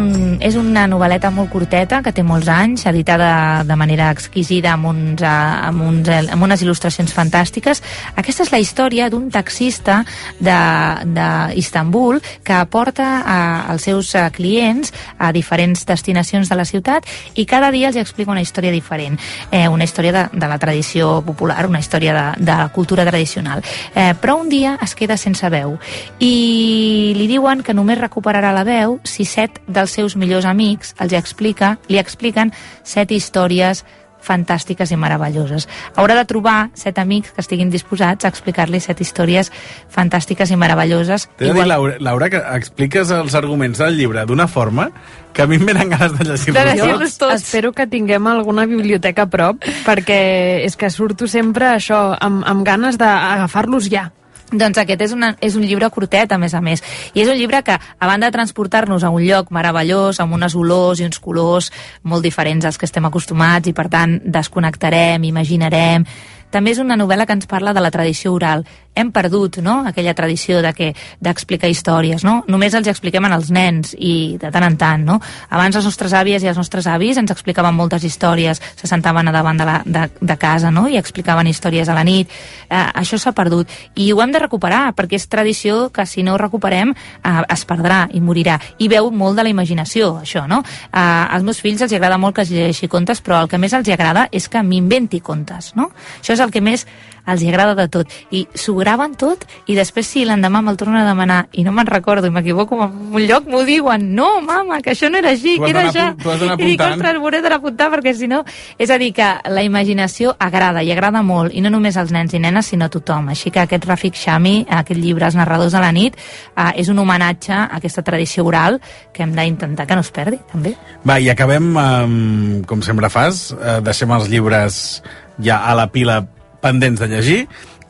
és 0.47 0.55
una 0.55 0.85
novel·leta 0.87 1.27
molt 1.35 1.49
curteta, 1.51 1.97
que 1.99 2.13
té 2.15 2.23
molts 2.23 2.47
anys, 2.47 2.85
editada 2.87 3.65
de 3.67 3.75
manera 3.75 4.05
exquisida 4.15 4.69
amb, 4.77 4.87
uns, 4.87 5.19
amb, 5.27 5.81
uns, 5.83 6.07
amb 6.07 6.45
unes 6.47 6.61
il·lustracions 6.63 7.11
fantàstiques. 7.11 7.83
Aquesta 8.15 8.45
és 8.45 8.51
la 8.53 8.61
història 8.63 9.09
d'un 9.11 9.25
taxista 9.27 10.05
d'Istanbul 10.39 12.21
que 12.47 12.61
porta 12.71 13.09
a, 13.19 13.35
als 13.73 13.89
seus 13.89 14.13
eh, 14.15 14.23
clients 14.31 14.93
a 15.19 15.33
diferents 15.35 15.83
destinacions 15.83 16.47
de 16.47 16.55
la 16.55 16.63
ciutat 16.63 17.03
i 17.35 17.43
cada 17.43 17.73
dia 17.75 17.91
els 17.91 17.99
explica 17.99 18.31
una 18.31 18.45
història 18.47 18.71
diferent. 18.71 19.19
Eh, 19.51 19.67
una 19.67 19.83
història 19.83 20.15
de, 20.15 20.23
de 20.31 20.47
la 20.47 20.61
tradició 20.63 21.19
popular, 21.27 21.67
una 21.67 21.83
història 21.83 22.15
de, 22.15 22.23
de 22.39 22.55
la 22.55 22.69
cultura 22.71 23.03
tradicional. 23.03 23.59
Eh, 23.91 24.15
però 24.15 24.39
un 24.39 24.47
dia 24.47 24.77
es 24.79 24.95
queda 24.95 25.19
sense 25.19 25.51
veu 25.51 25.75
i 26.23 27.11
li 27.19 27.27
diuen 27.27 27.67
que 27.67 27.75
només 27.75 27.99
recuperarà 27.99 28.55
la 28.55 28.63
veu 28.63 29.01
si 29.03 29.27
set 29.41 29.61
dels 29.67 29.97
seus 29.97 30.17
millors 30.19 30.45
amics 30.45 30.95
els 31.01 31.15
explica, 31.17 31.75
li 31.89 31.99
expliquen 32.01 32.53
set 32.83 33.11
històries 33.11 33.85
fantàstiques 34.21 34.91
i 34.93 34.97
meravelloses. 35.01 35.65
Haurà 35.97 36.13
de 36.19 36.27
trobar 36.29 36.69
set 36.77 36.99
amics 37.01 37.31
que 37.33 37.41
estiguin 37.41 37.71
disposats 37.73 38.25
a 38.25 38.29
explicar-li 38.29 38.77
set 38.83 39.01
històries 39.01 39.49
fantàstiques 39.89 40.53
i 40.53 40.59
meravelloses. 40.61 41.25
T'he 41.39 41.49
de 41.49 41.55
dir, 41.57 41.65
Laura, 41.65 41.97
Laura, 41.97 42.29
que 42.29 42.43
expliques 42.59 43.09
els 43.17 43.33
arguments 43.39 43.81
del 43.81 43.97
llibre 43.97 44.27
d'una 44.29 44.45
forma 44.45 44.91
que 45.33 45.41
a 45.41 45.49
mi 45.49 45.57
em 45.57 45.65
venen 45.65 45.89
ganes 45.89 46.13
de 46.19 46.27
llegir-los 46.27 47.17
Jo 47.17 47.31
Espero 47.33 47.73
que 47.73 47.87
tinguem 47.89 48.29
alguna 48.29 48.67
biblioteca 48.69 49.25
a 49.25 49.31
prop, 49.31 49.65
perquè 49.87 50.21
és 50.67 50.77
que 50.77 50.93
surto 50.93 51.25
sempre 51.25 51.73
això, 51.73 52.11
amb, 52.19 52.45
amb 52.45 52.67
ganes 52.67 53.01
d'agafar-los 53.01 53.89
ja. 53.89 54.11
Doncs 54.51 54.81
aquest 54.81 55.01
és, 55.05 55.13
una, 55.15 55.31
és 55.39 55.55
un 55.55 55.63
llibre 55.63 55.87
curtet, 55.89 56.31
a 56.31 56.37
més 56.37 56.53
a 56.53 56.59
més. 56.61 56.83
I 57.15 57.23
és 57.23 57.29
un 57.31 57.37
llibre 57.39 57.61
que, 57.63 57.77
a 57.77 58.07
banda 58.09 58.27
de 58.27 58.35
transportar-nos 58.35 59.05
a 59.07 59.09
un 59.09 59.23
lloc 59.23 59.51
meravellós, 59.55 60.19
amb 60.19 60.35
unes 60.35 60.57
olors 60.59 60.99
i 60.99 61.07
uns 61.07 61.21
colors 61.23 61.71
molt 62.03 62.25
diferents 62.27 62.67
als 62.67 62.77
que 62.77 62.89
estem 62.89 63.07
acostumats, 63.07 63.71
i 63.71 63.73
per 63.73 63.87
tant 63.89 64.19
desconnectarem, 64.25 65.23
imaginarem... 65.31 66.07
També 66.51 66.73
és 66.73 66.81
una 66.83 66.97
novel·la 66.99 67.23
que 67.23 67.31
ens 67.31 67.47
parla 67.47 67.71
de 67.71 67.79
la 67.79 67.93
tradició 67.95 68.33
oral. 68.35 68.65
Hem 68.93 69.11
perdut, 69.15 69.61
no?, 69.63 69.85
aquella 69.87 70.13
tradició 70.13 70.59
de 70.61 70.73
que 70.75 70.89
d'explicar 71.23 71.69
històries, 71.71 72.25
no? 72.27 72.41
Només 72.51 72.73
els 72.75 72.89
expliquem 72.91 73.23
als 73.29 73.47
nens 73.53 73.93
i 73.95 74.37
de 74.41 74.49
tant 74.51 74.65
en 74.67 74.75
tant, 74.75 75.05
no? 75.07 75.19
Abans 75.49 75.77
les 75.77 75.85
nostres 75.87 76.11
àvies 76.11 76.43
i 76.43 76.49
els 76.51 76.57
nostres 76.59 76.87
avis 76.91 77.15
ens 77.21 77.31
explicaven 77.31 77.75
moltes 77.77 78.03
històries, 78.03 78.59
se 78.75 78.89
sentaven 78.91 79.29
a 79.29 79.31
davant 79.31 79.61
de, 79.61 79.67
la, 79.67 79.77
de, 79.85 80.07
de 80.19 80.37
casa, 80.37 80.73
no?, 80.75 80.87
i 80.91 80.97
explicaven 80.99 81.47
històries 81.47 81.87
a 81.87 81.95
la 81.95 82.03
nit. 82.03 82.27
Eh, 82.67 82.81
això 82.99 83.15
s'ha 83.15 83.31
perdut. 83.37 83.71
I 83.95 84.11
ho 84.11 84.19
hem 84.21 84.33
de 84.35 84.41
recuperar, 84.43 84.81
perquè 84.97 85.15
és 85.15 85.27
tradició 85.31 85.87
que 85.95 86.05
si 86.05 86.25
no 86.27 86.35
ho 86.35 86.41
recuperem 86.41 86.91
eh, 86.91 87.31
es 87.47 87.63
perdrà 87.69 88.01
i 88.11 88.19
morirà. 88.19 88.57
I 88.83 88.89
veu 88.91 89.07
molt 89.11 89.39
de 89.39 89.47
la 89.47 89.53
imaginació, 89.53 90.17
això, 90.25 90.43
no? 90.51 90.59
Eh, 90.65 90.99
als 90.99 91.47
meus 91.47 91.63
fills 91.63 91.81
els 91.87 91.95
agrada 91.95 92.19
molt 92.19 92.35
que 92.35 92.43
es 92.43 92.51
llegeixi 92.51 92.91
contes, 92.91 93.23
però 93.23 93.39
el 93.45 93.47
que 93.47 93.61
més 93.61 93.71
els 93.71 93.87
agrada 93.87 94.27
és 94.31 94.49
que 94.51 94.63
m'inventi 94.63 95.23
contes, 95.23 95.71
no? 95.79 95.93
Això 96.19 96.35
és 96.35 96.43
el 96.43 96.51
que 96.51 96.59
més 96.59 96.85
els 97.27 97.43
hi 97.43 97.49
agrada 97.49 97.75
de 97.75 97.87
tot. 97.91 98.09
I 98.31 98.45
s'ho 98.55 98.75
graven 98.79 99.15
tot 99.19 99.45
i 99.67 99.75
després 99.77 100.07
si 100.07 100.25
l'endemà 100.25 100.61
me'l 100.63 100.79
tornen 100.79 101.01
a 101.01 101.07
demanar 101.07 101.41
i 101.53 101.65
no 101.65 101.73
me'n 101.75 101.89
recordo 101.89 102.27
i 102.27 102.33
m'equivoco 102.33 102.79
en 102.85 103.13
un 103.13 103.27
lloc, 103.27 103.47
m'ho 103.49 103.63
diuen. 103.67 104.09
No, 104.15 104.41
mama, 104.41 104.81
que 104.81 104.93
això 104.95 105.09
no 105.11 105.19
era 105.21 105.31
així, 105.35 105.57
que 105.59 105.69
era 105.69 105.87
d'anar 105.91 106.57
I 106.57 106.65
dic, 106.65 106.81
ostres, 106.81 107.19
m'hauré 107.19 107.41
d'anar 107.41 107.59
apuntar 107.61 107.91
perquè 107.93 108.13
si 108.17 108.29
no... 108.31 108.43
És 108.81 108.89
a 108.89 108.97
dir, 108.97 109.11
que 109.15 109.27
la 109.51 109.63
imaginació 109.65 110.33
agrada 110.39 110.81
i 110.83 110.91
agrada 110.93 111.21
molt, 111.25 111.53
i 111.53 111.61
no 111.61 111.69
només 111.73 111.97
als 111.99 112.11
nens 112.13 112.33
i 112.33 112.41
nenes, 112.41 112.71
sinó 112.71 112.87
a 112.87 112.93
tothom. 112.93 113.29
Així 113.33 113.51
que 113.53 113.61
aquest 113.63 113.85
Rafik 113.85 114.17
Shami, 114.17 114.65
aquest 114.69 114.99
llibre, 114.99 115.27
Els 115.27 115.37
narradors 115.37 115.75
de 115.75 115.81
la 115.83 115.91
nit, 115.95 116.17
eh, 116.55 116.71
és 116.81 116.89
un 116.89 116.99
homenatge 116.99 117.53
a 117.53 117.67
aquesta 117.77 118.03
tradició 118.03 118.45
oral 118.47 118.79
que 119.13 119.23
hem 119.23 119.35
d'intentar 119.37 119.87
que 119.87 119.95
no 119.95 120.05
es 120.05 120.11
perdi, 120.11 120.41
també. 120.51 120.75
Va, 121.07 121.19
i 121.19 121.29
acabem, 121.29 121.71
um, 121.77 122.61
com 122.67 122.81
sempre 122.85 123.09
fas, 123.09 123.51
uh, 123.53 123.79
deixem 123.85 124.11
els 124.11 124.29
llibres 124.31 125.01
ja 125.41 125.61
a 125.67 125.75
la 125.77 125.87
pila 125.91 126.21
pendents 126.61 127.01
de 127.01 127.09
llegir 127.11 127.41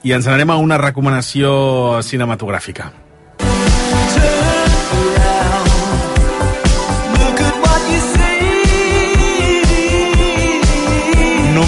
i 0.03 0.15
ens 0.15 0.27
n'anem 0.27 0.49
a 0.49 0.59
una 0.61 0.79
recomanació 0.81 2.01
cinematogràfica. 2.05 2.91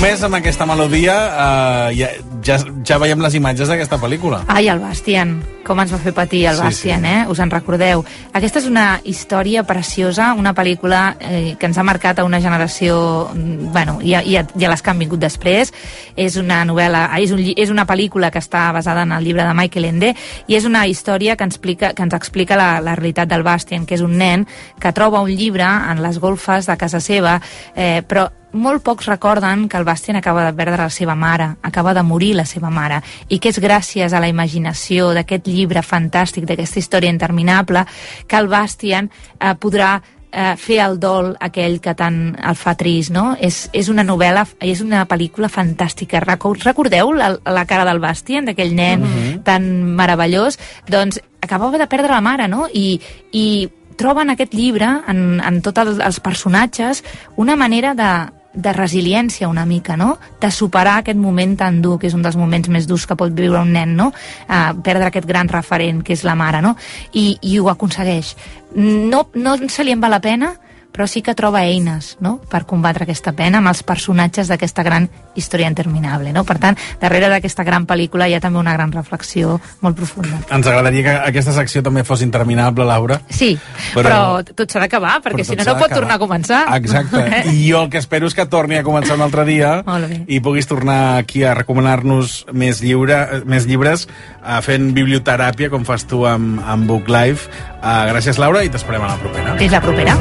Només 0.04 0.20
amb 0.28 0.36
aquesta 0.36 0.66
melodia 0.68 1.13
uh, 1.16 1.86
ja, 1.96 2.10
ja, 2.44 2.58
ja 2.84 2.98
veiem 3.00 3.22
les 3.24 3.38
imatges 3.39 3.70
d'aquesta 3.72 3.96
pel·lícula. 4.02 4.42
Ai, 4.52 4.68
el 4.68 4.82
Bastian, 4.84 5.38
com 5.63 5.80
ens 5.80 5.94
va 5.96 6.00
fer 6.04 6.12
patir 6.12 6.42
el 6.50 6.58
Sí, 6.58 6.63
Bastian, 6.66 7.08
sí. 7.08 7.13
eh? 7.13 7.22
Us 7.32 7.39
en 7.39 7.54
recordeu. 7.54 8.04
Aquesta 8.36 8.60
és 8.60 8.68
una 8.68 8.98
història 9.08 9.63
preciosa, 9.63 10.34
una 10.36 10.52
pel·lícula 10.58 11.16
eh, 11.24 11.54
que 11.56 11.70
ens 11.72 11.80
ha 11.80 11.88
marcat 11.88 12.20
a 12.20 12.28
una 12.28 12.42
generació, 12.44 12.98
mm, 13.32 13.72
bueno, 13.72 13.96
i 14.04 14.12
a, 14.20 14.26
i, 14.28 14.36
a, 14.42 14.44
i 14.44 14.68
a 14.68 14.74
les 14.74 14.84
que 14.84 14.92
han 14.92 15.00
vingut 15.06 15.24
després. 15.24 15.72
És 16.20 16.36
una 16.36 16.60
novel·la, 16.68 17.06
ah, 17.08 17.24
és, 17.24 17.32
un, 17.32 17.39
és 17.39 17.72
una 17.72 17.88
pel·lícula 17.88 18.28
que 18.28 18.44
està 18.44 18.68
basada 18.76 19.08
en 19.08 19.16
el 19.16 19.24
llibre 19.24 19.48
de 19.48 19.56
Michael 19.56 19.88
Ende 19.94 20.13
i 20.52 20.60
és 20.60 20.68
una 20.68 20.84
història 20.84 21.39
que 21.39 21.48
ens 21.48 21.56
explica, 21.56 21.96
que 21.96 22.04
ens 22.04 22.20
explica 22.20 22.60
la, 22.60 22.74
la 22.84 23.00
realitat 23.00 23.32
del 23.32 23.48
Bastian, 23.48 23.88
que 23.88 23.96
és 23.96 24.04
un 24.04 24.20
nen 24.20 24.50
que 24.84 24.92
troba 24.92 25.24
un 25.24 25.32
llibre 25.32 25.63
en 25.63 26.04
les 26.04 26.20
golfes 26.20 26.68
de 26.68 26.76
casa 26.76 27.00
seva, 27.00 27.39
eh, 27.72 28.02
però 28.04 28.28
molt 28.54 28.84
pocs 28.84 29.06
recorden 29.10 29.68
que 29.70 29.78
el 29.78 29.84
Bastien 29.84 30.16
acaba 30.18 30.46
de 30.46 30.54
perdre 30.54 30.78
la 30.84 30.89
seva 30.89 31.16
mare, 31.16 31.56
acaba 31.62 31.94
de 31.94 32.04
morir 32.04 32.36
la 32.36 32.46
seva 32.46 32.70
mare, 32.70 33.02
i 33.30 33.39
que 33.39 33.50
és 33.50 33.60
gràcies 33.60 34.13
a 34.13 34.20
la 34.22 34.28
imaginació 34.30 35.12
d'aquest 35.13 35.48
llibre 35.48 35.82
fantàstic, 35.82 36.46
d'aquesta 36.46 36.80
història 36.80 37.10
interminable, 37.10 37.86
que 38.28 38.38
el 38.38 38.48
Bastien 38.48 39.10
eh, 39.39 39.56
podrà 39.60 40.00
eh, 40.32 40.56
fer 40.58 40.80
el 40.86 41.00
dol 41.00 41.36
aquell 41.39 41.80
que 41.82 41.94
tant 41.98 42.36
el 42.42 42.56
fa 42.56 42.76
trist, 42.76 43.12
no? 43.13 43.36
És, 43.39 43.70
és 43.74 43.89
una 43.89 44.04
novel·la, 44.06 44.46
és 44.62 44.82
una 44.82 45.06
pel·lícula 45.10 45.50
fantàstica. 45.50 46.22
Reco- 46.24 46.56
Recordeu 46.63 47.12
la, 47.13 47.36
la 47.46 47.66
cara 47.66 47.86
del 47.86 48.00
Bastien, 48.00 48.46
d'aquell 48.46 48.74
nen 48.76 49.02
Mhm. 49.02 49.44
tan 49.44 49.68
meravellós? 49.96 50.58
Doncs 50.88 51.20
acabava 51.42 51.78
de 51.78 51.88
perdre 51.88 52.13
la 52.13 52.22
mare, 52.22 52.48
no? 52.48 52.68
I, 52.74 53.00
i 53.32 53.70
troben 53.98 54.30
aquest 54.34 54.54
llibre, 54.54 54.88
en, 55.08 55.39
en 55.39 55.62
tots 55.62 55.78
els, 55.84 56.00
els 56.00 56.20
personatges, 56.20 57.04
una 57.38 57.56
manera 57.56 57.94
de, 57.94 58.10
de 58.54 58.74
resiliència 58.74 59.50
una 59.50 59.66
mica, 59.66 59.98
no? 59.98 60.18
De 60.42 60.52
superar 60.52 61.00
aquest 61.02 61.18
moment 61.18 61.56
tan 61.58 61.82
dur, 61.82 61.98
que 62.00 62.08
és 62.08 62.13
un 62.13 62.22
dels 62.26 62.38
moments 62.38 62.70
més 62.70 62.88
durs 62.88 63.06
que 63.10 63.18
pot 63.18 63.34
viure 63.34 63.62
un 63.62 63.74
nen, 63.74 63.96
no? 63.98 64.12
Uh, 64.48 64.74
perdre 64.86 65.10
aquest 65.10 65.28
gran 65.30 65.50
referent, 65.50 66.04
que 66.06 66.13
és 66.13 66.24
la 66.24 66.38
mare, 66.39 66.62
no? 66.62 66.76
I, 67.13 67.38
i 67.42 67.58
ho 67.60 67.70
aconsegueix. 67.74 68.36
No, 68.76 69.28
no 69.34 69.58
se 69.70 69.86
li 69.86 69.94
en 69.94 70.04
va 70.04 70.12
la 70.13 70.22
pena, 70.22 70.54
però 70.93 71.08
sí 71.10 71.23
que 71.25 71.34
troba 71.36 71.63
eines 71.65 72.13
no? 72.21 72.38
per 72.49 72.63
combatre 72.69 73.08
aquesta 73.08 73.34
pena 73.34 73.60
amb 73.60 73.71
els 73.71 73.82
personatges 73.84 74.47
d'aquesta 74.51 74.86
gran 74.86 75.10
història 75.36 75.67
interminable. 75.71 76.32
No? 76.36 76.43
Per 76.45 76.60
tant, 76.62 76.77
darrere 77.01 77.32
d'aquesta 77.32 77.65
gran 77.65 77.88
pel·lícula 77.89 78.27
hi 78.29 78.38
ha 78.38 78.41
també 78.43 78.62
una 78.62 78.75
gran 78.75 78.93
reflexió 78.93 79.58
molt 79.82 79.97
profunda. 79.97 80.43
Ens 80.53 80.69
agradaria 80.69 81.03
que 81.08 81.15
aquesta 81.34 81.56
secció 81.56 81.82
també 81.84 82.06
fos 82.06 82.21
interminable, 82.21 82.86
Laura. 82.86 83.19
Sí, 83.34 83.56
però, 83.95 84.06
però 84.06 84.53
tot 84.53 84.69
s'ha 84.69 84.84
d'acabar, 84.86 85.17
perquè 85.25 85.47
si 85.47 85.58
no, 85.58 85.65
no 85.65 85.75
pot 85.82 85.93
tornar 85.93 86.19
a 86.19 86.21
començar. 86.21 86.63
Exacte. 86.77 87.25
I 87.53 87.58
jo 87.65 87.82
el 87.82 87.89
que 87.93 88.01
espero 88.03 88.29
és 88.29 88.38
que 88.38 88.45
torni 88.49 88.77
a 88.77 88.86
començar 88.86 89.17
un 89.17 89.25
altre 89.25 89.47
dia 89.49 89.79
i 90.27 90.39
puguis 90.45 90.69
tornar 90.69 91.17
aquí 91.17 91.43
a 91.43 91.56
recomanar-nos 91.58 92.43
més, 92.53 92.84
lliure, 92.86 93.43
més 93.49 93.65
llibres 93.69 94.06
uh, 94.06 94.60
fent 94.65 94.91
biblioteràpia 94.93 95.71
com 95.73 95.88
fas 95.88 96.06
tu 96.10 96.23
amb, 96.29 96.62
amb 96.62 96.89
Book 96.89 97.10
Live. 97.10 97.49
Uh, 97.84 98.06
gràcies, 98.08 98.38
Laura, 98.39 98.62
i 98.63 98.69
t'esperem 98.72 99.04
a 99.04 99.10
la 99.12 99.17
propera. 99.19 99.60
Fins 99.60 99.74
la 99.76 99.84
propera. 99.84 100.15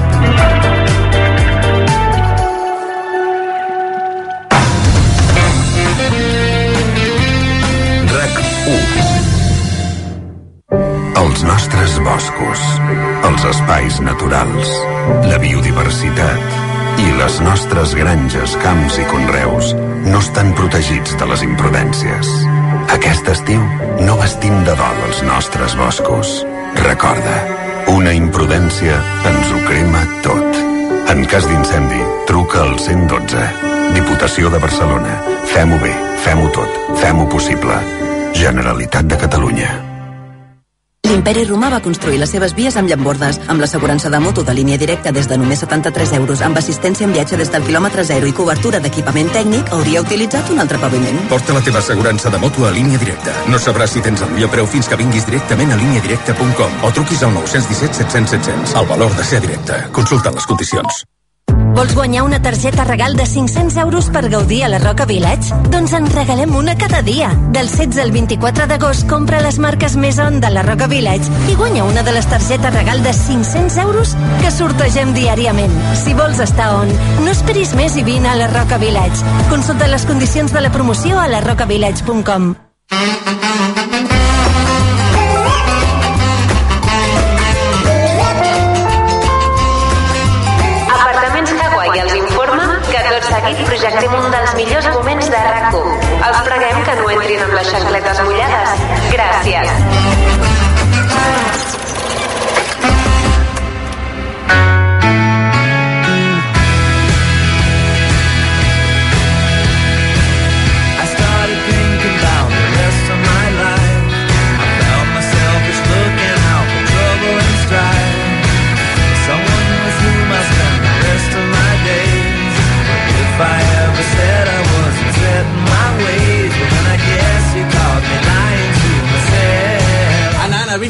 RAC 8.10 8.34
1 8.66 11.22
Els 11.22 11.46
nostres 11.46 11.94
boscos, 12.02 12.58
els 13.30 13.46
espais 13.52 14.02
naturals, 14.02 14.66
la 15.30 15.38
biodiversitat 15.38 16.42
i 16.98 17.06
les 17.20 17.38
nostres 17.46 17.94
granges, 17.94 18.58
camps 18.64 18.98
i 18.98 19.06
conreus 19.12 19.70
no 20.08 20.18
estan 20.18 20.50
protegits 20.58 21.14
de 21.14 21.30
les 21.30 21.46
imprudències. 21.46 22.26
Aquest 22.98 23.22
estiu 23.36 23.62
no 24.02 24.18
vestim 24.18 24.66
de 24.66 24.74
dol 24.82 24.98
els 25.06 25.22
nostres 25.30 25.78
boscos. 25.78 26.42
Recorda, 26.80 27.36
una 27.92 28.12
imprudència 28.16 28.96
ens 29.28 29.52
ho 29.52 29.60
crema 29.68 30.02
tot. 30.24 30.60
En 31.12 31.24
cas 31.28 31.46
d'incendi, 31.50 32.00
truca 32.26 32.64
al 32.64 32.78
112. 32.80 33.46
Diputació 33.98 34.50
de 34.50 34.62
Barcelona. 34.62 35.20
Fem-ho 35.52 35.78
bé, 35.84 35.94
fem-ho 36.24 36.50
tot, 36.56 36.82
fem-ho 37.04 37.28
possible. 37.28 37.80
Generalitat 38.38 39.10
de 39.12 39.24
Catalunya. 39.26 39.91
L'Imperi 41.12 41.42
Romà 41.44 41.68
va 41.68 41.82
construir 41.84 42.16
les 42.16 42.30
seves 42.32 42.54
vies 42.56 42.76
amb 42.80 42.88
llambordes, 42.88 43.36
amb 43.52 43.60
l'assegurança 43.60 44.08
de 44.10 44.18
moto 44.24 44.42
de 44.48 44.54
línia 44.56 44.78
directa 44.80 45.12
des 45.12 45.28
de 45.28 45.36
només 45.36 45.60
73 45.60 46.14
euros, 46.16 46.40
amb 46.46 46.56
assistència 46.56 47.04
en 47.04 47.12
viatge 47.12 47.36
des 47.36 47.52
del 47.52 47.66
quilòmetre 47.66 48.02
zero 48.08 48.26
i 48.26 48.32
cobertura 48.32 48.80
d'equipament 48.80 49.28
tècnic, 49.36 49.70
hauria 49.76 50.00
utilitzat 50.00 50.48
un 50.50 50.64
altre 50.64 50.80
paviment. 50.80 51.20
Porta 51.28 51.52
la 51.52 51.62
teva 51.68 51.84
assegurança 51.84 52.32
de 52.32 52.40
moto 52.40 52.64
a 52.64 52.72
línia 52.72 52.98
directa. 52.98 53.36
No 53.52 53.60
sabràs 53.60 53.92
si 53.92 54.00
tens 54.00 54.24
el 54.24 54.32
millor 54.32 54.54
preu 54.56 54.66
fins 54.66 54.88
que 54.88 54.96
vinguis 55.04 55.28
directament 55.28 55.76
a 55.76 55.80
líniadirecta.com 55.84 56.82
o 56.82 56.92
truquis 56.96 57.22
al 57.28 57.34
917 57.36 58.02
700 58.02 58.38
700. 58.40 58.76
El 58.80 58.92
valor 58.96 59.14
de 59.14 59.24
ser 59.24 59.44
directe. 59.44 59.82
Consulta 59.92 60.32
les 60.32 60.48
condicions. 60.48 61.04
Vols 61.72 61.94
guanyar 61.94 62.22
una 62.22 62.40
targeta 62.42 62.84
regal 62.84 63.16
de 63.16 63.24
500 63.24 63.76
euros 63.78 64.10
per 64.10 64.28
gaudir 64.28 64.62
a 64.64 64.68
la 64.68 64.78
Roca 64.78 65.06
Village? 65.06 65.54
Doncs 65.72 65.94
en 65.96 66.06
regalem 66.12 66.54
una 66.54 66.76
cada 66.76 67.00
dia. 67.02 67.30
Del 67.50 67.68
16 67.68 67.96
al 68.02 68.12
24 68.12 68.66
d'agost 68.68 69.08
compra 69.08 69.40
les 69.40 69.58
marques 69.58 69.96
més 69.96 70.18
on 70.20 70.40
de 70.44 70.50
la 70.52 70.62
Roca 70.66 70.86
Village 70.86 71.32
i 71.48 71.56
guanya 71.56 71.84
una 71.88 72.02
de 72.04 72.12
les 72.12 72.28
targetes 72.28 72.74
regal 72.74 73.02
de 73.02 73.14
500 73.16 73.76
euros 73.86 74.12
que 74.42 74.52
sortegem 74.52 75.14
diàriament. 75.16 75.72
Si 75.96 76.12
vols 76.12 76.42
estar 76.44 76.74
on, 76.76 76.92
no 77.24 77.32
esperis 77.32 77.72
més 77.78 77.96
i 77.96 78.04
vine 78.04 78.28
a 78.28 78.36
la 78.36 78.50
Roca 78.52 78.76
Village. 78.76 79.24
Consulta 79.48 79.88
les 79.88 80.04
condicions 80.04 80.52
de 80.52 80.60
la 80.60 80.72
promoció 80.76 81.18
a 81.18 81.28
larrocavillage.com. 81.32 82.52
entrin 97.62 98.08
amb 98.10 98.28
les 98.30 98.42
xancletes 99.12 99.81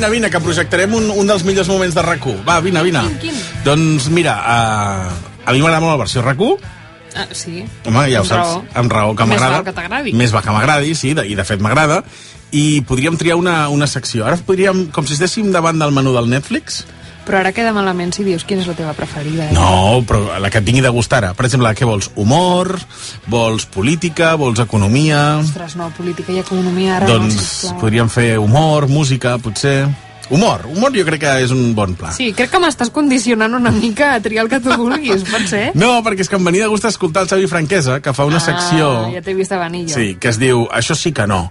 vine, 0.02 0.10
vine, 0.18 0.30
que 0.34 0.40
projectarem 0.42 0.94
un, 0.98 1.04
un 1.14 1.28
dels 1.30 1.44
millors 1.46 1.68
moments 1.70 1.94
de 1.94 2.02
rac 2.02 2.24
Va, 2.46 2.58
vine, 2.60 2.82
vine. 2.82 3.02
Quin, 3.20 3.30
quin? 3.30 3.42
Doncs 3.62 4.08
mira, 4.10 4.34
uh, 4.42 5.44
a 5.46 5.52
mi 5.54 5.60
m'agrada 5.62 5.80
molt 5.84 5.92
la 5.94 6.00
versió 6.00 6.22
rac 6.22 6.40
Ah, 7.14 7.26
sí. 7.30 7.62
Home, 7.84 8.06
ja 8.10 8.22
ho 8.22 8.24
saps, 8.24 8.48
raó. 8.48 8.64
amb 8.74 8.90
raó 8.92 9.14
que 9.14 9.26
Més 9.26 9.36
m'agrada. 9.36 9.56
val 9.60 9.64
que 9.66 9.72
t'agradi. 9.76 10.12
Més 10.16 10.32
va 10.34 10.40
que 10.40 10.50
m'agradi, 10.50 10.94
sí, 10.96 11.12
de, 11.12 11.26
i 11.28 11.34
de 11.36 11.44
fet 11.44 11.60
m'agrada. 11.60 12.02
I 12.50 12.80
podríem 12.88 13.18
triar 13.20 13.36
una, 13.36 13.68
una 13.68 13.86
secció. 13.86 14.24
Ara 14.24 14.38
podríem, 14.40 14.86
com 14.90 15.06
si 15.06 15.12
estéssim 15.12 15.52
davant 15.52 15.78
del 15.78 15.92
menú 15.92 16.14
del 16.16 16.30
Netflix. 16.32 16.86
Però 17.26 17.38
ara 17.38 17.52
queda 17.54 17.72
malament 17.74 18.12
si 18.14 18.24
dius 18.26 18.44
quina 18.48 18.64
és 18.64 18.68
la 18.70 18.74
teva 18.78 18.92
preferida. 18.98 19.46
Eh? 19.48 19.54
No, 19.54 20.02
però 20.08 20.38
la 20.42 20.50
que 20.50 20.58
et 20.58 20.66
vingui 20.66 20.82
de 20.84 20.90
gust 20.94 21.12
ara. 21.14 21.32
Per 21.38 21.46
exemple, 21.46 21.70
què 21.78 21.86
vols? 21.88 22.10
Humor? 22.18 22.74
Vols 23.30 23.66
política? 23.70 24.34
Vols 24.40 24.62
economia? 24.64 25.38
Ostres, 25.42 25.76
no, 25.78 25.90
política 25.96 26.34
i 26.34 26.40
economia 26.42 26.96
ara 26.98 27.10
no, 27.10 27.20
doncs 27.20 27.38
sisplau. 27.38 27.78
podríem 27.84 28.10
fer 28.12 28.32
humor, 28.42 28.88
música, 28.90 29.36
potser... 29.42 29.86
Humor, 30.30 30.62
humor 30.70 30.92
jo 30.96 31.04
crec 31.04 31.20
que 31.20 31.32
és 31.44 31.50
un 31.52 31.74
bon 31.76 31.92
pla. 31.98 32.12
Sí, 32.16 32.30
crec 32.32 32.48
que 32.54 32.60
m'estàs 32.62 32.88
condicionant 32.94 33.52
una 33.58 33.70
mica 33.74 34.14
a 34.14 34.20
triar 34.24 34.44
el 34.46 34.48
que 34.52 34.60
tu 34.64 34.72
vulguis, 34.78 35.24
pot 35.28 35.44
ser? 35.50 35.72
No, 35.76 35.98
perquè 36.06 36.24
és 36.24 36.30
que 36.30 36.38
em 36.38 36.44
venia 36.46 36.62
de 36.64 36.70
gust 36.72 36.86
escoltar 36.88 37.24
el 37.26 37.28
Xavi 37.28 37.48
Franquesa, 37.50 37.98
que 38.00 38.14
fa 38.16 38.24
una 38.24 38.40
secció... 38.40 38.88
Ah, 39.02 39.10
ja 39.12 39.20
t'he 39.20 39.34
vist 39.36 39.52
a 39.52 39.58
venir 39.60 39.82
jo. 39.90 39.94
Sí, 39.98 40.14
que 40.20 40.30
es 40.32 40.38
diu 40.40 40.64
Això 40.72 40.94
sí 40.96 41.12
que 41.12 41.26
no. 41.28 41.50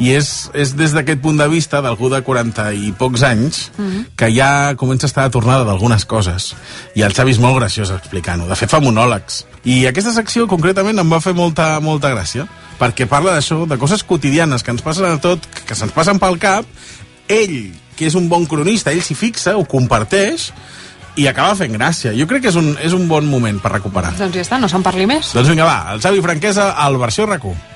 I 0.00 0.10
és, 0.16 0.50
és 0.56 0.72
des 0.76 0.92
d'aquest 0.96 1.20
punt 1.22 1.38
de 1.38 1.46
vista 1.48 1.80
d'algú 1.84 2.08
de 2.12 2.18
40 2.24 2.66
i 2.74 2.90
pocs 2.98 3.22
anys 3.28 3.70
Mhm. 3.78 4.06
que 4.16 4.32
ja 4.34 4.74
comença 4.76 5.06
a 5.06 5.10
estar 5.12 5.24
a 5.24 5.30
tornada 5.30 5.64
d'algunes 5.64 6.04
coses. 6.04 6.54
I 6.96 7.02
el 7.06 7.14
Xavi 7.14 7.30
és 7.36 7.38
molt 7.38 7.56
graciós 7.60 7.90
explicant-ho. 7.94 8.48
De 8.48 8.56
fet, 8.56 8.70
fa 8.72 8.80
monòlegs. 8.80 9.44
I 9.64 9.84
aquesta 9.86 10.12
secció, 10.12 10.48
concretament, 10.48 10.98
em 10.98 11.10
va 11.12 11.20
fer 11.20 11.34
molta, 11.34 11.78
molta 11.80 12.10
gràcia, 12.10 12.48
perquè 12.80 13.06
parla 13.06 13.36
d'això, 13.38 13.66
de 13.68 13.78
coses 13.78 14.02
quotidianes 14.04 14.62
que 14.64 14.70
ens 14.74 14.82
passen 14.82 15.04
a 15.06 15.18
tot, 15.20 15.46
que 15.66 15.74
se'ns 15.74 15.92
passen 15.92 16.18
pel 16.18 16.38
cap. 16.38 16.64
Ell, 17.28 17.72
que 17.96 18.08
és 18.10 18.16
un 18.18 18.28
bon 18.28 18.46
cronista, 18.48 18.92
ell 18.92 19.02
s'hi 19.04 19.16
fixa, 19.18 19.56
ho 19.56 19.64
comparteix, 19.68 20.50
i 21.16 21.26
acaba 21.30 21.56
fent 21.56 21.72
gràcia. 21.76 22.12
Jo 22.16 22.26
crec 22.28 22.44
que 22.44 22.52
és 22.52 22.58
un, 22.60 22.74
és 22.84 22.92
un 22.96 23.06
bon 23.08 23.26
moment 23.28 23.58
per 23.62 23.72
recuperar. 23.72 24.12
Doncs 24.18 24.36
ja 24.36 24.44
està, 24.44 24.60
no 24.60 24.68
se'n 24.68 24.84
parli 24.84 25.08
més. 25.08 25.32
Doncs 25.36 25.48
vinga, 25.52 25.64
va, 25.68 25.94
el 25.94 26.04
Xavi 26.04 26.22
Franquesa 26.24 26.74
al 26.84 27.00
versió 27.00 27.26
RAC1. 27.28 27.75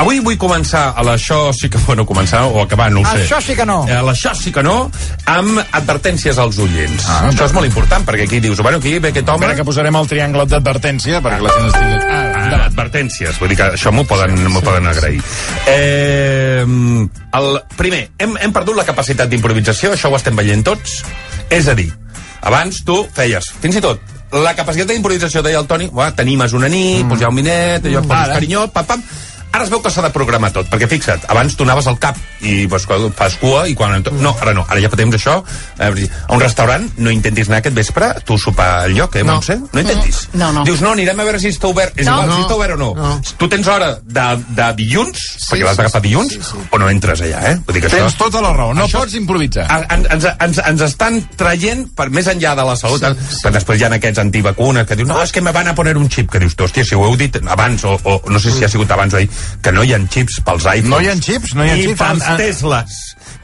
Avui 0.00 0.20
vull 0.24 0.38
començar 0.40 0.94
a 0.96 1.02
l'això 1.04 1.50
sí 1.52 1.68
que... 1.68 1.78
Bueno, 1.84 2.06
començar 2.08 2.46
o 2.48 2.62
acabar, 2.62 2.88
no 2.94 3.02
ho 3.02 3.04
sé. 3.04 3.24
Això 3.26 3.40
sí 3.44 3.56
que 3.58 3.66
no. 3.68 3.82
A 3.84 4.00
l'això 4.06 4.32
sí 4.38 4.52
que 4.54 4.62
no, 4.64 4.90
amb 5.28 5.60
advertències 5.76 6.38
als 6.40 6.58
oients. 6.62 7.04
Ah, 7.04 7.26
Això 7.28 7.48
és 7.50 7.54
molt 7.56 7.68
important, 7.68 8.06
perquè 8.08 8.24
aquí 8.28 8.40
dius, 8.40 8.62
bueno, 8.64 8.78
aquí 8.80 8.98
ve 8.98 9.10
aquest 9.12 9.28
home... 9.28 9.44
Espera 9.44 9.58
que 9.58 9.66
posarem 9.68 9.98
el 10.00 10.08
triangle 10.08 10.46
d'advertència 10.48 11.20
perquè 11.24 11.42
la 11.44 11.52
gent 11.56 11.68
estigui... 11.68 11.98
Ah, 12.16 12.66
advertències, 12.70 13.36
vull 13.40 13.52
dir 13.52 13.58
que 13.60 13.66
això 13.76 13.92
m'ho 13.92 14.06
poden, 14.08 14.38
m'ho 14.50 14.62
poden 14.64 14.86
agrair. 14.90 15.20
Eh, 15.68 16.64
el, 16.64 17.50
primer, 17.76 18.06
hem, 18.18 18.36
hem 18.40 18.54
perdut 18.56 18.78
la 18.78 18.86
capacitat 18.88 19.28
d'improvisació, 19.30 19.92
això 19.96 20.10
ho 20.10 20.16
estem 20.18 20.38
veient 20.38 20.64
tots. 20.66 21.00
És 21.52 21.68
a 21.68 21.76
dir, 21.76 21.90
abans 22.46 22.80
tu 22.86 23.02
feies, 23.16 23.52
fins 23.60 23.76
i 23.76 23.84
tot, 23.84 24.00
la 24.32 24.54
capacitat 24.54 24.92
d'improvisació, 24.94 25.42
deia 25.42 25.58
el 25.58 25.66
Toni, 25.66 25.88
"Uah, 25.92 26.12
t'animes 26.14 26.52
una 26.54 26.68
nit, 26.70 27.04
mm. 27.04 27.08
pues 27.08 27.20
hi 27.20 27.24
ha 27.26 27.28
un 27.32 27.34
minet, 27.34 27.84
allò, 27.84 28.02
poses 28.06 28.22
Ara. 28.24 28.34
carinyot, 28.38 28.72
pam, 28.72 28.86
pam... 28.86 29.02
Ara 29.52 29.64
es 29.64 29.70
veu 29.70 29.80
que 29.82 29.90
s'ha 29.90 30.02
de 30.04 30.10
programar 30.14 30.52
tot, 30.54 30.68
perquè 30.70 30.86
fixa't, 30.88 31.24
abans 31.28 31.56
tu 31.58 31.64
anaves 31.66 31.86
al 31.90 31.98
cap 31.98 32.16
i 32.46 32.66
pues, 32.70 32.84
fas 33.16 33.34
cua 33.40 33.64
i 33.68 33.74
quan... 33.74 34.02
No, 34.20 34.30
ara 34.40 34.52
no, 34.54 34.64
ara 34.68 34.80
ja 34.80 34.88
fa 34.92 34.96
temps 34.96 35.16
això. 35.16 35.40
eh, 35.78 36.08
A 36.28 36.34
un 36.34 36.40
restaurant 36.40 36.86
no 36.98 37.10
intentis 37.10 37.48
anar 37.50 37.58
aquest 37.58 37.74
vespre, 37.74 38.12
tu 38.24 38.38
sopar 38.38 38.84
al 38.84 38.94
lloc, 38.94 39.16
eh, 39.16 39.24
No. 39.24 39.34
Montse? 39.40 39.58
No 39.72 39.80
intentis. 39.80 40.28
No, 40.34 40.52
no. 40.52 40.62
Dius, 40.64 40.80
no, 40.80 40.92
anirem 40.92 41.18
a 41.20 41.24
veure 41.24 41.40
si 41.42 41.48
està 41.50 41.66
obert. 41.68 41.98
És 41.98 42.06
No. 42.06 42.12
igual, 42.22 42.30
si 42.30 42.36
No. 42.38 42.46
està 42.46 42.54
obert 42.54 42.74
o 42.74 42.76
no. 42.76 42.94
No. 42.94 43.20
Tu 43.36 43.48
tens 43.48 43.66
hora 43.66 43.98
de, 44.02 44.26
de 44.48 44.72
dilluns, 44.76 45.18
sí, 45.18 45.46
perquè 45.50 45.64
l'has 45.64 45.76
d'agafar 45.76 46.00
dilluns, 46.02 46.32
sí, 46.32 46.40
sí. 46.42 46.56
o 46.70 46.78
no 46.78 46.88
entres 46.88 47.20
allà, 47.20 47.42
eh? 47.50 47.56
Vull 47.66 47.74
dir 47.74 47.82
que 47.82 47.88
Tens 47.90 48.06
això, 48.14 48.18
tota 48.24 48.40
la 48.40 48.52
raó, 48.54 48.72
no 48.74 48.86
Això- 48.86 49.00
pots 49.02 49.14
improvisar. 49.14 49.66
en, 49.90 50.06
ens, 50.10 50.24
ens, 50.38 50.58
ens 50.64 50.80
estan 50.86 51.20
traient 51.36 51.88
per 51.94 52.08
més 52.10 52.26
enllà 52.30 52.54
de 52.54 52.64
la 52.64 52.76
salut 52.76 53.02
sí, 53.02 53.12
sí. 53.30 53.40
però 53.42 53.52
després 53.58 53.80
hi 53.80 53.84
ha 53.84 53.92
aquests 53.98 54.18
antivacunes 54.22 54.86
que 54.86 54.96
diuen 54.96 55.08
no, 55.12 55.22
és 55.22 55.32
que 55.32 55.40
me 55.42 55.52
van 55.52 55.68
a 55.68 55.74
poner 55.74 55.96
un 55.96 56.08
xip 56.08 56.30
que 56.30 56.38
dius 56.38 56.54
hòstia, 56.56 56.84
si 56.84 56.94
ho 56.94 57.04
heu 57.04 57.16
dit 57.16 57.36
abans 57.46 57.84
o, 57.84 57.98
o 58.04 58.22
no 58.30 58.38
sé 58.38 58.50
si 58.52 58.64
ha 58.64 58.68
sigut 58.68 58.90
abans 58.90 59.12
o 59.14 59.16
ahir 59.16 59.28
que 59.62 59.72
no 59.72 59.84
hi 59.84 59.92
ha 59.94 59.98
xips 60.08 60.40
pels 60.46 60.64
iPhones. 60.64 60.88
No 60.90 61.00
hi 61.00 61.08
ha 61.08 61.16
xips, 61.16 61.54
no 61.54 61.64
hi 61.64 61.70
ha 61.70 61.74
ni 61.76 61.86
xips. 61.88 61.98
pels 62.02 62.22
En- 62.24 62.30
en- 62.32 62.36
Teslas 62.38 62.98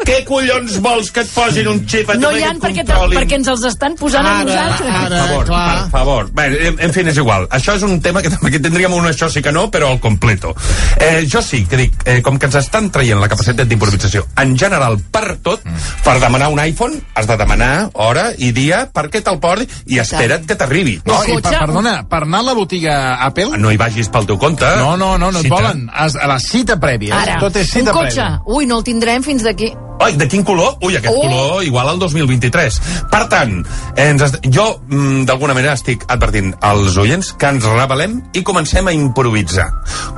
Què 0.05 0.19
collons 0.29 0.77
vols 0.85 1.09
que 1.11 1.23
et 1.25 1.31
posin 1.33 1.67
un 1.71 1.79
xip 1.89 2.11
a 2.13 2.15
No 2.21 2.29
hi 2.37 2.43
ha 2.45 2.51
perquè, 2.61 2.85
te- 2.87 2.95
perquè 3.17 3.39
ens 3.39 3.49
els 3.49 3.63
estan 3.65 3.95
posant 3.97 4.27
a 4.27 4.43
nosaltres. 4.45 4.91
per 4.93 5.09
favor, 5.17 5.47
per 5.47 5.91
favor. 5.91 6.29
Bé, 6.37 6.45
en, 6.69 6.77
en 6.85 6.93
fi, 6.93 7.01
és 7.01 7.17
igual. 7.17 7.47
Això 7.51 7.75
és 7.79 7.83
un 7.83 8.01
tema 8.05 8.21
que 8.23 8.31
també 8.31 8.51
tindríem 8.59 8.93
un 8.93 9.07
això 9.09 9.31
sí 9.33 9.41
que 9.43 9.53
no, 9.53 9.71
però 9.71 9.89
al 9.95 10.01
completo. 10.01 10.55
Eh, 11.01 11.25
jo 11.33 11.41
sí 11.43 11.65
que 11.67 11.77
dic, 11.81 11.95
eh, 12.05 12.21
com 12.23 12.39
que 12.39 12.47
ens 12.47 12.55
estan 12.61 12.91
traient 12.93 13.19
la 13.21 13.29
capacitat 13.33 13.67
d'improvisació 13.67 14.27
en 14.37 14.57
general 14.59 14.99
per 15.11 15.39
tot, 15.43 15.63
per 16.05 16.19
demanar 16.21 16.49
un 16.53 16.61
iPhone 16.61 17.01
has 17.15 17.27
de 17.27 17.37
demanar 17.37 17.89
hora 17.95 18.29
i 18.37 18.53
dia 18.53 18.85
perquè 18.93 19.23
te'l 19.25 19.41
porti 19.41 19.67
i 19.87 19.99
espera't 19.99 20.45
que 20.47 20.55
t'arribi. 20.61 21.01
No, 21.07 21.23
i 21.25 21.41
per, 21.41 21.57
perdona, 21.59 21.97
per 22.09 22.23
anar 22.29 22.41
a 22.45 22.49
la 22.51 22.55
botiga 22.55 22.99
Apple... 23.25 23.57
No 23.59 23.73
hi 23.73 23.77
vagis 23.81 24.09
pel 24.13 24.27
teu 24.29 24.39
compte. 24.39 24.69
No, 24.77 24.95
no, 24.97 25.17
no, 25.19 25.33
no 25.33 25.41
et 25.41 25.49
volen. 25.49 25.89
A 25.93 26.07
la 26.29 26.39
cita 26.39 26.77
prèvia. 26.77 27.17
Ara, 27.23 27.41
Tot 27.41 27.57
és 27.57 27.73
un 27.75 27.81
cita 27.81 27.93
cotxe. 27.97 28.21
prèvia. 28.21 28.43
Ui, 28.47 28.67
no 28.67 28.79
el 28.79 28.85
tindrem 28.85 29.23
fins 29.25 29.43
d'aquí. 29.43 29.73
Ai, 29.99 30.13
de 30.17 30.29
quin 30.29 30.43
color? 30.45 30.77
Ui, 30.85 30.97
aquest 30.97 31.15
Oh! 31.15 31.23
color 31.23 31.65
igual 31.65 31.89
al 31.89 31.99
2023. 31.99 32.81
Per 33.11 33.23
tant, 33.33 33.55
ens 33.97 34.23
est... 34.23 34.39
jo 34.53 34.67
mm, 34.89 35.25
d'alguna 35.29 35.55
manera 35.57 35.73
estic 35.75 36.05
advertint 36.13 36.53
als 36.61 36.99
oients 37.01 37.33
que 37.39 37.49
ens 37.49 37.65
rebel·lem 37.65 38.19
i 38.37 38.43
comencem 38.45 38.87
a 38.87 38.93
improvisar. 38.93 39.67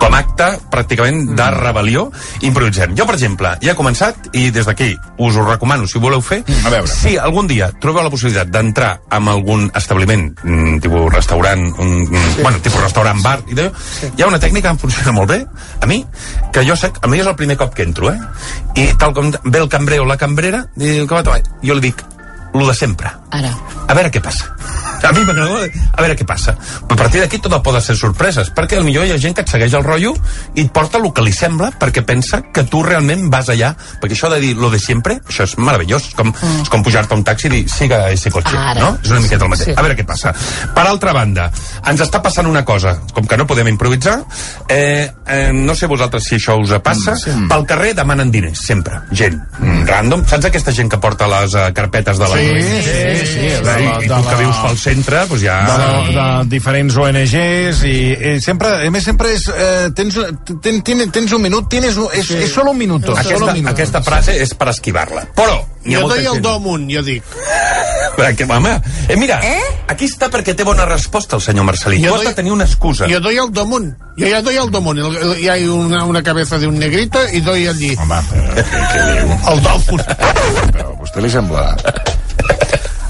Com 0.00 0.14
a 0.14 0.22
acte 0.24 0.48
pràcticament 0.72 1.34
de 1.38 1.46
rebel·lió, 1.54 2.08
improvisem. 2.48 2.96
Jo, 2.98 3.06
per 3.06 3.14
exemple, 3.14 3.54
ja 3.62 3.72
he 3.72 3.78
començat 3.78 4.28
i 4.34 4.48
des 4.54 4.66
d'aquí 4.66 4.90
us 5.18 5.36
ho 5.38 5.46
recomano, 5.46 5.86
si 5.86 5.98
ho 5.98 6.02
voleu 6.02 6.20
fer. 6.20 6.40
A 6.64 6.74
veure. 6.74 6.90
Si 6.90 7.14
algun 7.16 7.46
dia 7.46 7.70
trobeu 7.80 8.02
la 8.02 8.10
possibilitat 8.10 8.50
d'entrar 8.50 8.96
en 9.14 9.28
algun 9.30 9.70
establiment, 9.78 10.32
mm, 10.42 10.80
tipus 10.82 11.12
restaurant, 11.14 11.64
un, 11.78 11.94
sí. 12.06 12.42
bueno, 12.42 12.58
tipus 12.64 12.82
restaurant, 12.82 13.22
bar, 13.22 13.38
i 13.46 13.54
d'allò, 13.54 13.70
hi 14.16 14.22
ha 14.22 14.26
una 14.26 14.42
tècnica 14.42 14.68
que 14.68 14.74
em 14.74 14.78
funciona 14.82 15.12
molt 15.14 15.30
bé, 15.30 15.40
a 15.80 15.86
mi, 15.86 16.02
que 16.52 16.66
jo 16.66 16.74
sé, 16.76 16.90
a 17.00 17.06
mi 17.08 17.20
és 17.22 17.26
el 17.26 17.36
primer 17.38 17.56
cop 17.56 17.74
que 17.74 17.86
entro, 17.86 18.10
eh? 18.10 18.18
I 18.74 18.90
tal 18.98 19.14
com 19.14 19.30
ve 19.44 19.58
el 19.58 19.67
cambrer 19.72 20.00
o 20.00 20.06
la 20.08 20.18
cambrera, 20.20 20.66
diu, 20.76 21.06
com 21.08 21.22
va? 21.24 21.40
Jo 21.64 21.78
li 21.78 21.88
dic, 21.88 22.04
lo 22.54 22.66
de 22.66 22.74
sempre. 22.74 23.12
Ara. 23.30 23.52
A 23.86 23.94
veure 23.94 24.12
què 24.12 24.22
passa. 24.24 24.87
A 25.02 25.12
mi 25.12 25.24
m'agrada 25.24 25.68
a 25.98 26.02
veure 26.02 26.16
què 26.18 26.26
passa. 26.26 26.54
A 26.54 26.96
partir 26.96 27.20
d'aquí 27.22 27.38
tot 27.42 27.54
poden 27.62 27.82
ser 27.82 27.96
sorpreses, 27.98 28.50
perquè 28.54 28.78
potser 28.78 29.06
hi 29.06 29.12
ha 29.12 29.18
gent 29.20 29.34
que 29.36 29.44
et 29.44 29.50
segueix 29.50 29.74
el 29.74 29.84
rotllo 29.84 30.14
i 30.54 30.64
et 30.64 30.72
porta 30.74 30.98
el 30.98 31.12
que 31.14 31.24
li 31.24 31.32
sembla 31.32 31.70
perquè 31.78 32.04
pensa 32.06 32.42
que 32.54 32.64
tu 32.64 32.82
realment 32.82 33.28
vas 33.30 33.48
allà. 33.48 33.74
Perquè 34.00 34.16
això 34.16 34.30
de 34.32 34.40
dir 34.42 34.54
lo 34.56 34.70
de 34.70 34.78
sempre, 34.78 35.18
això 35.28 35.46
és 35.46 35.56
meravellós. 35.58 36.08
És 36.10 36.14
com, 36.18 36.30
mm. 36.32 36.62
és 36.62 36.72
com 36.72 36.82
pujar-te 36.86 37.14
a 37.14 37.18
un 37.18 37.24
taxi 37.24 37.48
i 37.48 37.50
dir 37.50 37.62
siga 37.70 38.00
ese 38.10 38.30
cotxe, 38.30 38.56
Ara. 38.56 38.80
no? 38.80 38.98
És 39.02 39.10
una 39.10 39.20
miqueta 39.24 39.44
el 39.44 39.52
mateix. 39.54 39.70
Sí. 39.70 39.76
A 39.76 39.84
veure 39.84 39.96
què 39.98 40.06
passa. 40.06 40.32
Per 40.74 40.86
altra 40.86 41.12
banda, 41.16 41.50
ens 41.86 42.02
està 42.04 42.22
passant 42.24 42.46
una 42.46 42.64
cosa, 42.64 42.96
com 43.14 43.26
que 43.26 43.36
no 43.36 43.46
podem 43.46 43.68
improvisar, 43.72 44.18
eh, 44.68 45.10
eh, 45.26 45.50
no 45.54 45.74
sé 45.74 45.86
vosaltres 45.86 46.24
si 46.24 46.36
això 46.36 46.58
us 46.60 46.74
passa, 46.84 47.14
mm, 47.14 47.48
pel 47.48 47.66
carrer 47.66 47.94
demanen 47.94 48.30
diners, 48.30 48.60
sempre. 48.60 49.00
Gent, 49.10 49.38
mm. 49.58 49.86
random. 49.88 50.24
Saps 50.28 50.48
aquesta 50.50 50.72
gent 50.72 50.90
que 50.92 50.98
porta 51.02 51.28
les 51.28 51.54
uh, 51.54 51.68
carpetes 51.74 52.18
de 52.18 52.28
la... 52.28 52.36
Sí, 52.36 52.48
sí, 52.62 52.82
sí, 52.82 53.26
sí, 53.26 53.46
de 53.48 53.62
la- 53.62 53.78
I, 53.78 53.88
i 54.04 54.08
de 54.08 54.14
tu 54.14 54.22
que 54.22 54.34
la- 54.34 54.40
vius 54.42 54.62
pel 54.64 54.78
centre, 54.88 55.22
doncs 55.30 55.44
ja... 55.44 55.56
de, 55.68 55.78
la, 56.16 56.26
de 56.42 56.48
diferents 56.56 56.96
ONGs 56.98 57.82
i, 57.88 57.96
i 58.34 58.34
sempre, 58.44 58.74
a 58.88 58.90
més 58.94 59.04
sempre 59.06 59.32
és 59.36 59.46
eh, 59.52 59.88
tens, 59.96 60.18
ten, 60.64 60.80
ten, 60.86 61.04
tens 61.14 61.34
un 61.36 61.44
minut 61.44 61.68
tienes 61.70 61.96
un, 62.00 62.08
és, 62.16 62.30
és 62.42 62.52
solo 62.52 62.72
un 62.74 62.80
minuto 62.80 63.12
solo 63.14 63.20
Aquesta, 63.22 63.44
un 63.52 63.58
minuto. 63.60 63.74
aquesta 63.74 64.02
frase 64.06 64.36
és 64.42 64.54
per 64.58 64.72
esquivar-la. 64.74 65.28
Però... 65.36 65.58
hi 65.88 65.94
ha 65.94 66.00
Jo 66.02 66.08
doy 66.10 66.24
el 66.26 66.34
gent- 66.36 66.44
domun, 66.44 66.88
jo 66.90 67.00
dic. 67.06 67.22
Perquè, 68.18 68.48
home, 68.50 68.72
eh, 69.08 69.16
mira, 69.16 69.38
eh? 69.46 69.62
aquí 69.92 70.08
està 70.10 70.26
perquè 70.32 70.52
té 70.58 70.64
bona 70.66 70.84
resposta 70.88 71.36
el 71.38 71.42
senyor 71.44 71.64
Marcelí. 71.68 72.00
Tu 72.02 72.10
has 72.12 72.24
de 72.26 72.32
tenir 72.34 72.50
una 72.52 72.64
excusa. 72.66 73.06
Yo 73.06 73.20
doy 73.22 73.38
el 73.38 73.52
domun. 73.54 73.92
Yo 74.18 74.26
ya 74.26 74.42
doy 74.42 74.56
el 74.58 74.74
el- 74.74 75.40
Y 75.40 75.48
hay 75.48 75.66
una, 75.66 76.04
una 76.04 76.22
cabeza 76.22 76.58
de 76.58 76.66
un 76.66 76.78
negrito 76.78 77.20
y 77.32 77.40
doy 77.40 77.68
allí. 77.68 77.94
Home, 77.96 78.18
però, 78.30 78.54
què, 78.58 78.80
què 78.90 79.04
diu? 79.12 79.38
El 79.52 79.62
domun. 79.62 80.02
Però 80.74 80.88
a 80.90 80.96
vostè 80.98 81.22
li 81.22 81.30
sembla... 81.30 81.76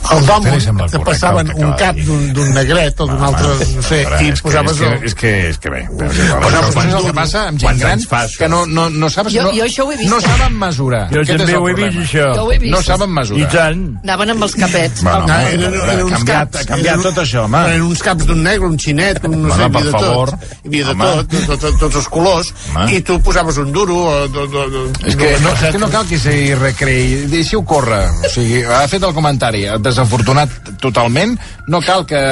Li 0.09 0.61
sembla 0.61 0.86
que 0.88 0.98
correcte 0.98 1.04
passaven 1.04 1.50
un 1.54 1.72
cap 1.78 1.96
d'un 1.96 2.32
d'un 2.32 2.52
negret 2.54 3.00
o 3.00 3.06
d'un 3.06 3.22
altre, 3.28 3.48
no 3.76 3.82
sé, 3.82 4.00
i 4.22 4.28
és 4.30 4.40
que- 4.40 4.48
posaves 4.48 4.72
és 4.72 4.78
que, 4.80 4.86
el... 4.88 5.04
és 5.04 5.14
que, 5.14 5.32
és 5.50 5.59
que 5.59 5.70
bé. 5.70 5.82
Però, 5.98 6.09
un 6.09 6.72
saps 6.72 6.94
el 6.94 7.04
que 7.06 7.12
passa 7.14 7.42
amb 7.48 7.61
gent 7.61 7.78
gran? 7.80 8.04
Que 8.38 8.48
no, 8.48 8.64
no, 8.66 8.88
no 8.90 9.11
saps... 9.11 9.32
Jo- 9.34 9.42
no, 9.48 9.52
jo 9.56 9.64
això 9.64 9.84
ho 9.86 9.92
he 9.92 9.96
vist, 9.96 10.11
No 10.11 10.18
eh? 10.18 10.22
saben 10.26 10.56
mesurar. 10.59 11.04
Jo 11.12 11.20
Aquest 11.22 11.38
també 11.38 11.52
és 11.52 11.59
ho 11.59 11.68
he 11.68 11.74
vist, 11.74 11.98
això. 12.04 12.26
Jo 12.34 12.44
ho 12.46 12.52
he 12.52 12.59
vist. 12.59 12.72
No 12.74 12.82
saben 12.82 13.12
mesurar. 13.14 13.40
I 13.42 13.50
tant. 13.52 13.84
Anaven 14.04 14.30
amb 14.36 14.42
els 14.48 14.54
capets. 14.56 15.02
Bueno, 15.02 15.26
Ah, 15.28 15.42
eren, 15.50 15.74
eren 15.74 16.00
ha 16.00 16.04
uns 16.04 16.12
canviat, 16.16 16.50
caps. 16.52 16.61
ha 16.62 16.68
canviat 16.72 16.94
eren- 16.94 17.02
tot 17.09 17.18
això, 17.24 17.44
home. 17.44 17.62
Eren 17.68 17.82
uns 17.82 18.02
caps 18.02 18.26
d'un 18.26 18.42
negre, 18.42 18.66
un 18.66 18.78
xinet, 18.78 19.20
un, 19.24 19.42
no 19.42 19.54
sé, 19.54 19.61
hi 19.61 19.64
havia 19.68 19.84
de 19.84 19.90
favor. 19.92 20.30
tot. 20.30 20.56
Hi 20.64 20.68
havia 20.68 20.84
de 20.84 20.94
tot, 20.94 21.36
tot, 21.46 21.61
tot, 21.61 21.78
tots 21.84 21.96
els 22.02 22.09
colors. 22.09 22.52
I 22.88 23.00
tu 23.02 23.20
posaves 23.20 23.56
un 23.59 23.72
duro 23.72 23.98
És 25.06 25.16
que 25.16 25.36
no, 25.42 25.50
és 25.52 25.72
que 25.72 25.78
no 25.78 25.88
cal 25.92 26.06
que 26.09 26.18
s'hi 26.18 26.54
recreï, 26.54 27.26
deixi-ho 27.30 27.62
córrer. 27.64 28.04
O 28.24 28.30
sigui, 28.32 28.62
ha 28.64 28.86
fet 28.88 29.02
el 29.04 29.12
comentari, 29.16 29.66
desafortunat 29.99 30.49
totalment, 30.80 31.36
no 31.66 31.80
cal 31.84 32.07
que... 32.07 32.22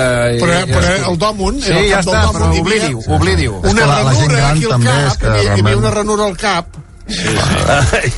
Però, 0.41 0.62
però 0.71 0.95
el 1.11 1.19
domun, 1.19 1.61
Sí, 1.61 1.73
el 1.75 1.91
ja 1.91 2.01
està, 2.01 2.25
però 2.33 2.51
oblidi-ho, 2.62 3.03
oblidi-ho. 3.19 3.61
Una 3.67 3.87
ranura 3.91 4.49
aquí 4.53 4.64
al 4.71 4.83
cap, 4.87 5.25
hi 5.43 5.49
havia- 5.57 5.77
una 5.83 5.91
ranura 5.91 6.25
al 6.31 6.37
cap. 6.41 6.67
Sí, 7.07 7.29
sí. 7.29 8.13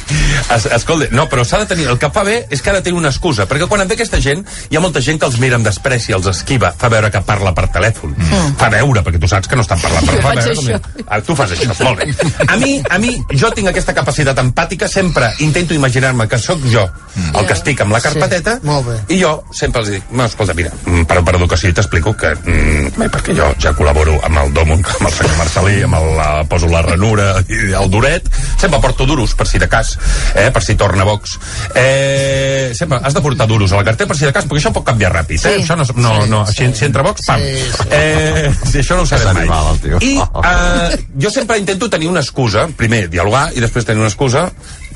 Es, 0.55 0.65
escolta, 0.73 1.09
no, 1.13 1.27
però 1.29 1.45
s'ha 1.45 1.59
de 1.63 1.67
tenir... 1.71 1.87
El 1.93 1.99
que 2.01 2.09
fa 2.15 2.23
bé 2.25 2.39
és 2.51 2.63
que 2.63 2.71
ha 2.71 2.77
de 2.79 2.83
tenir 2.85 2.97
una 2.99 3.11
excusa, 3.13 3.45
perquè 3.49 3.67
quan 3.69 3.83
et 3.85 3.89
ve 3.91 3.97
aquesta 3.99 4.21
gent, 4.23 4.45
hi 4.71 4.77
ha 4.79 4.81
molta 4.81 5.03
gent 5.05 5.19
que 5.21 5.27
els 5.29 5.39
mira 5.43 5.59
amb 5.59 5.67
despreci, 5.67 6.15
els 6.17 6.27
esquiva, 6.31 6.71
fa 6.79 6.89
veure 6.93 7.11
que 7.13 7.21
parla 7.27 7.53
per 7.57 7.67
telèfon. 7.75 8.15
Mm. 8.17 8.55
Fa 8.61 8.71
veure, 8.73 9.03
perquè 9.05 9.21
tu 9.21 9.29
saps 9.31 9.49
que 9.51 9.59
no 9.59 9.65
estan 9.67 9.81
parlant 9.83 10.07
per 10.09 10.17
Jo 10.17 10.23
fa 10.25 10.35
veure 10.39 10.55
com- 10.57 11.05
Ah, 11.09 11.21
tu 11.25 11.37
fas 11.37 11.53
això, 11.53 11.75
molt 11.85 12.01
bé. 12.01 12.09
A 12.49 12.57
mi, 12.57 12.79
a 12.89 12.99
mi, 12.99 13.15
jo 13.33 13.51
tinc 13.57 13.69
aquesta 13.71 13.95
capacitat 13.97 14.39
empàtica, 14.43 14.89
sempre 14.89 15.31
intento 15.45 15.75
imaginar-me 15.77 16.29
que 16.29 16.39
sóc 16.39 16.65
jo 16.73 16.87
el 17.35 17.47
que 17.47 17.53
estic 17.57 17.81
amb 17.85 17.93
la 17.93 18.01
carpeteta, 18.01 18.57
Sí, 18.61 18.67
molt 18.69 18.87
bé. 18.89 18.97
i 19.17 19.21
jo 19.21 19.33
sempre 19.53 19.83
els 19.83 19.91
dic, 19.97 20.05
no, 20.13 20.25
escolta, 20.25 20.55
mira, 20.55 20.71
mm, 20.85 21.03
per, 21.11 21.23
per 21.25 21.35
educació 21.37 21.73
t'explico 21.75 22.15
que, 22.17 22.33
mm, 22.35 22.93
bé, 22.99 23.09
perquè 23.11 23.35
jo 23.37 23.49
ja 23.61 23.73
col·laboro 23.77 24.19
amb 24.25 24.39
el 24.45 24.53
Domun, 24.55 24.85
amb 24.99 25.09
el 25.09 25.13
senyor 25.13 25.37
Marcelí, 25.37 25.83
amb 25.83 25.95
el, 25.99 26.09
la, 26.17 26.29
poso 26.49 26.69
la 26.71 26.83
ranura 26.83 27.31
i 27.49 27.73
el 27.75 27.91
duret, 27.91 28.29
sempre 28.61 28.78
porto 28.81 29.07
duros, 29.07 29.35
per 29.35 29.47
si 29.49 29.59
de 29.59 29.69
cas, 29.69 29.97
eh, 30.35 30.51
per 30.55 30.63
si 30.65 30.75
torna 30.75 31.05
Vox. 31.05 31.39
Eh, 31.75 32.73
sempre 32.75 33.01
has 33.03 33.15
de 33.15 33.23
portar 33.25 33.49
duros 33.49 33.73
a 33.73 33.81
la 33.81 33.85
cartera 33.85 34.09
per 34.09 34.17
si 34.17 34.27
de 34.27 34.33
cas, 34.33 34.47
perquè 34.49 34.63
això 34.63 34.73
pot 34.75 34.87
canviar 34.87 35.13
ràpid, 35.15 35.39
eh? 35.39 35.57
Sí. 35.59 35.65
Això 35.65 35.77
no, 35.79 35.87
no, 35.97 36.15
no, 36.27 36.45
si, 36.51 36.67
si 36.75 36.89
entra 36.89 37.05
Vox, 37.07 37.27
pam. 37.27 37.43
Eh, 37.91 38.53
si 38.65 38.83
això 38.83 38.99
no 38.99 39.07
ho 39.07 39.11
sabem 39.11 39.33
mai. 39.35 39.49
animal. 39.49 40.01
I 40.01 40.15
eh, 40.19 40.99
jo 41.21 41.31
sempre 41.35 41.59
intento 41.59 41.91
tenir 41.91 42.09
una 42.09 42.21
excusa, 42.25 42.69
primer 42.77 43.07
dialogar 43.11 43.49
i 43.55 43.65
després 43.65 43.87
tenir 43.89 44.03
una 44.05 44.13
excusa 44.13 44.49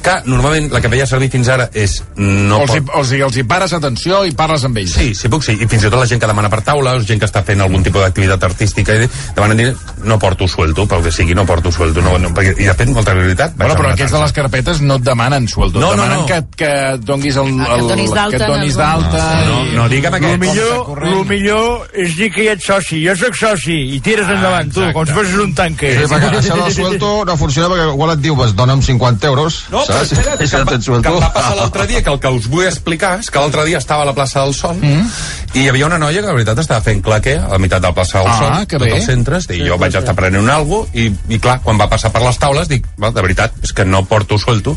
que 0.03 0.15
normalment 0.27 0.71
la 0.73 0.81
que 0.83 0.89
veia 0.93 1.07
servir 1.07 1.29
fins 1.33 1.49
ara 1.53 1.69
és 1.73 1.99
no 2.17 2.59
els, 2.63 2.71
pot... 2.73 2.77
hi, 2.79 2.99
els, 3.01 3.13
hi, 3.17 3.21
els 3.27 3.37
hi 3.39 3.45
pares 3.49 3.73
atenció 3.77 4.23
i 4.29 4.33
parles 4.37 4.65
amb 4.69 4.79
ells. 4.83 4.93
Sí, 4.99 5.13
sí 5.15 5.29
puc, 5.33 5.45
sí. 5.47 5.55
I 5.61 5.67
fins 5.71 5.87
i 5.87 5.91
tot 5.91 5.99
la 6.01 6.07
gent 6.11 6.21
que 6.23 6.29
demana 6.31 6.51
per 6.53 6.61
taula, 6.67 6.97
o 6.99 7.03
gent 7.07 7.21
que 7.23 7.29
està 7.29 7.43
fent 7.47 7.61
algun 7.65 7.83
tipus 7.87 8.03
d'activitat 8.05 8.43
artística, 8.51 8.97
i 8.99 9.09
demanen 9.37 9.57
dir, 9.63 9.69
no 10.05 10.19
porto 10.19 10.49
suelto, 10.51 10.87
pel 10.91 11.03
que 11.07 11.13
sigui, 11.15 11.35
no 11.39 11.47
porto 11.47 11.73
suelto. 11.73 12.03
No, 12.03 12.17
no, 12.19 12.33
perquè, 12.35 12.55
I 12.59 12.69
de 12.71 12.75
fet, 12.79 12.91
molta 12.95 13.15
realitat... 13.15 13.55
Bueno, 13.57 13.77
però 13.79 13.93
aquests 13.95 14.13
de 14.17 14.21
les 14.25 14.33
carpetes 14.37 14.81
no 14.83 14.97
et 15.01 15.07
demanen 15.07 15.47
sueldo, 15.49 15.81
No, 15.81 15.93
et 15.93 15.97
no, 16.01 16.03
demanen 16.03 16.23
no. 16.23 16.27
Que, 16.27 16.41
que 16.65 16.71
et 16.97 17.07
donguis 17.07 17.37
el... 17.43 17.53
Ah, 17.63 17.77
el- 17.79 17.89
Que 18.33 18.39
et 18.39 18.47
donis 18.49 18.77
d'alta. 18.79 19.23
No, 19.47 19.59
i- 19.67 19.75
no, 19.77 19.87
digue'm 19.91 20.15
El 20.19 20.25
aquest. 20.25 20.41
millor, 20.43 21.03
el 21.09 21.25
millor 21.29 21.89
és 21.95 22.15
dir 22.17 22.31
que 22.35 22.45
ja 22.47 22.53
ets 22.57 22.67
soci. 22.69 23.01
Jo 23.07 23.15
sóc 23.19 23.37
soci 23.39 23.77
i 23.97 24.01
tires 24.05 24.29
endavant, 24.31 24.71
tu, 24.73 24.85
com 24.95 25.07
si 25.07 25.15
fossis 25.17 25.39
un 25.43 25.55
tanque. 25.59 25.91
Sí, 25.99 26.07
perquè 26.11 26.31
això 26.41 26.57
del 26.59 26.73
suelto 26.75 27.11
no 27.29 27.37
funciona 27.41 27.69
perquè 27.73 27.89
igual 27.93 28.15
et 28.17 28.23
diu, 28.25 28.37
pues, 28.39 28.55
dona'm 28.59 28.83
50 28.83 29.27
euros, 29.33 29.59
No, 29.73 29.83
saps? 29.93 30.13
espera't, 30.13 30.41
I 30.43 30.49
que, 30.53 30.63
que 30.77 30.81
suelto. 30.87 31.09
em 31.13 31.21
va 31.23 31.31
passar 31.35 31.55
l'altre 31.59 31.87
dia, 31.91 32.03
que 32.03 32.11
el 32.13 32.21
que 32.23 32.33
us 32.39 32.49
vull 32.53 32.67
explicar 32.69 33.15
és 33.21 33.31
que 33.31 33.39
l'altre 33.43 33.65
dia 33.69 33.79
estava 33.83 34.03
a 34.07 34.09
la 34.11 34.15
plaça 34.17 34.43
del 34.45 34.55
Sol 34.57 34.77
mm. 34.81 35.11
i 35.55 35.65
hi 35.65 35.69
havia 35.71 35.87
una 35.87 35.99
noia 36.03 36.21
que, 36.21 36.27
la 36.29 36.37
veritat, 36.37 36.59
estava 36.65 36.81
fent 36.85 37.03
claquer 37.05 37.39
a 37.43 37.49
la 37.55 37.59
meitat 37.63 37.83
de 37.83 37.89
la 37.91 37.97
plaça 37.97 38.19
del 38.23 38.31
Ah, 38.33 38.39
Sol, 38.39 38.67
que 38.67 38.79
tot 38.79 38.87
bé. 38.89 38.95
els 38.97 39.07
centres, 39.07 39.49
i 39.53 39.61
jo 39.67 39.77
vaig 39.81 39.97
estar 40.01 40.15
prenent 40.19 40.49
algo 40.51 40.87
i, 40.95 41.09
i 41.29 41.39
clar, 41.43 41.59
quan 41.65 41.79
va 41.81 41.89
passar 41.93 42.13
per 42.15 42.23
les 42.25 42.39
taules, 42.41 42.69
dic, 42.71 42.87
de 42.99 43.13
veritat, 43.23 43.53
és 43.63 43.73
que 43.77 43.85
no 43.85 44.05
porto 44.09 44.39
suelto, 44.39 44.77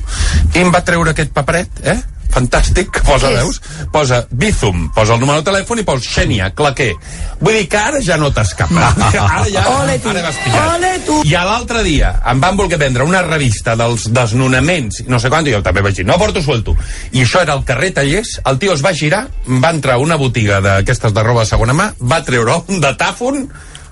i 0.53 0.59
em 0.65 0.73
va 0.73 0.83
treure 0.85 1.11
aquest 1.15 1.31
paperet, 1.35 1.81
eh? 1.83 1.97
Fantàstic, 2.35 2.91
que 2.93 3.03
posa, 3.07 3.31
Què 3.31 3.39
veus? 3.39 3.61
Posa 3.93 4.21
Bizum, 4.31 4.89
posa 4.95 5.15
el 5.15 5.23
número 5.23 5.41
de 5.41 5.47
telèfon 5.49 5.81
i 5.81 5.85
posa 5.87 6.03
Xènia, 6.05 6.51
claquer. 6.55 6.91
Vull 7.39 7.55
dir 7.57 7.65
que 7.71 7.79
ara 7.79 8.01
ja 8.03 8.17
no 8.21 8.29
t'escapa. 8.35 8.91
Ara 9.25 9.47
ja, 9.51 9.63
Ole 9.79 9.97
tu. 10.03 10.09
ara 10.11 10.21
vas 10.25 10.37
pillat. 10.43 10.73
Ole 10.75 10.91
tu. 11.07 11.19
I 11.25 11.33
l'altre 11.35 11.83
dia 11.87 12.11
em 12.31 12.41
van 12.43 12.57
voler 12.59 12.77
vendre 12.81 13.03
una 13.07 13.21
revista 13.25 13.75
dels 13.79 14.07
desnonaments, 14.13 15.03
no 15.07 15.19
sé 15.19 15.29
quant, 15.31 15.47
i 15.47 15.53
jo 15.55 15.61
també 15.65 15.83
vaig 15.85 15.95
dir, 16.01 16.05
no 16.07 16.17
porto 16.21 16.41
suelto. 16.43 16.75
I 17.15 17.23
això 17.23 17.41
era 17.45 17.55
el 17.57 17.63
carrer 17.67 17.93
Tallers, 17.95 18.39
el 18.45 18.59
tio 18.61 18.73
es 18.75 18.83
va 18.85 18.93
girar, 18.93 19.25
va 19.47 19.71
entrar 19.73 19.95
a 19.95 20.03
una 20.03 20.17
botiga 20.19 20.59
d'aquestes 20.63 21.13
de 21.15 21.23
roba 21.23 21.45
de 21.45 21.51
segona 21.51 21.73
mà, 21.77 21.91
va 22.01 22.21
treure 22.27 22.59
un 22.67 22.81
datàfon, 22.83 23.45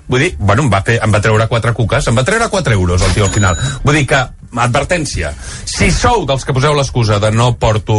vull 0.08 0.20
dir, 0.20 0.34
bueno, 0.38 0.66
em 0.66 0.70
va, 0.72 0.82
fer, 0.86 0.98
em 1.04 1.12
va 1.14 1.20
treure 1.24 1.46
quatre 1.48 1.72
cuques, 1.76 2.08
em 2.10 2.16
va 2.18 2.24
treure 2.26 2.48
4 2.52 2.74
euros 2.76 3.02
el 3.02 3.14
tio 3.16 3.24
al 3.28 3.32
final. 3.32 3.56
Vull 3.84 3.96
dir 4.00 4.06
que, 4.10 4.20
advertència, 4.56 5.32
si 5.64 5.90
sou 5.90 6.24
dels 6.26 6.44
que 6.44 6.52
poseu 6.54 6.74
l'excusa 6.74 7.18
de 7.20 7.30
no 7.32 7.56
porto 7.58 7.94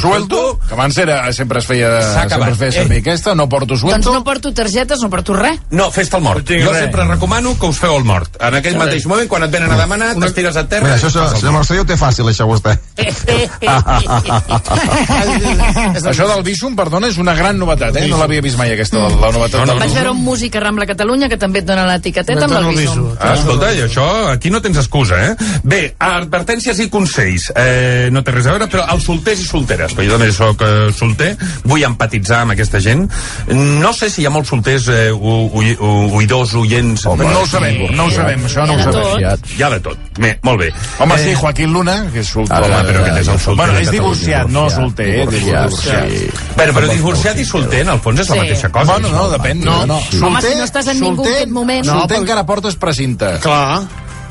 suelto, 0.00 0.58
que 0.66 0.74
abans 0.74 0.96
era, 0.98 1.32
sempre 1.32 1.58
es 1.60 1.66
feia, 1.66 2.02
sempre 2.28 2.50
es 2.52 2.58
feia 2.58 2.72
servir 2.72 2.96
Eh. 2.98 3.00
aquesta, 3.00 3.34
no 3.34 3.48
porto 3.48 3.66
Doncs 3.74 3.80
suelto. 3.80 4.12
no 4.12 4.24
porto 4.24 4.52
targetes, 4.52 5.00
no 5.00 5.08
porto 5.10 5.32
res. 5.34 5.58
No, 5.70 5.90
fes-te 5.90 6.16
el 6.16 6.22
mort. 6.22 6.44
tinc 6.46 6.64
Jo 6.64 6.72
res. 6.72 6.80
sempre 6.82 7.04
recomano 7.04 7.56
que 7.58 7.66
us 7.66 7.78
feu 7.78 7.96
el 7.96 8.04
mort. 8.04 8.36
En 8.40 8.54
aquell 8.54 8.74
Res. 8.74 8.82
mateix 8.84 9.06
moment, 9.06 9.28
quan 9.28 9.42
et 9.44 9.50
venen 9.50 9.70
a 9.70 9.76
demanar, 9.78 10.14
t'estires 10.16 10.56
a 10.56 10.66
terra... 10.68 10.84
Mira, 10.88 10.96
això, 10.96 11.60
el 11.60 11.64
senyor 11.64 11.84
ho 11.84 11.86
té 11.86 11.96
fàcil, 11.96 12.26
això, 12.28 12.46
vostè. 12.48 12.76
Això 16.10 16.26
del 16.28 16.42
Visum, 16.44 16.74
perdona, 16.76 17.08
és 17.10 17.18
una 17.20 17.34
gran 17.34 17.58
novetat, 17.58 17.96
eh? 18.00 18.06
No 18.10 18.18
l'havia 18.20 18.40
vist 18.44 18.58
mai, 18.58 18.72
aquesta, 18.74 18.98
la 19.08 19.30
novetat 19.32 19.64
del 19.66 19.78
Vaig 19.78 19.88
Visum. 19.88 19.96
veure 19.98 20.10
un 20.10 20.22
músic 20.24 20.56
a 20.56 20.60
Rambla 20.64 20.86
Catalunya 20.86 21.28
que 21.28 21.36
també 21.40 21.60
et 21.62 21.66
dona 21.68 21.86
l'etiqueteta 21.86 22.44
amb 22.46 22.56
el 22.60 22.68
visum. 22.74 23.10
Ah, 23.20 23.34
escolta, 23.34 23.72
i 23.74 23.82
això, 23.86 24.06
aquí 24.32 24.50
no 24.50 24.60
tens 24.62 24.78
excusa, 24.82 25.20
eh? 25.30 25.34
Bé, 25.62 25.94
advertències 26.00 26.78
i 26.80 26.88
consells. 26.90 27.50
Eh, 27.54 28.08
no 28.12 28.22
té 28.24 28.32
res 28.32 28.46
a 28.48 28.54
veure, 28.54 28.66
però 28.72 28.86
els 28.94 29.04
solters 29.04 29.42
i 29.42 29.46
solteres, 29.46 29.92
perquè 29.94 30.08
jo 30.08 30.16
també 30.16 30.30
sóc 30.32 30.62
eh, 30.64 30.88
solter, 30.96 31.34
vull 31.68 31.84
empatitzar 31.86 32.40
amb 32.46 32.54
aquesta 32.56 32.80
gent. 32.80 33.04
No 33.52 33.92
sé 33.96 34.08
si 34.10 34.22
hi 34.22 34.26
ha 34.26 34.32
molts 34.32 34.48
solters 34.52 34.88
eh, 34.88 35.10
oïdors, 35.12 36.54
oients... 36.60 37.04
Home, 37.10 37.24
no 37.28 37.42
ho 37.44 37.46
sabem, 37.48 37.78
no 37.96 38.06
ho 38.08 38.14
sabem, 38.14 38.44
això 38.48 38.66
no 38.66 38.74
ho 38.78 38.82
sabem. 38.86 39.46
Hi 39.58 39.62
ha 39.66 39.70
de 39.76 39.80
tot. 39.84 39.98
Bé, 40.20 40.32
molt 40.46 40.60
bé. 40.64 40.70
Home, 41.04 41.18
sí, 41.20 41.34
Joaquín 41.36 41.72
Luna, 41.76 41.96
que 42.14 42.24
és 42.24 42.32
solter. 42.32 42.60
Home, 42.64 42.82
però 42.88 43.04
aquest 43.04 43.20
és 43.22 43.32
el 43.34 43.40
solter 43.44 43.60
Bueno, 43.60 43.78
és 43.84 43.90
divorciat, 43.92 44.50
no 44.52 44.66
solter, 44.72 45.08
eh? 45.08 45.26
Divorciat, 45.30 45.70
Divorciat. 45.70 46.54
Bueno, 46.56 46.76
però 46.80 46.90
divorciat 46.94 47.38
i 47.40 47.44
solter, 47.48 47.84
en 47.84 47.94
el 47.96 48.00
fons, 48.04 48.20
és 48.24 48.28
la 48.32 48.34
Sí. 48.40 48.40
mateixa 48.46 48.70
cosa. 48.72 48.92
Bueno, 48.98 49.08
no, 49.16 49.28
depèn. 49.32 49.64
No, 49.64 49.84
no. 49.86 50.00
Home, 50.22 50.40
si 50.42 50.54
no 50.56 50.64
estàs 50.64 50.88
en 50.94 51.00
ningú 51.00 51.26
en 51.26 51.34
aquest 51.34 51.50
moment... 51.52 51.86
No, 51.86 51.98
solter 52.00 52.18
encara 52.24 52.46
portes 52.48 52.76
precinta. 52.80 53.36
Clar. 53.44 53.82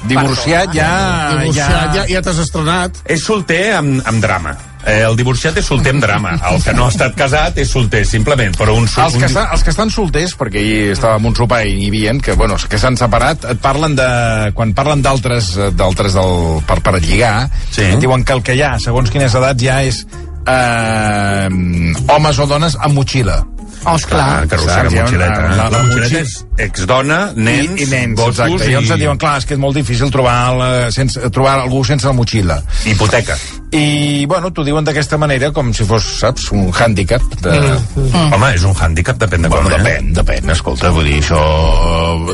Divorciat 0.08 0.74
ja... 0.76 0.90
Divorciat, 1.36 1.94
ja, 1.98 2.08
ja 2.10 2.24
t'has 2.24 2.40
estrenat. 2.46 3.04
És 3.10 3.24
solter 3.26 3.64
amb, 3.78 4.00
amb 4.08 4.24
drama. 4.24 4.56
Eh, 4.88 5.02
el 5.04 5.18
divorciat 5.20 5.58
és 5.60 5.68
solter 5.68 5.92
amb 5.92 6.04
drama. 6.04 6.38
El 6.50 6.62
que 6.64 6.74
no 6.76 6.86
ha 6.86 6.94
estat 6.94 7.16
casat 7.18 7.60
és 7.60 7.72
solter, 7.72 8.06
simplement. 8.08 8.56
Però 8.58 8.78
un, 8.80 8.88
Els 8.88 9.18
que, 9.20 9.28
estan, 9.28 9.50
els 9.52 9.66
que 9.66 9.74
estan 9.74 9.92
solters, 9.92 10.38
perquè 10.40 10.62
ahir 10.64 10.80
estàvem 10.96 11.28
un 11.30 11.36
sopar 11.36 11.66
i 11.68 11.76
n'hi 11.76 11.92
havia, 11.92 12.16
que, 12.24 12.38
bueno, 12.40 12.56
que 12.70 12.80
s'han 12.80 12.98
separat, 13.00 13.50
et 13.54 13.62
parlen 13.64 13.98
de... 14.00 14.10
Quan 14.56 14.74
parlen 14.78 15.04
d'altres 15.06 15.52
eh, 15.58 15.70
d'altres 15.76 16.16
del, 16.16 16.64
per, 16.70 16.80
per 16.86 16.96
lligar, 17.04 17.50
sí. 17.68 17.90
et 17.90 18.00
diuen 18.00 18.24
que 18.24 18.40
el 18.40 18.44
que 18.46 18.56
hi 18.56 18.64
ha, 18.64 18.78
segons 18.80 19.12
quines 19.12 19.36
edats, 19.36 19.68
ja 19.68 19.82
és 19.84 20.06
eh, 20.48 21.48
homes 22.16 22.40
o 22.40 22.48
dones 22.50 22.80
amb 22.80 23.02
motxilla. 23.02 23.42
Oh, 23.86 23.96
esclar. 23.96 24.48
Que 24.48 24.56
arrossega 24.56 24.82
ha 24.82 25.04
motxileta. 25.04 25.40
una- 25.40 25.50
la- 25.50 25.56
La, 25.56 25.70
la 25.70 25.84
motxileta 25.84 26.20
motxi- 26.20 26.22
és 26.22 26.46
exdona, 26.70 27.20
nens, 27.36 27.80
I, 27.80 27.84
i 27.84 27.88
nens, 27.88 28.16
gossos 28.20 28.40
exacte. 28.40 28.66
I... 28.66 28.74
Llavors 28.74 28.92
et 28.92 29.00
diuen, 29.06 29.18
clar, 29.18 29.38
és 29.40 29.46
que 29.46 29.54
és 29.56 29.60
molt 29.60 29.76
difícil 29.80 30.12
trobar, 30.12 30.36
la, 30.60 30.70
sense, 30.92 31.30
trobar 31.32 31.60
algú 31.62 31.84
sense 31.88 32.06
la 32.08 32.14
motxilla. 32.14 32.60
Hipoteca. 32.86 33.38
I, 33.72 34.26
bueno, 34.26 34.50
t'ho 34.52 34.64
diuen 34.66 34.84
d'aquesta 34.84 35.18
manera, 35.22 35.52
com 35.54 35.70
si 35.78 35.86
fos, 35.86 36.04
saps, 36.20 36.50
un 36.52 36.72
hàndicap. 36.74 37.22
De... 37.44 37.54
Mm. 37.96 38.34
Home, 38.34 38.50
és 38.58 38.64
un 38.66 38.74
hàndicap, 38.76 39.16
depèn 39.22 39.46
de 39.46 39.50
com, 39.54 39.62
Bueno, 39.64 39.78
eh? 39.78 39.80
depèn, 39.80 40.12
depèn, 40.18 40.50
escolta, 40.56 40.90
vull 40.92 41.06
dir, 41.06 41.20
això... 41.22 41.40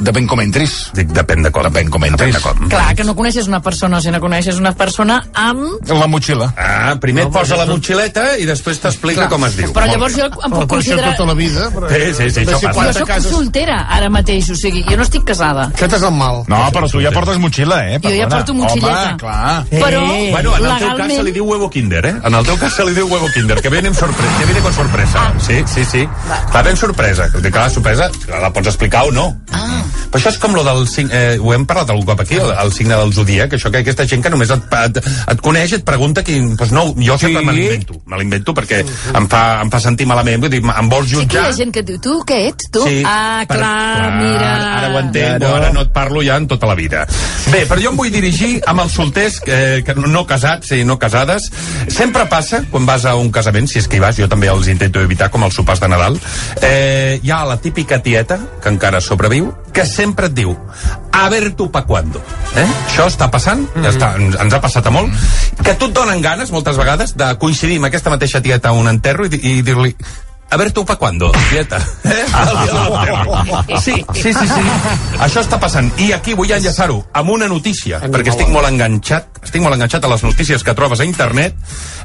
Depèn 0.05 0.27
com 0.31 0.39
entris. 0.41 0.73
Dic, 0.95 1.11
depèn 1.15 1.43
de 1.45 1.51
com. 1.51 1.63
Depèn 1.67 1.89
com 1.91 2.03
entris. 2.07 2.33
Depèn 2.33 2.39
de 2.39 2.41
com. 2.63 2.69
Clar, 2.71 2.95
que 2.95 3.03
no 3.07 3.15
coneixes 3.17 3.47
una 3.51 3.61
persona, 3.61 3.99
sinó 4.01 4.17
que 4.19 4.25
coneixes 4.25 4.57
una 4.61 4.71
persona 4.75 5.19
amb... 5.33 5.89
La 5.91 6.07
motxilla. 6.07 6.49
Ah, 6.57 6.95
primer 7.01 7.27
et 7.27 7.31
posa 7.35 7.57
la 7.59 7.65
motxileta 7.69 8.35
i 8.41 8.45
després 8.47 8.79
t'explica 8.83 9.27
com 9.31 9.43
es 9.45 9.55
diu. 9.59 9.71
Però 9.75 9.85
llavors 9.91 10.15
jo 10.17 10.25
em 10.31 10.55
puc 10.55 10.69
considerar... 10.77 11.13
tota 11.15 11.29
la 11.31 11.33
vida. 11.37 11.44
Però... 11.75 11.89
Sí, 11.89 12.13
sí, 12.17 12.29
sí, 12.31 12.45
això 12.45 12.59
Jo 12.61 12.71
passa. 12.73 12.99
sóc 12.99 13.11
soltera 13.29 13.77
ara 13.89 14.09
mateix, 14.09 14.49
o 14.51 14.55
sigui, 14.55 14.83
jo 14.87 14.97
no 14.97 15.03
estic 15.03 15.23
casada. 15.27 15.67
Aquest 15.73 15.93
és 15.99 16.03
el 16.03 16.11
mal. 16.15 16.43
No, 16.47 16.61
però 16.75 16.89
tu 16.91 17.01
ja 17.03 17.11
portes 17.15 17.37
motxilla, 17.41 17.79
eh? 17.89 17.99
Jo 18.03 18.09
ja 18.09 18.27
Perdona. 18.27 18.35
porto 18.35 18.53
motxilleta. 18.53 19.01
Home, 19.09 19.17
clar. 19.17 19.65
Però, 19.71 20.01
Bueno, 20.31 20.55
en 20.57 20.65
el 20.65 20.77
teu 20.77 20.79
cas 20.79 20.81
legalment- 20.81 21.15
se 21.15 21.23
li 21.23 21.31
diu 21.31 21.45
huevo 21.45 21.69
kinder, 21.69 22.05
eh? 22.05 22.15
En 22.23 22.33
el 22.33 22.45
teu 22.45 22.57
cas 22.57 22.73
se 22.73 22.85
li 22.85 22.93
diu 22.93 23.07
huevo 23.07 23.27
kinder, 23.33 23.61
que 23.61 23.69
viene, 23.69 23.87
amb 23.89 23.97
sorpresa, 23.97 24.39
que 24.39 24.45
viene 24.45 24.61
con 24.61 24.73
sorpresa. 24.73 25.33
Sí, 25.39 25.63
sí, 25.67 25.85
sí. 25.85 26.07
Va 26.53 26.61
ben 26.63 26.77
sorpresa. 26.77 27.29
Que 27.31 27.51
clar, 27.51 27.65
la 27.65 27.69
sorpresa 27.69 28.09
la 28.27 28.51
pots 28.53 28.67
explicar 28.67 29.05
o 29.07 29.11
no. 29.11 29.35
Ah. 29.51 29.83
Però 30.11 30.21
això 30.21 30.29
és 30.31 30.37
com 30.39 30.53
lo 30.55 30.63
del 30.63 30.85
eh, 31.11 31.37
ho 31.41 31.53
hem 31.53 31.65
parlat 31.65 31.89
algun 31.89 32.05
cop 32.05 32.19
aquí, 32.21 32.35
el, 32.35 32.51
el 32.51 32.71
signe 32.71 32.95
del 32.95 33.11
zodíac, 33.13 33.51
això 33.53 33.69
que 33.71 33.79
aquesta 33.83 34.05
gent 34.07 34.23
que 34.23 34.29
només 34.29 34.49
et, 34.49 34.63
et, 34.85 34.99
et 35.33 35.41
coneix, 35.41 35.73
et 35.73 35.83
pregunta 35.83 36.23
quin... 36.23 36.55
Pues 36.55 36.71
no, 36.71 36.85
jo 36.97 37.17
sempre 37.17 37.41
me 37.43 37.51
l'invento, 37.53 37.97
me 38.05 38.17
l'invento 38.17 38.53
perquè 38.53 38.79
em 39.15 39.27
fa, 39.27 39.61
em 39.61 39.69
fa 39.71 39.79
sentir 39.83 40.07
malament, 40.07 40.39
vull 40.45 40.49
dir, 40.53 40.61
em 40.63 40.89
vols 40.89 41.09
Sí 41.09 41.24
que 41.29 41.37
hi 41.37 41.43
ha 41.45 41.53
gent 41.55 41.71
que 41.73 41.81
et 41.83 41.87
diu, 41.89 41.99
tu 42.01 42.17
què 42.27 42.39
ets? 42.49 42.69
Tu? 42.73 42.83
Sí, 42.85 43.01
ah, 43.07 43.43
per- 43.47 43.57
clar, 43.57 44.11
mira... 44.19 44.51
Ara 44.75 44.91
ho 44.93 44.99
entenc, 45.01 45.39
claro. 45.41 45.55
ara 45.59 45.71
no 45.75 45.85
et 45.85 45.91
parlo 45.95 46.23
ja 46.25 46.37
en 46.41 46.47
tota 46.51 46.69
la 46.69 46.75
vida. 46.77 47.05
Bé, 47.51 47.63
però 47.69 47.79
jo 47.81 47.91
em 47.93 47.99
vull 47.99 48.11
dirigir 48.13 48.51
amb 48.67 48.83
els 48.85 48.95
solters 48.97 49.39
eh, 49.45 49.83
que 49.85 49.95
no 49.95 50.25
casats 50.27 50.73
i 50.75 50.83
no 50.87 50.97
casades. 51.01 51.49
Sempre 51.93 52.25
passa, 52.31 52.63
quan 52.71 52.87
vas 52.89 53.05
a 53.05 53.15
un 53.19 53.31
casament, 53.33 53.69
si 53.69 53.79
és 53.81 53.89
que 53.89 53.99
hi 53.99 54.03
vas, 54.03 54.17
jo 54.17 54.29
també 54.31 54.49
els 54.51 54.69
intento 54.71 55.03
evitar, 55.03 55.29
com 55.33 55.45
els 55.45 55.55
sopars 55.55 55.83
de 55.83 55.91
Nadal, 55.91 56.19
eh, 56.61 57.19
hi 57.21 57.31
ha 57.31 57.43
la 57.47 57.59
típica 57.61 58.01
tieta, 58.03 58.39
que 58.61 58.73
encara 58.73 59.01
sobreviu, 59.01 59.53
que 59.75 59.85
sempre 59.85 60.29
et 60.31 60.35
diu, 60.37 60.55
a 61.11 61.29
ver 61.29 61.53
tu 61.55 61.69
pa 61.71 61.83
cuando. 61.85 62.21
Eh? 62.55 62.65
Això 62.65 63.07
està 63.11 63.29
passant, 63.31 63.65
ja 63.81 63.91
està, 63.91 64.13
ens, 64.19 64.37
ens 64.41 64.55
ha 64.55 64.61
passat 64.63 64.87
a 64.87 64.93
molt, 64.93 65.11
que 65.61 65.73
a 65.73 65.79
tu 65.79 65.89
et 65.89 65.95
donen 65.95 66.21
ganes, 66.23 66.51
moltes 66.55 66.79
vegades, 66.79 67.15
de 67.19 67.33
coincidir 67.41 67.79
amb 67.81 67.89
aquesta 67.89 68.13
mateixa 68.13 68.41
tieta 68.43 68.71
a 68.71 68.77
un 68.77 68.87
enterro 68.91 69.27
i, 69.27 69.35
i 69.35 69.61
dir-li, 69.65 69.93
a 70.49 70.57
ver 70.57 70.71
tu 70.71 70.85
pa 70.85 70.95
cuando, 70.95 71.31
tieta. 71.49 71.77
Eh? 72.05 72.25
Sí, 73.81 74.05
sí, 74.13 74.33
sí, 74.33 74.47
sí. 74.47 74.61
Això 75.19 75.41
està 75.41 75.57
passant. 75.59 75.87
I 76.01 76.11
aquí 76.15 76.33
vull 76.37 76.51
enllaçar-ho 76.53 76.99
amb 77.17 77.31
una 77.33 77.47
notícia, 77.51 77.99
perquè 78.11 78.31
estic 78.33 78.49
molt 78.53 78.67
enganxat, 78.69 79.41
estic 79.43 79.61
molt 79.63 79.75
enganxat 79.75 80.05
a 80.05 80.11
les 80.11 80.23
notícies 80.23 80.63
que 80.63 80.73
trobes 80.77 81.01
a 81.01 81.07
internet 81.07 81.55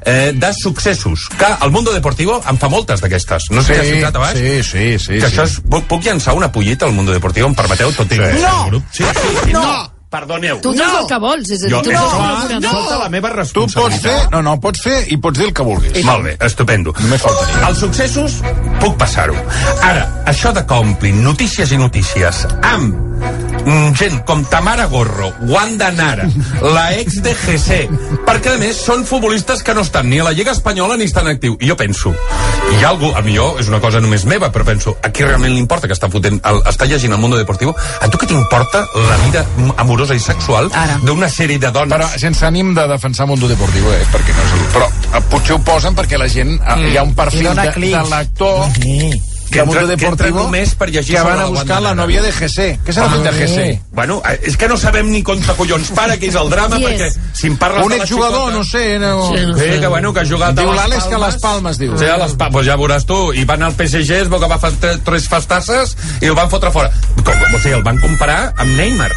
eh, 0.05 0.33
de 0.35 0.53
successos, 0.57 1.29
que 1.39 1.51
el 1.65 1.71
Mundo 1.71 1.93
Deportivo 1.93 2.41
en 2.49 2.59
fa 2.59 2.69
moltes 2.73 3.01
d'aquestes. 3.05 3.51
No 3.55 3.63
sé 3.63 3.75
si 3.75 3.81
has 3.81 3.95
ficat 3.95 4.17
a 4.17 4.25
baix. 4.25 4.39
sí, 4.39 4.63
sí, 4.63 4.99
sí. 4.99 5.15
que 5.21 5.29
sí. 5.29 5.31
això 5.31 5.47
és, 5.47 5.61
puc, 5.61 5.87
puc 5.91 6.05
llançar 6.05 6.35
una 6.35 6.51
pollita 6.53 6.87
al 6.87 6.93
Mundo 6.97 7.13
Deportivo, 7.13 7.49
em 7.49 7.55
permeteu? 7.55 7.93
Tot 7.93 8.13
i 8.13 8.21
Sí. 8.21 8.45
no! 8.45 8.83
Sí, 8.93 9.05
sí, 9.05 9.35
sí, 9.45 9.53
No! 9.53 10.00
Perdoneu. 10.11 10.59
Tu 10.61 10.73
dius 10.75 10.95
el 10.99 11.07
que 11.07 11.19
vols, 11.23 11.51
és 11.55 11.61
a 11.63 11.69
dir, 11.69 11.71
Jo, 11.77 11.83
tu 11.87 11.91
és 11.93 11.99
no, 12.01 12.07
clar, 12.11 12.61
no, 12.61 12.71
sota 12.71 12.97
la 12.99 13.09
meva 13.13 13.31
Tu 13.31 13.37
responsabilitat. 13.37 14.03
pots 14.03 14.03
fer, 14.03 14.31
no, 14.33 14.43
no, 14.43 14.57
pots 14.61 14.83
fer 14.83 14.97
i 15.15 15.17
pots 15.23 15.39
dir 15.39 15.47
el 15.47 15.53
que 15.55 15.63
vulguis. 15.63 16.05
Molt 16.05 16.25
bé, 16.27 16.37
estupendo. 16.49 16.95
Només 16.99 17.23
faltaria. 17.23 17.69
Els 17.69 17.79
successos, 17.79 18.41
puc 18.83 18.97
passar-ho. 18.99 19.37
Ara, 19.87 20.09
això 20.27 20.53
de 20.57 20.67
que 20.67 20.75
omplin 20.75 21.23
notícies 21.23 21.71
i 21.71 21.79
notícies 21.79 22.43
amb 22.75 23.50
gent 23.99 24.21
com 24.25 24.45
Tamara 24.45 24.87
Gorro, 24.87 25.33
Wanda 25.49 25.91
Nara, 25.91 26.27
la 26.63 26.87
ex 26.99 27.21
de 27.23 27.35
GC, 27.35 27.81
perquè 28.27 28.55
a 28.55 28.61
més 28.61 28.79
són 28.81 29.05
futbolistes 29.09 29.63
que 29.67 29.75
no 29.75 29.85
estan 29.87 30.09
ni 30.11 30.21
a 30.21 30.27
la 30.27 30.33
Lliga 30.37 30.53
Espanyola 30.53 30.97
ni 30.97 31.09
estan 31.09 31.29
actiu. 31.29 31.57
I 31.61 31.71
jo 31.71 31.77
penso, 31.77 32.13
hi 32.71 32.85
ha 32.85 32.91
algú, 32.91 33.13
a 33.17 33.23
millor 33.27 33.61
és 33.61 33.69
una 33.69 33.81
cosa 33.83 34.01
només 34.01 34.25
meva, 34.29 34.51
però 34.55 34.65
penso, 34.67 34.97
a 35.03 35.11
qui 35.13 35.27
realment 35.27 35.55
li 35.55 35.61
importa 35.63 35.91
que 35.91 35.97
està 35.97 36.11
fotent, 36.13 36.41
el, 36.47 36.63
està 36.71 36.89
llegint 36.89 37.15
el 37.17 37.21
Mundo 37.23 37.39
Deportivo? 37.41 37.75
A 38.01 38.09
tu 38.11 38.21
què 38.21 38.29
t'importa 38.31 38.85
la 39.09 39.19
vida 39.25 39.45
amorosa 39.83 40.17
i 40.17 40.23
sexual 40.23 40.71
d'una 41.05 41.31
sèrie 41.33 41.61
de 41.61 41.73
dones? 41.75 41.95
Però 41.95 42.09
sense 42.21 42.47
ànim 42.47 42.75
de 42.77 42.87
defensar 42.91 43.29
Mundo 43.31 43.51
Deportivo, 43.51 43.93
eh? 43.95 44.05
Perquè 44.13 44.37
no 44.37 44.47
és 44.47 44.55
el... 44.57 44.69
Però 44.77 44.89
eh, 44.89 45.25
potser 45.33 45.57
ho 45.59 45.63
posen 45.67 45.99
perquè 45.99 46.21
la 46.21 46.31
gent... 46.31 46.57
Mm. 46.61 46.89
Hi 46.91 46.97
ha 46.97 47.05
un 47.07 47.15
perfil 47.19 47.51
de, 47.55 47.69
de 47.77 48.07
l'actor 48.11 48.71
Que 49.51 49.61
entra- 49.61 49.81
que 49.81 49.93
entra 49.93 49.97
Deportivo 49.97 50.43
només 50.45 50.75
per 50.77 50.91
llegir 50.91 51.17
que 51.17 51.23
van 51.23 51.41
a 51.41 51.47
buscar 51.47 51.81
la 51.83 51.95
nòvia 51.95 52.23
de 52.23 52.31
GC. 52.33 52.79
Què 52.87 52.93
s'ha 52.93 53.09
fet 53.11 53.23
de 53.23 53.33
GC? 53.33 53.81
Bueno, 53.93 54.23
eh, 54.29 54.39
és 54.45 54.57
que 54.57 54.69
no 54.69 54.77
sabem 54.77 55.11
ni 55.11 55.23
contra 55.23 55.55
collons 55.55 55.91
para, 55.91 56.17
que 56.17 56.27
és 56.29 56.35
el 56.35 56.49
drama, 56.51 56.77
Qui 56.77 56.85
perquè 56.85 57.07
és? 57.09 57.19
si 57.33 57.47
em 57.49 57.57
parles 57.57 57.83
Un 57.85 57.91
de 57.91 57.97
la 57.99 58.05
exjugador, 58.05 58.39
xicota- 58.53 58.57
no 58.57 58.65
sé, 58.65 58.99
no- 58.99 59.29
Sí, 59.37 59.47
no 59.47 59.55
sí, 59.59 59.61
sé. 59.65 59.81
que 59.81 59.87
bueno, 59.89 60.13
que 60.13 60.21
ha 60.21 60.27
jugat 60.27 60.55
Diu 60.55 60.71
a 60.71 60.75
les 60.75 60.83
l'Àlex 60.85 61.03
que 61.09 61.15
a 61.15 61.19
Palmes. 61.19 61.33
les 61.35 61.43
Palmes, 61.43 61.79
diu. 61.79 61.99
Sí, 61.99 62.05
a 62.05 62.17
les 62.17 62.33
Palmes, 62.35 62.53
pues 62.53 62.67
ja 62.67 62.77
veuràs 62.77 63.05
tu. 63.07 63.33
I 63.33 63.45
van 63.45 63.63
al 63.63 63.73
PSG, 63.75 64.11
es 64.23 64.29
veu 64.29 64.39
que 64.41 64.47
va 64.49 64.59
fer 64.59 64.73
tre- 64.81 64.99
tres 64.99 65.29
fastasses 65.29 65.97
i 66.21 66.27
el 66.27 66.35
van 66.35 66.49
fotre 66.51 66.71
fora. 66.71 66.91
Com, 67.25 67.35
o 67.55 67.59
sigui, 67.59 67.75
el 67.75 67.83
van 67.83 67.99
comparar 67.99 68.53
amb 68.57 68.77
Neymar. 68.77 69.11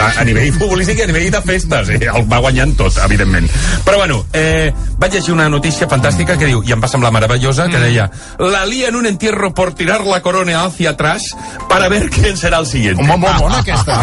A, 0.00 0.06
a 0.20 0.24
nivell 0.24 0.48
futbolístic 0.54 1.00
i 1.00 1.02
a 1.04 1.06
nivell 1.10 1.26
de 1.32 1.40
festes. 1.44 1.90
I 1.92 2.06
el 2.08 2.24
va 2.30 2.38
guanyant 2.40 2.72
tot, 2.78 2.96
evidentment. 3.04 3.50
Però 3.84 3.98
bueno, 4.00 4.22
eh, 4.32 4.72
vaig 4.98 5.12
llegir 5.12 5.34
una 5.34 5.48
notícia 5.52 5.88
fantàstica 5.90 6.38
que 6.40 6.48
diu, 6.48 6.62
i 6.64 6.72
em 6.72 6.80
va 6.80 6.88
semblar 6.88 7.12
meravellosa, 7.12 7.68
que 7.68 7.82
deia 7.82 8.08
la 8.38 8.64
lía 8.66 8.88
en 8.88 8.96
un 8.96 9.06
entierro 9.10 9.52
por 9.54 9.74
tirar 9.74 10.00
la 10.06 10.22
corona 10.22 10.64
hacia 10.64 10.90
atrás 10.96 11.36
para 11.68 11.88
ver 11.88 12.08
quién 12.08 12.36
será 12.36 12.58
el 12.58 12.66
siguiente. 12.66 13.02
Home, 13.02 13.18
molt 13.18 13.40
bona 13.44 13.60
aquesta. 13.60 14.00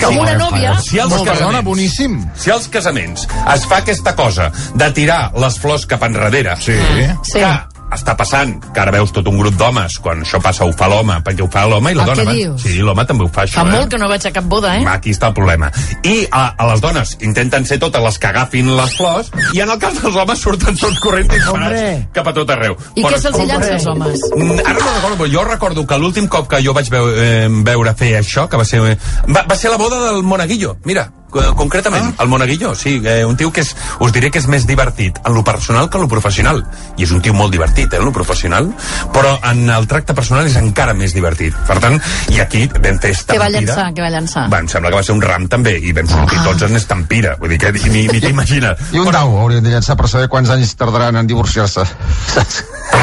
Com 0.00 0.18
una 0.18 0.34
nòvia. 0.34 0.74
Si 0.82 0.98
els 0.98 1.10
Molt 1.10 1.22
casaments, 1.22 1.38
perdona, 1.38 1.60
boníssim. 1.62 2.16
Si 2.34 2.50
als 2.50 2.66
casaments 2.68 3.28
es 3.54 3.66
fa 3.70 3.82
aquesta 3.84 4.16
cosa 4.16 4.50
de 4.74 4.90
tirar 4.96 5.30
les 5.38 5.58
flors 5.60 5.86
cap 5.86 6.02
enrere, 6.08 6.56
Sí. 6.60 6.74
Sí. 7.22 7.44
Està 7.92 8.14
passant, 8.16 8.52
que 8.74 8.80
ara 8.80 8.92
veus 8.94 9.12
tot 9.12 9.26
un 9.28 9.38
grup 9.38 9.54
d'homes, 9.58 9.98
quan 10.02 10.22
això 10.22 10.40
passa 10.42 10.64
ho 10.64 10.72
fa 10.72 10.88
l'home, 10.88 11.16
perquè 11.26 11.42
ho 11.42 11.48
fa 11.50 11.66
l'home 11.66 11.90
i 11.92 11.94
la 11.94 12.04
Ah, 12.04 12.14
dona. 12.14 12.32
dius? 12.32 12.62
Sí, 12.62 12.78
l'home 12.78 13.04
també 13.04 13.24
ho 13.24 13.28
fa, 13.28 13.42
això. 13.44 13.60
Fa 13.62 13.68
eh? 13.68 13.72
molt 13.78 13.90
que 13.90 13.98
no 13.98 14.08
vaig 14.08 14.26
a 14.26 14.32
cap 14.32 14.44
boda, 14.44 14.76
eh? 14.78 14.84
Aquí 14.86 15.10
està 15.10 15.28
el 15.28 15.34
problema. 15.34 15.70
I 16.02 16.26
a, 16.30 16.54
a 16.56 16.66
les 16.70 16.80
dones 16.80 17.16
intenten 17.20 17.66
ser 17.66 17.78
totes 17.78 18.02
les 18.02 18.18
que 18.18 18.26
agafin 18.26 18.70
les 18.76 18.96
flors 18.96 19.30
i 19.54 19.60
en 19.60 19.70
el 19.70 19.78
cas 19.78 20.00
dels 20.02 20.16
homes 20.16 20.38
surten 20.38 20.76
tots 20.76 20.98
corrents 21.00 21.28
disparats 21.34 22.06
cap 22.14 22.26
a 22.26 22.32
tot 22.32 22.50
arreu. 22.50 22.76
I 22.96 23.04
què 23.04 23.18
se'ls 23.18 23.38
llança 23.46 23.72
als 23.74 23.86
homes? 23.86 24.20
Mm, 24.36 24.60
Ara 24.64 24.78
no 24.78 24.92
recordo, 24.94 25.16
però 25.24 25.30
jo 25.32 25.44
recordo 25.44 25.86
que 25.86 25.98
l'últim 25.98 26.28
cop 26.28 26.48
que 26.48 26.62
jo 26.64 26.72
vaig 26.74 26.88
veure, 26.90 27.14
eh, 27.44 27.48
veure 27.50 27.94
fer 27.94 28.14
això, 28.20 28.48
que 28.48 28.56
va 28.56 28.64
ser, 28.64 28.80
va, 29.28 29.42
va 29.48 29.56
ser 29.56 29.70
la 29.70 29.76
boda 29.76 29.98
del 30.12 30.22
Monaguillo. 30.22 30.76
Mira, 30.84 31.10
eh, 31.36 31.52
concretament, 31.56 32.14
el 32.18 32.28
Monaguillo, 32.28 32.74
sí, 32.74 33.00
eh, 33.04 33.24
un 33.24 33.36
tio 33.36 33.52
que 33.52 33.60
és, 33.62 33.74
us 34.00 34.12
diré 34.12 34.30
que 34.30 34.38
és 34.38 34.46
més 34.50 34.66
divertit 34.66 35.18
en 35.24 35.34
lo 35.34 35.42
personal 35.44 35.88
que 35.90 35.96
en 35.98 36.02
lo 36.02 36.08
professional. 36.08 36.64
I 36.96 37.04
és 37.04 37.10
un 37.12 37.20
tio 37.22 37.34
molt 37.34 37.52
divertit, 37.52 37.92
eh, 37.92 37.96
en 37.98 38.04
lo 38.04 38.12
professional, 38.12 38.72
però 39.12 39.38
en 39.50 39.68
el 39.70 39.86
tracte 39.86 40.14
personal 40.14 40.46
és 40.46 40.56
encara 40.56 40.94
més 40.94 41.14
divertit. 41.14 41.54
Per 41.68 41.78
tant, 41.80 42.00
i 42.28 42.40
aquí 42.40 42.66
vam 42.68 42.98
fer 42.98 43.10
Què 43.14 43.38
va 43.38 43.46
estampida. 43.48 43.48
llançar? 43.60 43.86
Què 43.94 44.02
va 44.02 44.10
llançar? 44.10 44.48
Va, 44.50 44.58
em 44.60 44.68
sembla 44.68 44.90
que 44.90 44.96
va 44.96 45.02
ser 45.02 45.14
un 45.14 45.22
ram 45.22 45.46
també, 45.48 45.78
i 45.78 45.92
vam 45.92 46.06
sortir 46.08 46.38
Ah. 46.38 46.44
tots 46.44 46.62
en 46.62 46.76
estampira. 46.76 47.36
Vull 47.40 47.50
dir 47.50 47.58
que 47.58 47.72
ni, 47.72 48.06
ni 48.08 48.20
t'imagines. 48.20 48.78
I 48.92 48.98
un 48.98 49.10
dau 49.12 49.38
haurien 49.38 49.62
de 49.62 49.70
llançar 49.70 49.96
per 49.96 50.08
saber 50.08 50.28
quants 50.28 50.50
anys 50.50 50.74
tardaran 50.76 51.16
en 51.16 51.26
divorciar-se. 51.26 51.84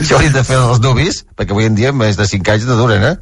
Això 0.00 0.16
hauríem 0.16 0.32
de 0.34 0.42
fer 0.44 0.56
els 0.58 0.80
nuvis, 0.82 1.22
perquè 1.36 1.54
avui 1.54 1.66
en 1.68 1.74
dia 1.78 1.92
més 1.92 2.16
de 2.18 2.26
5 2.28 2.50
anys 2.52 2.66
no 2.68 2.76
duren, 2.76 3.02
eh? 3.04 3.16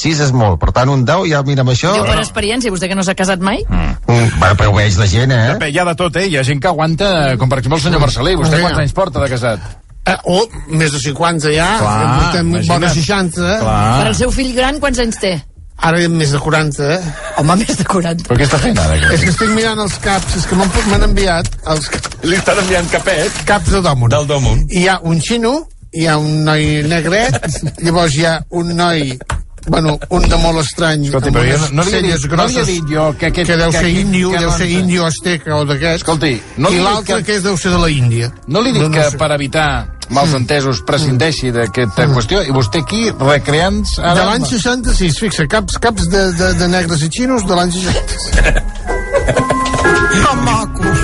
6 0.00 0.20
és 0.26 0.32
molt, 0.32 0.56
per 0.62 0.72
tant 0.76 0.88
un 0.92 1.02
10 1.04 1.26
ja 1.30 1.42
mira 1.44 1.60
amb 1.64 1.72
això... 1.74 1.92
Jo 1.96 2.06
per 2.08 2.16
experiència, 2.22 2.72
vostè 2.72 2.88
que 2.88 2.96
no 2.96 3.04
s'ha 3.04 3.14
casat 3.18 3.42
mai? 3.44 3.60
Mm, 3.68 4.38
bueno, 4.40 4.54
però 4.56 4.70
ho 4.72 4.76
veig 4.78 4.96
la 5.00 5.06
gent, 5.10 5.32
eh? 5.36 5.42
Depèn, 5.54 5.74
Hi 5.74 5.78
ha 5.82 5.84
de 5.90 5.94
tot, 6.00 6.16
eh? 6.16 6.26
Hi 6.30 6.38
ha 6.40 6.44
gent 6.46 6.62
que 6.62 6.68
aguanta, 6.72 7.10
com 7.40 7.48
per 7.52 7.58
exemple 7.60 7.78
el 7.78 7.84
senyor 7.84 8.00
Marcelí. 8.00 8.34
Vostè 8.40 8.56
Sí. 8.56 8.64
quants 8.64 8.78
anys 8.86 8.96
porta 8.96 9.20
de 9.20 9.28
casat? 9.28 9.60
Eh, 10.08 10.16
o 10.24 10.46
més 10.72 10.90
de 10.94 10.98
50 10.98 11.52
ja, 11.52 11.68
Clar, 11.78 11.96
en 12.00 12.22
portem 12.22 12.46
imagina't. 12.48 12.68
vora 12.72 12.88
60. 12.94 13.44
Eh? 13.44 13.58
Per 13.60 14.06
al 14.08 14.14
seu 14.16 14.30
fill 14.32 14.54
gran, 14.56 14.80
quants 14.80 14.98
anys 15.04 15.18
té? 15.20 15.34
Ara 15.80 16.00
hi 16.00 16.04
ha 16.04 16.08
més 16.12 16.32
de 16.32 16.38
40, 16.40 16.88
eh? 16.94 17.00
Home, 17.40 17.56
més 17.60 17.76
de 17.76 17.84
40. 17.84 18.24
Però 18.28 18.36
què 18.40 18.44
està 18.48 18.58
fent 18.60 18.78
ara? 18.80 18.96
És 19.14 19.20
que 19.24 19.30
estic 19.32 19.52
mirant 19.56 19.78
els 19.80 19.94
caps, 20.04 20.36
és 20.36 20.46
que 20.48 20.56
m'han 20.56 21.04
enviat 21.06 21.48
els 21.72 21.88
caps. 21.88 22.18
Li 22.24 22.36
estan 22.36 22.58
enviant 22.64 22.88
capet? 22.92 23.44
Caps 23.48 23.70
de 23.72 23.80
Dòmon. 23.84 24.10
Del 24.12 24.26
Dòmon. 24.28 24.64
Hi 24.70 24.86
ha 24.88 24.98
un 25.08 25.20
xino, 25.24 25.54
hi 25.92 26.06
ha 26.06 26.18
un 26.20 26.44
noi 26.44 26.82
negret, 26.88 27.38
llavors 27.84 28.16
hi 28.16 28.24
ha 28.28 28.34
un 28.50 28.74
noi 28.76 29.18
bueno, 29.66 29.98
un 30.10 30.22
de 30.28 30.36
molt 30.40 30.60
estrany 30.62 31.04
Escolti, 31.06 31.30
però 31.30 31.44
jo 31.44 31.58
no 31.72 31.82
li 31.84 31.88
he 31.90 32.00
celles 32.00 32.22
dit- 32.22 32.30
no 32.32 32.46
li 32.46 32.52
he 32.52 32.54
grosses 32.56 32.66
dit 32.66 32.84
jo 32.88 33.14
que 33.18 33.26
aquest- 33.28 33.46
que 33.46 33.56
deu 33.56 33.72
ser 33.72 33.88
índio, 33.88 34.30
que 34.30 34.38
deu 34.38 34.50
no 34.50 34.56
ser 34.56 34.70
índio 34.70 35.06
asteca 35.06 35.56
o 35.56 35.64
Escolti, 35.94 36.40
no 36.56 36.70
i 36.70 36.78
l'altre 36.78 37.16
que- 37.16 37.24
que... 37.24 37.36
és 37.36 37.42
deu 37.42 37.56
ser 37.56 37.70
de 37.70 37.78
la 37.78 37.90
Índia. 37.90 38.32
No 38.46 38.60
li 38.62 38.72
dic 38.72 38.82
no, 38.82 38.90
que 38.90 38.98
no 39.04 39.10
sé. 39.10 39.18
per 39.18 39.30
evitar 39.32 39.96
mals 40.10 40.32
entesos 40.34 40.80
prescindeixi 40.82 41.52
d'aquesta 41.52 42.06
qüestió. 42.08 42.42
I 42.42 42.50
vostè 42.50 42.80
aquí 42.82 43.10
recreant 43.10 43.84
ara... 43.98 44.14
de 44.14 44.24
l'any 44.26 44.44
66, 44.44 45.18
fixa, 45.18 45.46
caps, 45.46 45.78
caps 45.78 46.08
de, 46.08 46.32
de, 46.32 46.52
de 46.54 46.68
negres 46.68 47.02
i 47.02 47.10
xinos 47.10 47.46
de 47.46 47.54
l'any 47.54 47.70
66 47.70 48.30
que 50.10 50.36
macos 50.44 50.98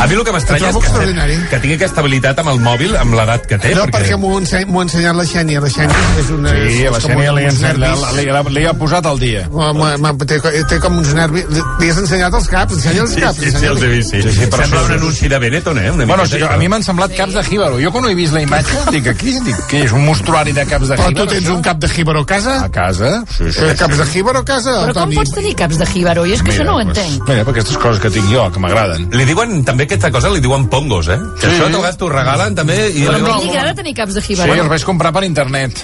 A 0.00 0.06
mi 0.08 0.14
el 0.16 0.24
que 0.24 0.32
m'estranya 0.32 0.70
és 0.70 0.76
que, 0.80 1.34
que 1.50 1.58
tingui 1.60 1.74
aquesta 1.76 2.00
habilitat 2.00 2.38
amb 2.40 2.48
el 2.54 2.60
mòbil, 2.64 2.94
amb 2.96 3.12
l'edat 3.18 3.44
que 3.46 3.58
té. 3.60 3.74
no, 3.76 3.84
perquè 3.92 4.16
m'ho 4.16 4.30
ha 4.36 4.40
ense- 4.40 4.64
m'ho 4.66 4.80
ha 4.80 4.84
ensenyat 4.86 5.14
la 5.18 5.24
Xènia 5.28 5.60
la 5.60 5.68
Xènia 5.68 6.04
és 6.22 6.30
una 6.32 6.54
Sí, 6.54 6.78
és 6.86 6.92
la 6.94 7.00
Xènia 7.04 7.32
li, 7.36 7.44
li, 7.44 8.24
li, 8.24 8.54
li 8.56 8.64
ha 8.66 8.72
posat 8.80 9.04
al 9.06 9.18
dia. 9.20 9.42
M'ha- 9.52 10.14
té, 10.26 10.38
té 10.70 10.78
com 10.80 10.96
uns 10.98 11.12
nervis 11.14 11.44
li, 11.52 11.60
li 11.82 11.90
has 11.90 11.98
ensenyat 12.00 12.32
els 12.32 12.48
caps, 12.48 12.78
ensenya 12.78 13.02
els 13.04 13.12
Sí, 13.14 13.20
caps 13.20 13.36
sí, 13.42 13.50
sí, 13.52 13.66
els 13.66 13.82
he 13.82 13.88
vist, 13.92 14.10
sí. 14.14 14.22
Sí, 14.22 14.32
sí, 14.38 14.46
però 14.50 14.62
Sembla 14.64 14.82
un 14.86 14.92
anunci 14.96 15.28
de 15.28 15.38
Benetton, 15.38 15.78
eh? 15.84 15.90
Una 15.90 16.06
Bueno, 16.06 16.26
sí, 16.26 16.40
a 16.48 16.56
mi 16.56 16.68
m'han 16.68 16.82
semblat 16.82 17.12
caps 17.16 17.34
de 17.34 17.44
jíbaro. 17.44 17.78
Jo 17.84 17.92
quan 17.92 18.04
ho 18.04 18.08
he 18.08 18.14
vist 18.14 18.32
la 18.32 18.40
imatge, 18.42 18.78
dic 18.90 19.06
aquí, 19.12 19.36
dic, 19.44 19.56
què 19.68 19.84
és 19.84 19.92
un 19.92 20.04
mostruari 20.06 20.52
de 20.56 20.64
caps 20.64 20.88
de 20.88 20.96
però 20.96 21.08
jíbaro? 21.12 21.26
tu 21.26 21.34
tens 21.34 21.48
un 21.52 21.60
cap 21.62 21.76
de 21.76 21.88
jíbaro 21.92 22.20
a 22.24 22.26
casa? 22.26 22.56
A 22.64 22.70
casa? 22.70 23.12
Sí, 23.36 23.52
sí. 23.52 23.64
Eh, 23.68 23.74
caps 23.76 23.98
de 23.98 24.06
jíbaro 24.14 24.38
a 24.40 24.44
casa, 24.44 24.78
Però 24.86 24.94
com 24.94 25.12
pots 25.14 25.32
tenir 25.36 25.54
caps 25.56 25.76
de 25.78 25.86
jíbaro? 25.92 26.24
I 26.26 26.32
és 26.38 26.42
que 26.42 26.52
això 26.52 26.64
no 26.64 26.76
ho 26.78 26.84
doncs, 26.84 26.96
entenc. 26.98 27.28
Mira, 27.28 27.44
per 27.44 27.52
aquestes 27.56 27.76
coses 27.76 28.00
que 28.00 28.10
tinc 28.10 28.32
jo, 28.32 28.48
que 28.52 28.58
m'agraden. 28.64 29.08
Li 29.12 29.24
diuen, 29.28 29.64
també 29.64 29.86
aquesta 29.90 30.10
cosa 30.14 30.30
li 30.30 30.38
diuen 30.40 30.68
pongos, 30.70 31.08
eh? 31.10 31.18
Que 31.40 31.48
Sí. 31.48 31.56
això 31.56 31.66
a 31.66 31.72
vegades 31.74 31.96
t'ho 31.98 32.08
regalen 32.12 32.54
també 32.54 32.76
i... 32.94 33.02
Però 33.02 33.16
a 33.16 33.18
diuen- 33.18 33.48
agrada 33.50 33.74
tenir 33.74 33.94
caps 33.98 34.14
de 34.14 34.20
Sí, 34.22 34.34
jíbaro. 34.36 34.54
els 34.54 34.68
vaig 34.70 34.84
comprar 34.86 35.12
per 35.12 35.24
internet. 35.24 35.76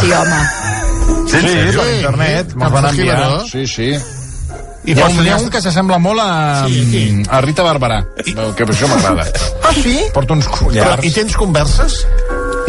Sí, 0.00 0.10
home. 0.10 0.40
Sí, 1.28 1.36
en 1.36 1.46
sèrio? 1.46 1.80
per 1.82 1.94
internet. 1.96 2.54
Me'ls 2.56 2.72
van 2.72 2.82
de 2.84 2.90
enviar. 2.90 3.40
Sí, 3.50 3.66
sí. 3.66 3.90
I 4.84 4.94
Hi 4.96 5.00
ha, 5.00 5.06
un, 5.06 5.20
hi 5.24 5.28
ha 5.30 5.36
un 5.38 5.48
que 5.48 5.60
s'assembla 5.62 5.98
molt 6.02 6.18
a, 6.20 6.64
Sí. 6.66 7.22
a 7.28 7.40
Rita 7.40 7.62
Barberà, 7.62 8.00
que 8.24 8.64
per 8.66 8.74
això 8.74 8.88
m'agrada. 8.88 9.28
Ah, 9.62 9.70
sí? 9.80 10.00
Porta 10.12 10.32
uns 10.34 10.48
Però, 10.48 10.58
collars. 10.58 11.04
I 11.04 11.10
tens 11.12 11.36
converses? 11.36 12.00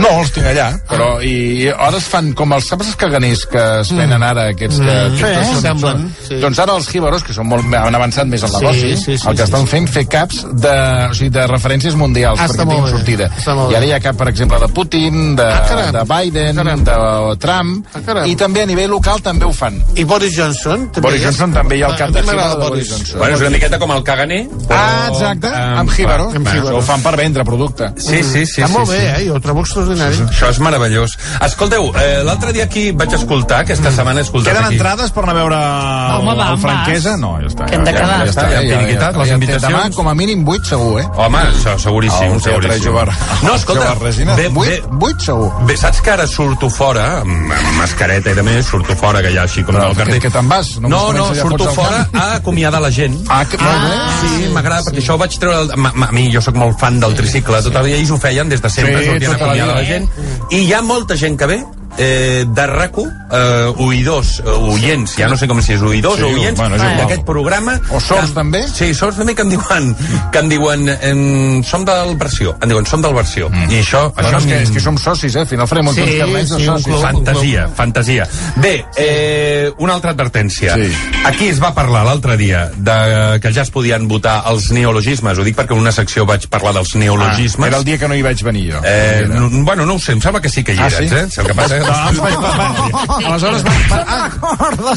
No, 0.01 0.09
els 0.19 0.31
tinc 0.35 0.47
allà, 0.49 0.65
però 0.89 1.07
i, 1.23 1.31
i 1.63 1.67
ara 1.71 1.97
es 1.99 2.07
fan 2.09 2.31
com 2.37 2.51
els, 2.55 2.65
saps 2.67 2.87
els 2.89 2.95
caganers 2.99 3.43
que 3.51 3.61
es 3.83 3.91
venen 3.95 4.23
ara, 4.25 4.47
aquests 4.51 4.79
que... 4.81 4.95
Mm, 5.09 5.17
sí, 5.19 5.51
són- 5.53 5.61
semblen, 5.63 6.01
són- 6.01 6.27
sí. 6.27 6.39
Doncs 6.41 6.59
ara 6.63 6.75
els 6.79 6.87
jíbaros, 6.89 7.23
que 7.23 7.35
són 7.35 7.47
molt, 7.47 7.67
han 7.77 7.95
avançat 7.95 8.27
més 8.27 8.43
en 8.43 8.49
Sí, 8.51 8.57
negoci, 8.59 8.89
sí, 8.97 9.17
sí, 9.17 9.27
el 9.29 9.37
que 9.37 9.43
sí, 9.43 9.47
estan 9.47 9.63
sí. 9.67 9.71
fent 9.75 9.87
fer 9.93 10.03
caps 10.11 10.41
de, 10.65 10.73
o 11.11 11.13
sigui, 11.17 11.29
de 11.37 11.45
referències 11.47 11.95
mundials, 11.99 12.39
Ah, 12.41 12.47
perquè 12.49 12.65
tinguin 12.65 12.83
bé, 12.83 12.91
sortida. 12.91 13.29
I 13.71 13.77
ara 13.79 13.85
hi 13.85 13.93
ha 13.95 13.99
cap, 14.03 14.17
per 14.19 14.27
exemple, 14.33 14.59
de 14.59 14.69
Putin, 14.75 15.35
de, 15.39 15.47
Ah, 15.47 15.91
de 15.95 16.03
Biden, 16.13 16.59
Ah, 16.59 16.63
caram. 16.63 16.83
de 16.89 17.37
Trump, 17.45 17.87
Ah, 17.93 18.01
caram. 18.05 18.27
i 18.27 18.35
també 18.35 18.63
a 18.63 18.65
nivell 18.65 18.89
local 18.91 19.21
també 19.21 19.45
ho 19.45 19.53
fan. 19.53 19.77
I 19.95 20.03
Boris 20.03 20.35
Johnson? 20.35 20.89
També 20.91 21.07
Boris 21.07 21.21
hi 21.21 21.23
és? 21.23 21.29
Johnson 21.29 21.53
també 21.53 21.77
hi 21.77 21.83
ha 21.83 21.87
el 21.87 21.93
A 21.93 21.97
cap 22.01 22.09
de 22.09 22.21
jíbaro 22.25 22.57
de 22.57 22.69
Boris 22.69 22.89
Johnson. 22.89 23.19
Bueno, 23.19 23.35
és 23.35 23.41
una 23.41 23.49
miqueta 23.51 23.79
com 23.79 23.91
el 23.91 24.03
caganer. 24.03 24.41
però, 24.67 24.79
Ah, 24.79 25.07
exacte, 25.11 25.47
amb 25.53 25.79
Amb 25.83 25.91
jíbaro. 25.95 26.31
Ho 26.77 26.81
fan 26.81 27.01
per 27.03 27.15
vendre 27.15 27.43
producte. 27.45 27.91
Sí, 27.97 28.23
sí, 28.23 28.45
sí. 28.45 28.61
Està 28.61 28.67
sí, 28.67 28.73
molt 28.73 28.89
sí. 28.89 28.97
bé, 28.97 29.21
eh? 29.21 29.27
Jo 29.27 29.39
trobo 29.39 29.61
extraordinari. 29.83 30.29
Això 30.29 30.49
és 30.49 30.59
meravellós. 30.63 31.15
Escolteu, 31.45 31.91
eh, 31.99 32.23
l'altre 32.23 32.53
dia 32.53 32.63
aquí 32.65 32.91
vaig 32.91 33.13
escoltar, 33.13 33.61
aquesta 33.63 33.91
setmana 33.91 34.19
he 34.21 34.23
escoltat 34.23 34.53
Queden 34.53 34.65
aquí... 34.67 34.75
entrades 34.79 35.11
per 35.11 35.23
anar 35.23 35.33
a 35.33 35.37
veure 35.39 35.57
Home, 35.57 36.35
va, 36.37 36.47
el 36.47 36.53
en 36.53 36.59
franquesa? 36.63 37.11
vas. 37.11 37.19
No, 37.19 37.31
ja 37.41 37.47
està. 37.51 37.65
Que 37.69 37.75
hem 37.75 37.83
de 37.83 37.91
ja, 37.93 37.99
quedar. 37.99 38.17
Ja, 38.17 38.29
està, 38.31 38.45
Ja 38.53 38.59
hem 38.61 38.69
finiquitat 38.69 39.17
les 39.17 39.27
ja, 39.29 39.33
invitacions. 39.39 39.73
Demà, 39.73 39.95
com 39.95 40.09
a 40.09 40.13
mínim, 40.17 40.43
8 40.47 40.69
segur, 40.73 40.99
eh? 41.01 41.05
Home, 41.25 41.43
això 41.51 41.75
seguríssim, 41.79 42.33
Al 42.33 42.41
Teatre 42.41 42.53
seguríssim. 42.53 42.83
Jovar. 42.87 43.07
No, 43.43 43.55
escolta, 43.55 43.87
Jovar 43.87 44.03
Resina. 44.07 44.35
bé, 44.35 44.47
8, 44.47 44.55
bé, 44.55 45.07
8 45.13 45.27
segur. 45.27 45.51
Bé, 45.67 45.77
saps 45.77 46.01
que 46.01 46.11
ara 46.11 46.27
surto 46.27 46.69
fora, 46.69 47.05
amb, 47.21 47.51
amb 47.51 47.77
mascareta 47.79 48.31
i 48.31 48.37
de 48.37 48.43
més, 48.43 48.65
surto 48.65 48.95
fora, 48.95 49.21
que 49.21 49.31
hi 49.33 49.37
ha 49.37 49.43
així 49.47 49.63
com 49.63 49.75
Però 49.75 49.87
del 49.89 49.95
que, 49.97 50.03
carrer. 50.03 50.19
que 50.21 50.29
te'n 50.33 50.49
vas? 50.49 50.73
No, 50.79 50.89
no, 50.89 51.01
comença 51.07 51.35
ja 51.35 51.41
surto 51.47 51.69
fora 51.73 52.03
camp? 52.11 52.15
a 52.21 52.35
acomiadar 52.39 52.81
la 52.81 52.91
gent. 52.91 53.17
Ah, 53.29 53.43
que, 53.45 53.57
molt 53.57 53.81
bé. 53.83 53.93
Sí, 54.21 54.49
m'agrada, 54.53 54.83
perquè 54.87 55.01
això 55.03 55.15
ho 55.17 55.21
vaig 55.21 55.37
treure... 55.39 55.59
El, 55.63 55.71
ma, 55.77 55.91
ma, 55.95 56.07
a 56.07 56.15
mi, 56.15 56.29
jo 56.33 56.41
sóc 56.41 56.55
molt 56.59 56.79
fan 56.79 56.99
del 56.99 57.15
tricicle, 57.15 57.61
tot 57.63 57.75
el 57.81 57.85
dia 57.89 57.97
ells 57.97 58.11
ho 58.11 58.17
feien 58.21 58.49
des 58.49 58.61
de 58.61 58.69
sempre, 58.69 58.99
Sí, 59.03 59.09
sortien 59.09 59.31
a 59.31 59.33
tota 59.37 59.45
la 59.45 59.51
acomiadar 59.53 59.72
la 59.77 59.85
gent. 59.87 60.09
I 60.51 60.65
hi 60.65 60.73
ha 60.73 60.81
molta 60.81 61.17
gent 61.19 61.37
que 61.39 61.49
ve 61.49 61.63
eh, 61.97 62.45
de 62.47 62.65
RACO, 62.67 63.05
eh, 63.31 63.73
oïdors, 63.77 64.39
eh, 64.39 64.49
oients, 64.73 65.15
ja 65.17 65.27
no 65.27 65.37
sé 65.37 65.47
com 65.47 65.61
si 65.61 65.73
és 65.73 65.81
oïdors 65.81 66.17
Sí, 66.17 66.23
o 66.23 66.27
oients, 66.33 66.57
bueno, 66.59 66.75
és 66.75 66.81
igual. 66.81 66.97
d'aquest 66.97 67.23
programa. 67.25 67.79
O 67.89 67.99
sords, 67.99 68.29
que- 68.29 68.35
també? 68.35 68.63
Sí, 68.67 68.93
sords 68.93 69.17
també 69.17 69.35
que 69.35 69.41
em 69.43 69.49
diuen, 69.49 69.95
que 70.31 70.39
em 70.39 70.49
diuen 70.49 70.89
em, 71.01 71.63
som 71.63 71.85
del 71.85 72.15
versió, 72.17 72.55
em 72.61 72.69
diuen 72.69 72.85
som 72.85 73.01
del 73.01 73.13
versió. 73.13 73.49
Mm. 73.49 73.71
I 73.71 73.79
això... 73.81 74.03
Bueno, 74.13 74.29
això 74.29 74.37
és, 74.39 74.45
que, 74.45 74.61
és 74.63 74.71
que 74.71 74.79
som 74.79 74.97
socis, 74.97 75.35
eh? 75.35 75.39
Al 75.43 75.47
final 75.47 75.67
farem 75.67 75.87
un 75.87 75.95
Sí, 75.95 76.03
sí, 76.05 76.17
carnets 76.19 76.49
de 76.49 76.57
sí, 76.57 76.65
socis. 76.65 76.85
club. 76.87 77.01
Fantasia, 77.01 77.67
fantasia. 77.75 78.27
Bé, 78.57 78.85
eh, 78.97 79.71
una 79.77 79.93
altra 79.93 80.11
advertència. 80.11 80.75
Sí. 80.75 80.91
Aquí 81.25 81.47
es 81.49 81.61
va 81.61 81.73
parlar 81.73 82.03
l'altre 82.05 82.37
dia 82.37 82.69
de 82.75 83.39
que 83.41 83.51
ja 83.53 83.61
es 83.61 83.69
podien 83.71 84.07
votar 84.07 84.43
els 84.49 84.71
neologismes. 84.71 85.37
Ho 85.37 85.43
dic 85.43 85.55
perquè 85.57 85.73
en 85.73 85.79
una 85.79 85.91
secció 85.91 86.25
vaig 86.25 86.47
parlar 86.49 86.73
dels 86.73 86.95
neologismes. 86.95 87.65
Ah, 87.65 87.67
era 87.67 87.77
el 87.77 87.83
dia 87.85 87.97
que 87.97 88.07
no 88.07 88.15
hi 88.15 88.21
vaig 88.21 88.41
venir 88.43 88.71
jo. 88.73 88.81
Eh, 88.83 89.25
no, 89.29 89.49
bueno, 89.63 89.85
no 89.85 89.95
ho 89.95 89.99
sé, 89.99 90.13
em 90.13 90.21
sembla 90.21 90.41
que 90.41 90.49
sí 90.49 90.63
que 90.63 90.73
hi 90.73 90.79
Ah, 90.79 90.87
eres, 90.87 91.09
sí? 91.09 91.15
eh? 91.15 91.25
Si 91.29 91.39
el 91.41 91.47
que 91.47 91.53
passa 91.53 91.77
ens 91.87 92.19
vaig, 92.23 92.35
va, 92.43 92.51
va, 92.57 93.17
aleshores 93.27 93.63
va, 93.65 93.73
va, 93.91 94.03
ah, 94.07 94.29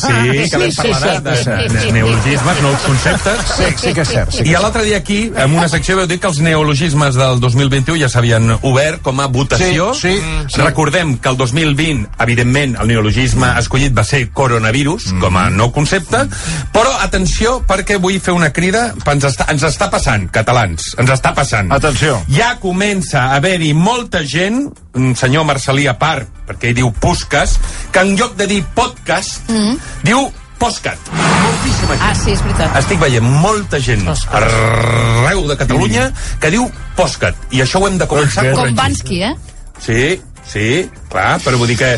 Sí, 0.01 0.51
que 0.51 0.59
vam 0.59 0.71
Sí, 0.71 0.83
sí, 0.83 0.91
parlar 0.93 1.23
de, 1.23 1.37
sí, 1.37 1.51
de, 1.51 1.69
sí. 1.69 1.87
de 1.87 1.93
neologismes, 1.93 2.63
nous 2.63 2.81
conceptes. 2.87 3.41
Sí, 3.57 3.65
sí 3.77 3.93
que 3.95 4.03
és 4.05 4.09
cert, 4.09 4.33
sí 4.33 4.43
que 4.45 4.51
I 4.51 4.57
l'altre 4.61 4.85
dia 4.85 4.99
aquí, 4.99 5.19
en 5.37 5.55
una 5.57 5.69
secció, 5.69 5.97
vau 5.99 6.07
dir 6.11 6.19
que 6.21 6.29
els 6.31 6.41
neologismes 6.45 7.15
del 7.19 7.41
2021 7.41 7.99
ja 8.01 8.09
s'havien 8.13 8.51
obert 8.63 9.03
com 9.03 9.21
a 9.21 9.27
votació. 9.33 9.93
Sí, 9.95 10.17
sí, 10.19 10.23
sí. 10.55 10.61
Recordem 10.61 11.17
que 11.19 11.29
el 11.33 11.37
2020, 11.41 12.09
evidentment, 12.23 12.77
el 12.81 12.89
neologisme 12.93 13.53
escollit 13.59 13.97
va 13.97 14.05
ser 14.05 14.27
coronavirus, 14.33 15.13
Mm. 15.13 15.21
com 15.21 15.37
a 15.37 15.49
nou 15.51 15.71
concepte, 15.73 16.19
però 16.73 16.91
atenció, 17.01 17.61
perquè 17.67 17.99
vull 18.01 18.19
fer 18.21 18.35
una 18.35 18.53
crida, 18.53 18.93
ens 19.13 19.25
està, 19.25 19.47
ens 19.53 19.63
està 19.63 19.89
passant, 19.91 20.29
catalans, 20.31 20.95
ens 20.99 21.11
està 21.11 21.33
passant. 21.35 21.71
Atenció. 21.73 22.23
Ja 22.29 22.57
comença 22.61 23.27
a 23.31 23.37
haver-hi 23.37 23.73
molta 23.75 24.23
gent, 24.27 24.67
un 24.97 25.15
senyor 25.17 25.45
Marcelí 25.45 25.87
a 25.87 25.99
part, 25.99 26.29
perquè 26.47 26.71
ell 26.71 26.76
diu 26.77 26.93
Puscas, 27.03 27.57
que 27.93 28.03
en 28.05 28.15
lloc 28.19 28.37
de 28.39 28.47
dir 28.51 28.63
podcast, 28.77 29.41
Mm. 29.51 29.77
diu 30.07 30.29
postcat. 30.61 30.99
Moltíssima 31.13 31.97
gent. 31.97 32.03
Ah, 32.07 32.15
sí, 32.17 32.31
és 32.33 32.41
veritat. 32.45 32.77
Estic 32.81 32.99
veient 33.03 33.25
molta 33.43 33.81
gent 33.81 34.07
arreu 34.33 35.47
de 35.51 35.57
Catalunya 35.61 36.11
que 36.41 36.51
diu 36.55 36.69
postcat. 36.97 37.37
I 37.53 37.61
això 37.65 37.81
ho 37.83 37.89
hem 37.89 37.99
de 38.01 38.07
començar 38.09 38.47
a 38.47 38.55
Com. 38.57 38.75
Bansky, 38.79 39.23
eh? 39.23 39.35
Sí, 39.83 40.21
sí, 40.49 40.91
clar, 41.13 41.39
però 41.45 41.59
vull 41.61 41.69
dir 41.69 41.77
que... 41.81 41.91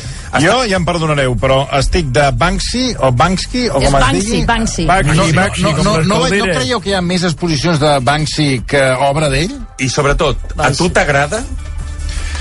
Jo 0.42 0.58
ja 0.68 0.76
em 0.76 0.84
perdonareu, 0.84 1.32
però 1.40 1.62
estic 1.78 2.10
de 2.12 2.26
Banksy 2.36 2.90
o 2.98 3.08
Banksy 3.16 3.62
o 3.70 3.78
com 3.78 3.84
es 3.86 3.92
Banksy, 3.94 4.20
digui. 4.26 4.42
Banksy. 4.44 4.84
Banksy, 4.84 5.14
Banksy, 5.14 5.32
no, 5.32 5.40
Banksy, 5.40 5.62
no, 5.62 5.70
no, 5.72 5.96
les 5.96 6.06
no, 6.06 6.14
no, 6.18 6.20
calderes. 6.26 6.56
creieu 6.58 6.80
que 6.84 6.90
hi 6.90 6.94
ha 6.98 7.00
més 7.00 7.24
exposicions 7.24 7.80
de 7.80 7.94
Banksy 8.04 8.48
que 8.68 8.82
obra 9.08 9.30
d'ell? 9.32 9.54
I 9.78 9.88
sobretot, 9.88 10.36
a 10.58 10.68
tu 10.76 10.90
t'agrada 10.90 11.40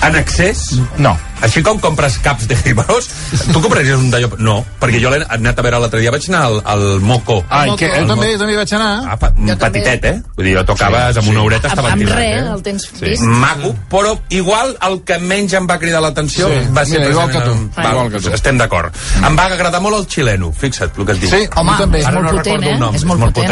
en 0.03 0.15
excés? 0.19 0.71
No. 0.97 1.15
Així 1.41 1.61
com 1.63 1.79
compres 1.79 2.17
caps 2.23 2.47
de 2.49 2.55
jibaros, 2.55 3.09
tu 3.53 3.61
compraries 3.61 3.97
un 3.97 4.09
d'allò... 4.11 4.29
No, 4.39 4.57
perquè 4.81 4.99
jo 5.01 5.11
l'he 5.13 5.21
anat 5.37 5.59
a 5.59 5.65
veure 5.65 5.79
l'altre 5.83 5.99
dia, 6.01 6.11
vaig 6.11 6.25
anar 6.29 6.43
al, 6.47 6.61
al 6.65 6.85
Moco. 7.01 7.43
Ai, 7.49 7.69
que, 7.77 7.89
Al 7.91 8.05
jo 8.07 8.13
també, 8.13 8.31
Moco. 8.31 8.39
també 8.41 8.53
hi 8.53 8.59
vaig 8.61 8.73
anar. 8.77 8.91
Ah, 9.13 9.17
pa, 9.21 9.31
petitet, 9.67 10.05
eh? 10.05 10.15
Vull 10.37 10.45
dir, 10.49 10.55
jo 10.57 10.63
tocaves 10.71 11.13
sí, 11.15 11.21
amb 11.21 11.29
una 11.33 11.43
horeta, 11.45 11.67
estava 11.71 11.91
amb, 11.93 12.01
amb 12.01 12.15
res, 12.17 12.41
eh? 12.41 12.53
el 12.55 12.63
tens 12.65 12.87
Sí. 12.87 13.03
vist. 13.05 13.23
Maco, 13.23 13.73
però 13.91 14.15
igual 14.29 14.75
el 14.87 15.01
que 15.05 15.19
menys 15.19 15.53
em 15.59 15.67
va 15.69 15.77
cridar 15.81 16.01
l'atenció 16.01 16.47
Sí, 16.47 16.59
va 16.73 16.85
ser 16.85 16.99
mira, 17.01 17.11
igual 17.11 17.31
que 17.31 17.41
tu. 17.41 17.53
Va, 17.77 17.89
Igual 17.91 18.11
que 18.11 18.19
tu. 18.21 18.33
Estem 18.33 18.57
d'acord. 18.57 18.95
Em 19.21 19.37
va 19.37 19.45
agradar 19.45 19.81
molt 19.83 19.97
el 19.99 20.07
xileno, 20.07 20.51
fixa't 20.53 20.91
el 20.97 21.05
que 21.05 21.11
et 21.17 21.21
dic. 21.21 21.29
Sí, 21.29 21.43
a 21.53 21.63
mi 21.63 21.77
també. 21.77 22.03
Ara 22.05 22.21
no 22.21 22.31
recordo 22.31 22.69
el 22.69 22.79
nom, 22.79 22.95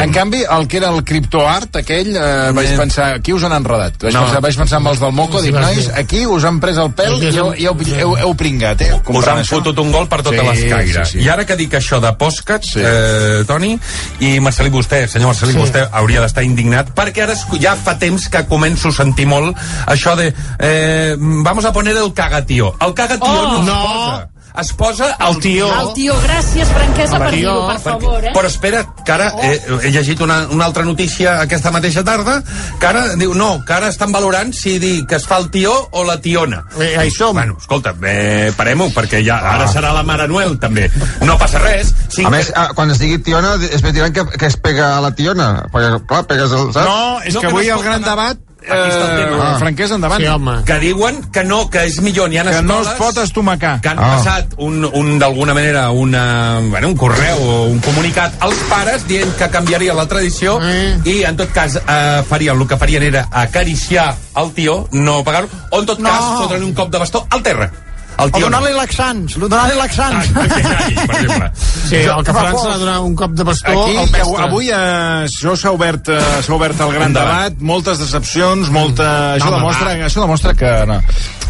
En 0.05 0.11
canvi, 0.13 0.43
el 0.49 0.67
que 0.67 0.77
era 0.77 0.89
el 0.89 1.03
criptoart, 1.03 1.75
aquell, 1.81 2.15
eh, 2.15 2.51
vaig 2.55 2.75
pensar, 2.77 3.13
aquí 3.19 3.33
us 3.33 3.43
han 3.43 3.53
enredat. 3.53 3.97
Vaig, 4.03 4.13
No. 4.13 4.23
pensar, 4.25 4.41
vaig 4.41 4.57
pensar 4.57 4.77
amb 4.77 4.87
els 4.87 4.99
del 4.99 5.11
Moco, 5.11 5.39
Sí, 5.39 5.47
dic, 5.51 5.55
nois, 5.59 5.89
aquí 5.95 6.25
us 6.25 6.43
han 6.45 6.59
pres 6.59 6.77
el 6.77 6.89
pèl 6.95 7.21
i 7.23 7.35
heu, 7.37 7.53
i 7.57 7.65
heu, 7.81 7.95
heu, 7.99 8.17
heu 8.17 8.33
pringat, 8.35 8.81
eh? 8.81 8.93
Us 9.07 9.27
han 9.27 9.39
això. 9.39 9.57
fotut 9.57 9.79
un 9.79 9.91
gol 9.91 10.07
per 10.07 10.21
tota 10.23 10.37
Sí, 10.41 10.45
l'escaire. 10.47 11.05
sí, 11.05 11.11
sí. 11.19 11.23
I 11.25 11.29
ara 11.29 11.45
que 11.45 11.55
dic 11.55 11.73
això 11.73 11.99
de 12.01 12.11
Postcats, 12.13 12.73
sí. 12.73 12.79
eh, 12.83 13.43
Toni, 13.47 13.79
i 14.19 14.39
Marcelí, 14.39 14.69
vostè, 14.69 15.07
senyor 15.07 15.27
Marcelí, 15.33 15.53
Sí. 15.53 15.59
vostè 15.59 15.87
hauria 15.91 16.21
d'estar 16.21 16.43
indignat, 16.43 16.93
perquè 16.95 17.23
ara 17.23 17.35
ja 17.59 17.75
fa 17.75 17.97
temps 17.99 18.27
que 18.29 18.45
començo 18.47 18.89
a 18.89 18.91
sentir 18.91 19.25
molt 19.27 19.55
això 19.87 20.15
de 20.15 20.33
eh, 20.59 21.15
vamos 21.19 21.65
a 21.65 21.71
poner 21.73 21.95
el 21.97 22.13
cagatío. 22.13 22.75
El 22.81 22.93
cagatío 22.93 23.27
Oh, 23.27 23.51
no 23.51 23.59
es 23.59 23.65
no. 23.65 23.73
posa. 23.83 24.29
Es 24.57 24.71
posa 24.73 25.15
el 25.27 25.39
tio. 25.43 25.67
El 25.67 25.91
tio, 25.97 26.15
gràcies, 26.23 26.69
franquesa, 26.71 27.19
per 27.19 27.31
tio, 27.33 27.39
dir-ho, 27.39 27.67
per 27.67 27.79
favor, 27.83 28.23
eh? 28.23 28.31
Però 28.35 28.47
espera, 28.47 28.83
que 29.05 29.11
ara 29.11 29.31
eh, 29.43 29.57
he 29.83 29.91
llegit 29.91 30.21
una, 30.23 30.41
una 30.51 30.67
altra 30.69 30.85
notícia 30.87 31.39
aquesta 31.43 31.73
mateixa 31.75 32.05
tarda, 32.07 32.37
que 32.79 32.87
ara 32.87 33.03
diu, 33.19 33.33
no, 33.35 33.49
que 33.67 33.75
ara 33.75 33.91
estan 33.91 34.15
valorant 34.15 34.53
si 34.55 34.77
dir 34.79 35.05
que 35.09 35.19
es 35.19 35.27
fa 35.27 35.41
el 35.43 35.49
tió 35.51 35.73
o 35.91 36.05
la 36.07 36.17
tiona. 36.23 36.63
Eh, 36.79 36.93
hi 37.03 37.11
som. 37.11 37.35
Bueno, 37.35 37.57
escolta, 37.59 37.95
eh, 38.07 38.53
parem-ho, 38.55 38.89
perquè 38.95 39.21
ja 39.25 39.41
ara 39.55 39.67
serà 39.71 39.91
la 39.95 40.05
Mare 40.07 40.29
Noel, 40.31 40.57
també. 40.61 40.87
No 41.25 41.37
passa 41.41 41.59
res. 41.63 41.93
Si 42.09 42.25
A 42.25 42.31
més, 42.31 42.51
ah, 42.55 42.69
quan 42.75 42.91
es 42.93 43.01
digui 43.01 43.19
tiona, 43.19 43.55
es 43.59 43.83
diran 43.85 44.13
que, 44.15 44.25
que 44.37 44.47
es 44.47 44.57
pega 44.57 44.95
a 44.95 45.01
la 45.03 45.11
tiona. 45.15 45.67
Perquè, 45.73 46.01
clar, 46.07 46.25
pegues 46.31 46.55
el... 46.55 46.71
Saps? 46.71 46.85
No, 46.87 47.21
és 47.25 47.37
que 47.37 47.51
avui 47.51 47.71
el 47.71 47.83
gran 47.83 48.05
debat 48.05 48.39
Aquí 48.67 48.89
està 48.89 49.05
el 49.11 49.23
tema. 49.25 49.51
Eh, 49.55 49.59
franquesa, 49.59 49.95
endavant. 49.95 50.21
Sí, 50.21 50.27
home. 50.27 50.55
Que 50.65 50.79
diuen 50.79 51.21
que 51.31 51.43
no, 51.43 51.69
que 51.69 51.83
és 51.85 51.99
millor. 52.01 52.29
N'hi 52.29 52.37
ha 52.39 52.43
Que 52.43 52.61
no 52.61 52.79
escoles 52.81 52.87
es 52.87 52.99
pot 52.99 53.17
estomacar. 53.23 53.81
que 53.81 53.89
han 53.89 53.99
Ah. 53.99 54.15
passat 54.17 54.53
un, 54.57 54.83
un 54.85 55.19
d'alguna 55.19 55.53
manera 55.53 55.89
una, 55.91 56.59
bueno, 56.69 56.87
un 56.89 56.95
correu 56.95 57.37
o 57.41 57.63
un 57.65 57.79
comunicat 57.79 58.33
als 58.41 58.55
pares 58.69 59.07
dient 59.07 59.35
que 59.37 59.49
canviaria 59.49 59.93
la 59.93 60.07
tradició 60.07 60.59
i 61.05 61.23
en 61.23 61.37
tot 61.37 61.51
cas 61.51 61.75
eh, 61.77 62.23
farien, 62.27 62.59
el 62.59 62.67
que 62.67 62.77
farien 62.77 63.03
era 63.03 63.27
acariciar 63.31 64.15
el 64.35 64.51
tio, 64.53 64.87
no 64.91 65.23
pagar-ho, 65.23 65.47
o 65.71 65.79
en 65.79 65.85
tot 65.85 65.99
No. 65.99 66.09
cas 66.09 66.23
fotre'n 66.41 66.63
un 66.63 66.73
cop 66.73 66.89
de 66.91 66.97
bastó 66.99 67.25
al 67.29 67.41
terra. 67.43 67.71
El 68.17 68.29
O 68.29 68.31
tio 68.31 68.45
no. 68.45 68.57
donar-li 68.57 68.73
laxants, 68.77 69.33
donar-li 69.41 69.75
laxants. 69.75 70.29
per 70.35 70.45
exemple. 70.47 71.51
Sí, 71.85 71.95
el 71.95 72.23
que 72.23 72.33
fa 72.33 72.43
França 72.45 72.61
por. 72.61 72.71
ha 72.71 72.77
donat 72.81 72.99
un 73.03 73.15
cop 73.15 73.31
de 73.35 73.43
bastó 73.43 73.71
Aquí, 73.71 73.97
al 73.97 74.05
mestre. 74.05 74.21
avui, 74.21 74.43
avui 74.45 74.69
eh, 74.69 75.25
això 75.25 75.55
s'ha 75.59 75.71
obert, 75.75 76.07
eh, 76.09 76.21
s'ha 76.45 76.53
obert 76.55 76.79
el 76.85 76.93
gran 76.95 77.13
debat. 77.13 77.53
moltes 77.59 77.99
decepcions, 77.99 78.69
molta... 78.71 79.35
això, 79.35 79.49
home, 79.51 79.57
demostra, 79.59 79.91
va. 79.97 80.05
això 80.07 80.21
demostra 80.23 80.53
que, 80.55 80.71
no, 80.87 81.01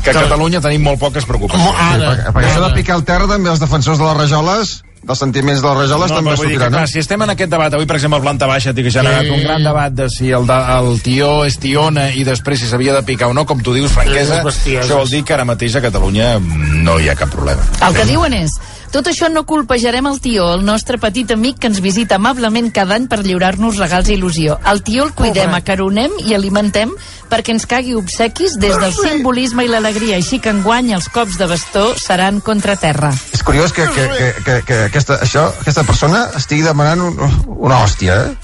que 0.04 0.10
a 0.10 0.14
Catalunya 0.24 0.62
tenim 0.62 0.84
molt 0.84 1.00
poques 1.00 1.26
preocupacions. 1.26 1.78
Sí, 1.78 2.02
perquè, 2.02 2.34
perquè 2.34 2.50
això 2.52 2.66
de 2.68 2.74
picar 2.82 2.98
el 2.98 3.06
terra 3.06 3.28
també 3.30 3.50
els 3.54 3.60
defensors 3.62 4.02
de 4.02 4.06
les 4.10 4.18
rajoles, 4.26 4.74
dels 5.06 5.20
sentiments 5.20 5.62
de 5.62 5.68
les 5.68 5.78
rajoles, 5.78 6.10
No, 6.12 6.16
també 6.18 6.32
dir 6.32 6.38
que, 6.38 6.44
sortiran. 6.56 6.70
clar, 6.74 6.82
No? 6.82 6.88
si 6.88 7.00
estem 7.00 7.22
en 7.22 7.30
aquest 7.30 7.52
debat, 7.52 7.74
avui, 7.74 7.86
per 7.86 7.96
exemple, 7.98 8.18
a 8.20 8.22
planta 8.22 8.48
baixa, 8.48 8.74
que 8.74 8.90
ha 8.90 8.92
generat 8.92 9.24
Sí. 9.24 9.30
un 9.30 9.44
gran 9.44 9.64
debat 9.64 9.94
de 9.94 10.10
si 10.10 10.32
el, 10.32 10.48
de, 10.48 10.54
el 10.80 11.02
tió 11.02 11.46
és 11.46 11.58
tiona 11.60 12.10
i 12.14 12.24
després 12.24 12.60
si 12.60 12.68
s'havia 12.68 12.94
de 12.94 13.04
picar 13.04 13.28
o 13.30 13.34
no, 13.34 13.46
com 13.46 13.62
tu 13.62 13.74
dius, 13.74 13.92
franquesa, 13.92 14.42
Sí, 14.52 14.76
això 14.76 14.98
vol 14.98 15.10
dir 15.10 15.24
que 15.24 15.34
ara 15.34 15.46
mateix 15.46 15.76
a 15.76 15.82
Catalunya 15.82 16.40
no 16.40 17.00
hi 17.00 17.10
ha 17.10 17.16
cap 17.16 17.30
problema. 17.30 17.62
El 17.88 17.94
que 17.94 18.06
diuen 18.06 18.34
és, 18.34 18.52
tot 18.92 19.08
això 19.12 19.28
no 19.32 19.46
colpejarem 19.48 20.06
el 20.08 20.20
tio, 20.24 20.54
el 20.54 20.64
nostre 20.66 20.98
petit 21.02 21.32
amic 21.32 21.60
que 21.60 21.68
ens 21.68 21.82
visita 21.84 22.16
amablement 22.16 22.72
cada 22.74 22.96
any 22.96 23.08
per 23.12 23.20
lliurar-nos 23.26 23.78
regals 23.82 24.10
i 24.10 24.16
il·lusió. 24.18 24.58
El 24.72 24.82
tio 24.88 25.04
el 25.06 25.14
cuidem, 25.18 25.54
acaronem 25.58 26.12
i 26.26 26.34
alimentem 26.36 26.94
perquè 27.30 27.52
ens 27.56 27.66
cagui 27.68 27.96
obsequis 27.98 28.56
des 28.62 28.78
del 28.80 28.94
simbolisme 28.94 29.66
i 29.66 29.72
l'alegria, 29.72 30.16
així 30.22 30.40
que 30.40 30.54
enguany 30.54 30.94
els 30.96 31.10
cops 31.10 31.38
de 31.42 31.48
bastó 31.50 31.88
seran 32.00 32.40
contra 32.46 32.76
terra. 32.80 33.12
És 33.34 33.44
curiós 33.44 33.74
que, 33.74 33.88
que, 33.96 34.08
que, 34.18 34.30
que, 34.46 34.62
que 34.68 34.80
aquesta, 34.92 35.20
això, 35.26 35.48
aquesta 35.62 35.84
persona 35.84 36.28
estigui 36.38 36.64
demanant 36.64 37.02
un, 37.02 37.20
una 37.58 37.82
hòstia, 37.84 38.22
eh? 38.30 38.36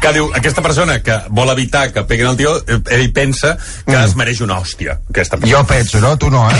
que 0.00 0.12
diu, 0.14 0.30
aquesta 0.34 0.62
persona 0.64 1.00
que 1.04 1.18
vol 1.34 1.50
evitar 1.52 1.88
que 1.92 2.02
peguin 2.08 2.30
el 2.30 2.38
tio, 2.38 2.54
eh, 2.66 2.78
ell 2.96 3.12
pensa 3.12 3.56
que 3.84 3.92
Mm. 3.96 4.04
es 4.04 4.16
mereix 4.16 4.40
una 4.40 4.58
hòstia. 4.58 5.00
Aquesta 5.10 5.36
persona. 5.36 5.58
Jo 5.58 5.66
penso, 5.66 6.00
no? 6.00 6.16
Tu 6.16 6.30
no, 6.30 6.48
eh? 6.50 6.56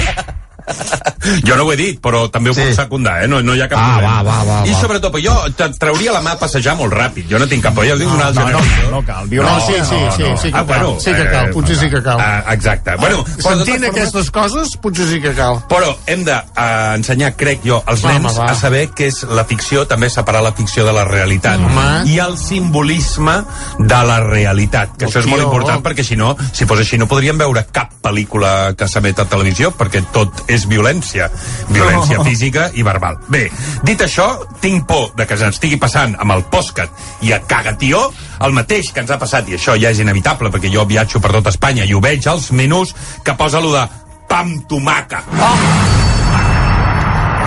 Jo 1.46 1.56
no 1.58 1.64
ho 1.66 1.72
he 1.72 1.76
dit, 1.76 1.98
però 2.00 2.22
també 2.32 2.50
ho 2.50 2.54
sí. 2.56 2.62
puc 2.64 2.76
secundar, 2.76 3.22
eh? 3.24 3.28
No, 3.28 3.40
no 3.44 3.54
hi 3.54 3.60
ha 3.60 3.66
cap 3.68 3.78
Ah, 3.82 3.88
problema. 3.98 4.22
va, 4.22 4.36
va, 4.44 4.44
va, 4.62 4.66
I 4.66 4.74
sobretot, 4.80 5.16
jo 5.20 5.34
trauria 5.78 6.12
la 6.14 6.22
mà 6.24 6.32
a 6.36 6.38
passejar 6.40 6.76
molt 6.78 6.94
ràpid. 6.94 7.26
Jo 7.30 7.38
no 7.42 7.46
tinc 7.50 7.62
cap 7.66 7.74
por, 7.74 7.84
ja 7.84 7.94
ho 7.94 7.98
dic 8.00 8.08
d'una 8.08 8.28
altra 8.30 8.44
no, 8.50 8.60
no, 8.62 8.90
no 8.94 9.02
cal. 9.04 9.26
No, 9.28 9.56
sí, 9.66 9.74
sí, 9.84 9.98
sí, 10.16 10.24
sí 10.44 10.52
que 10.52 10.64
cal. 10.70 10.94
Sí 11.02 11.12
que 11.12 11.26
cal, 11.30 11.50
potser 11.52 11.76
sí 11.76 11.90
que 11.90 12.02
cal. 12.02 12.20
Ah, 12.22 12.54
exacte. 12.54 12.94
Bueno, 12.96 13.24
de 13.24 13.42
Sentint 13.42 13.66
formes- 13.82 13.90
aquestes 13.90 14.30
coses, 14.30 14.76
potser 14.80 15.06
sí 15.10 15.20
que 15.20 15.34
cal. 15.36 15.60
Però 15.68 15.90
hem 16.06 16.24
d'ensenyar, 16.24 17.34
crec 17.36 17.60
jo, 17.66 17.82
als 17.86 18.04
Home, 18.04 18.18
nens 18.20 18.38
va. 18.38 18.46
a 18.52 18.54
saber 18.54 18.86
què 18.96 19.08
és 19.10 19.22
la 19.28 19.44
ficció, 19.44 19.84
també 19.90 20.08
separar 20.10 20.42
la 20.42 20.52
ficció 20.52 20.84
de 20.86 20.92
la 20.96 21.04
realitat. 21.04 21.58
Home. 21.60 22.08
I 22.08 22.18
el 22.24 22.38
simbolisme 22.38 23.42
de 23.78 24.00
la 24.06 24.20
realitat, 24.24 24.96
que 24.96 25.06
això 25.10 25.20
és 25.20 25.26
molt 25.30 25.42
important, 25.44 25.82
perquè 25.84 26.04
si 26.06 26.16
no, 26.16 26.34
si 26.52 26.64
fos 26.66 26.80
així, 26.80 26.98
no 26.98 27.06
podríem 27.10 27.38
veure 27.38 27.66
cap 27.72 27.92
pel·lícula 28.02 28.74
que 28.78 28.88
s'emet 28.88 29.18
a 29.20 29.28
televisió, 29.28 29.72
perquè 29.76 30.04
tot 30.14 30.44
és 30.48 30.57
violència. 30.66 31.30
Violència 31.68 32.18
No. 32.18 32.24
física 32.24 32.70
i 32.74 32.82
verbal. 32.82 33.18
Bé, 33.28 33.50
dit 33.82 34.00
això, 34.00 34.46
tinc 34.60 34.86
por 34.86 35.12
de 35.14 35.26
que 35.26 35.34
ens 35.34 35.54
estigui 35.54 35.76
passant 35.76 36.16
amb 36.18 36.32
el 36.32 36.44
postcat 36.44 36.90
i 37.22 37.32
a 37.32 37.40
cagatió 37.40 38.12
el 38.40 38.52
mateix 38.52 38.92
que 38.92 39.00
ens 39.00 39.10
ha 39.10 39.18
passat, 39.18 39.48
i 39.48 39.54
això 39.54 39.78
ja 39.80 39.90
és 39.90 39.98
inevitable, 39.98 40.50
perquè 40.50 40.72
jo 40.72 40.84
viatjo 40.86 41.20
per 41.20 41.32
tot 41.32 41.46
Espanya 41.46 41.84
i 41.84 41.94
ho 41.94 42.00
veig 42.00 42.26
als 42.26 42.50
menús 42.52 42.94
que 43.24 43.34
posa 43.34 43.58
allò 43.58 43.72
de 43.72 43.88
pa 44.28 44.40
amb 44.40 44.66
tomaca. 44.68 45.24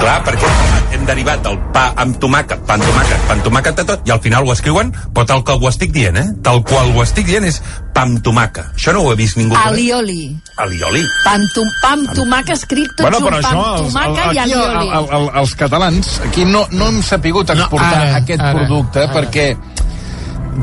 Clar, 0.02 0.18
perquè 0.26 0.48
hem 0.96 1.04
derivat 1.06 1.44
del 1.46 1.58
pa 1.76 1.84
amb 2.02 2.16
tomàquet, 2.22 2.64
pa 2.66 2.74
amb 2.74 2.86
tomàquet, 2.88 3.20
pa 3.28 3.36
amb 3.36 3.44
tomàquet 3.46 3.76
de 3.78 3.84
tot, 3.86 4.08
i 4.10 4.14
al 4.16 4.22
final 4.24 4.48
ho 4.48 4.54
escriuen, 4.56 4.90
però 5.14 5.28
tal 5.30 5.44
qual 5.46 5.62
ho 5.62 5.70
estic 5.70 5.92
dient, 5.94 6.18
eh? 6.18 6.26
Tal 6.42 6.64
qual 6.66 6.90
ho 6.96 7.04
estic 7.04 7.28
dient 7.30 7.46
és 7.46 7.60
pa 7.94 8.02
amb 8.08 8.18
tomàquet. 8.26 8.72
Això 8.80 8.96
no 8.98 9.04
ho 9.06 9.12
he 9.14 9.20
vist 9.20 9.38
ningú. 9.38 9.54
Alioli. 9.62 10.24
Alioli. 10.66 11.04
Pa 11.26 11.36
amb, 11.38 11.46
tom, 11.54 11.70
pa 11.84 11.94
amb 11.98 12.10
tomaca 12.18 12.58
escrit 12.58 12.90
tot 12.98 13.06
Bueno, 13.06 13.22
junt, 13.28 13.38
pa 13.46 13.54
amb 13.54 13.86
tomaca 13.86 14.26
el, 14.32 14.36
i 14.36 14.42
aquí 14.42 14.56
el, 14.58 14.66
alioli. 14.66 14.90
el, 14.98 15.08
el, 15.20 15.30
els 15.44 15.56
catalans, 15.62 16.12
aquí 16.32 16.48
no, 16.50 16.66
no 16.74 16.90
hem 16.90 17.00
sapigut 17.06 17.54
exportar 17.54 17.94
ara, 18.02 18.18
aquest 18.24 18.42
ara, 18.42 18.58
producte 18.58 19.06
ara. 19.06 19.14
perquè 19.20 19.48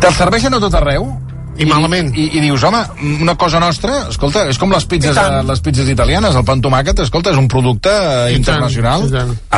te'l 0.03 0.15
serveixen 0.19 0.59
a 0.59 0.63
tot 0.67 0.75
arreu 0.83 1.07
I 1.59 1.67
malament. 1.69 2.13
I, 2.17 2.29
i 2.39 2.43
dius, 2.43 2.63
home, 2.65 2.81
una 3.23 3.35
cosa 3.39 3.61
nostra, 3.63 4.05
escolta, 4.13 4.47
és 4.51 4.59
com 4.61 4.73
les 4.73 4.87
pizzas, 4.89 5.17
I 5.17 5.19
tant. 5.19 5.47
les 5.49 5.63
pizzas 5.65 5.89
italianes, 5.91 6.37
el 6.39 6.45
pa 6.47 6.55
amb 6.57 6.65
tomàquet, 6.65 7.03
escolta, 7.05 7.33
és 7.35 7.41
un 7.41 7.49
producte 7.51 7.91
eh, 7.93 8.35
internacional. 8.37 9.07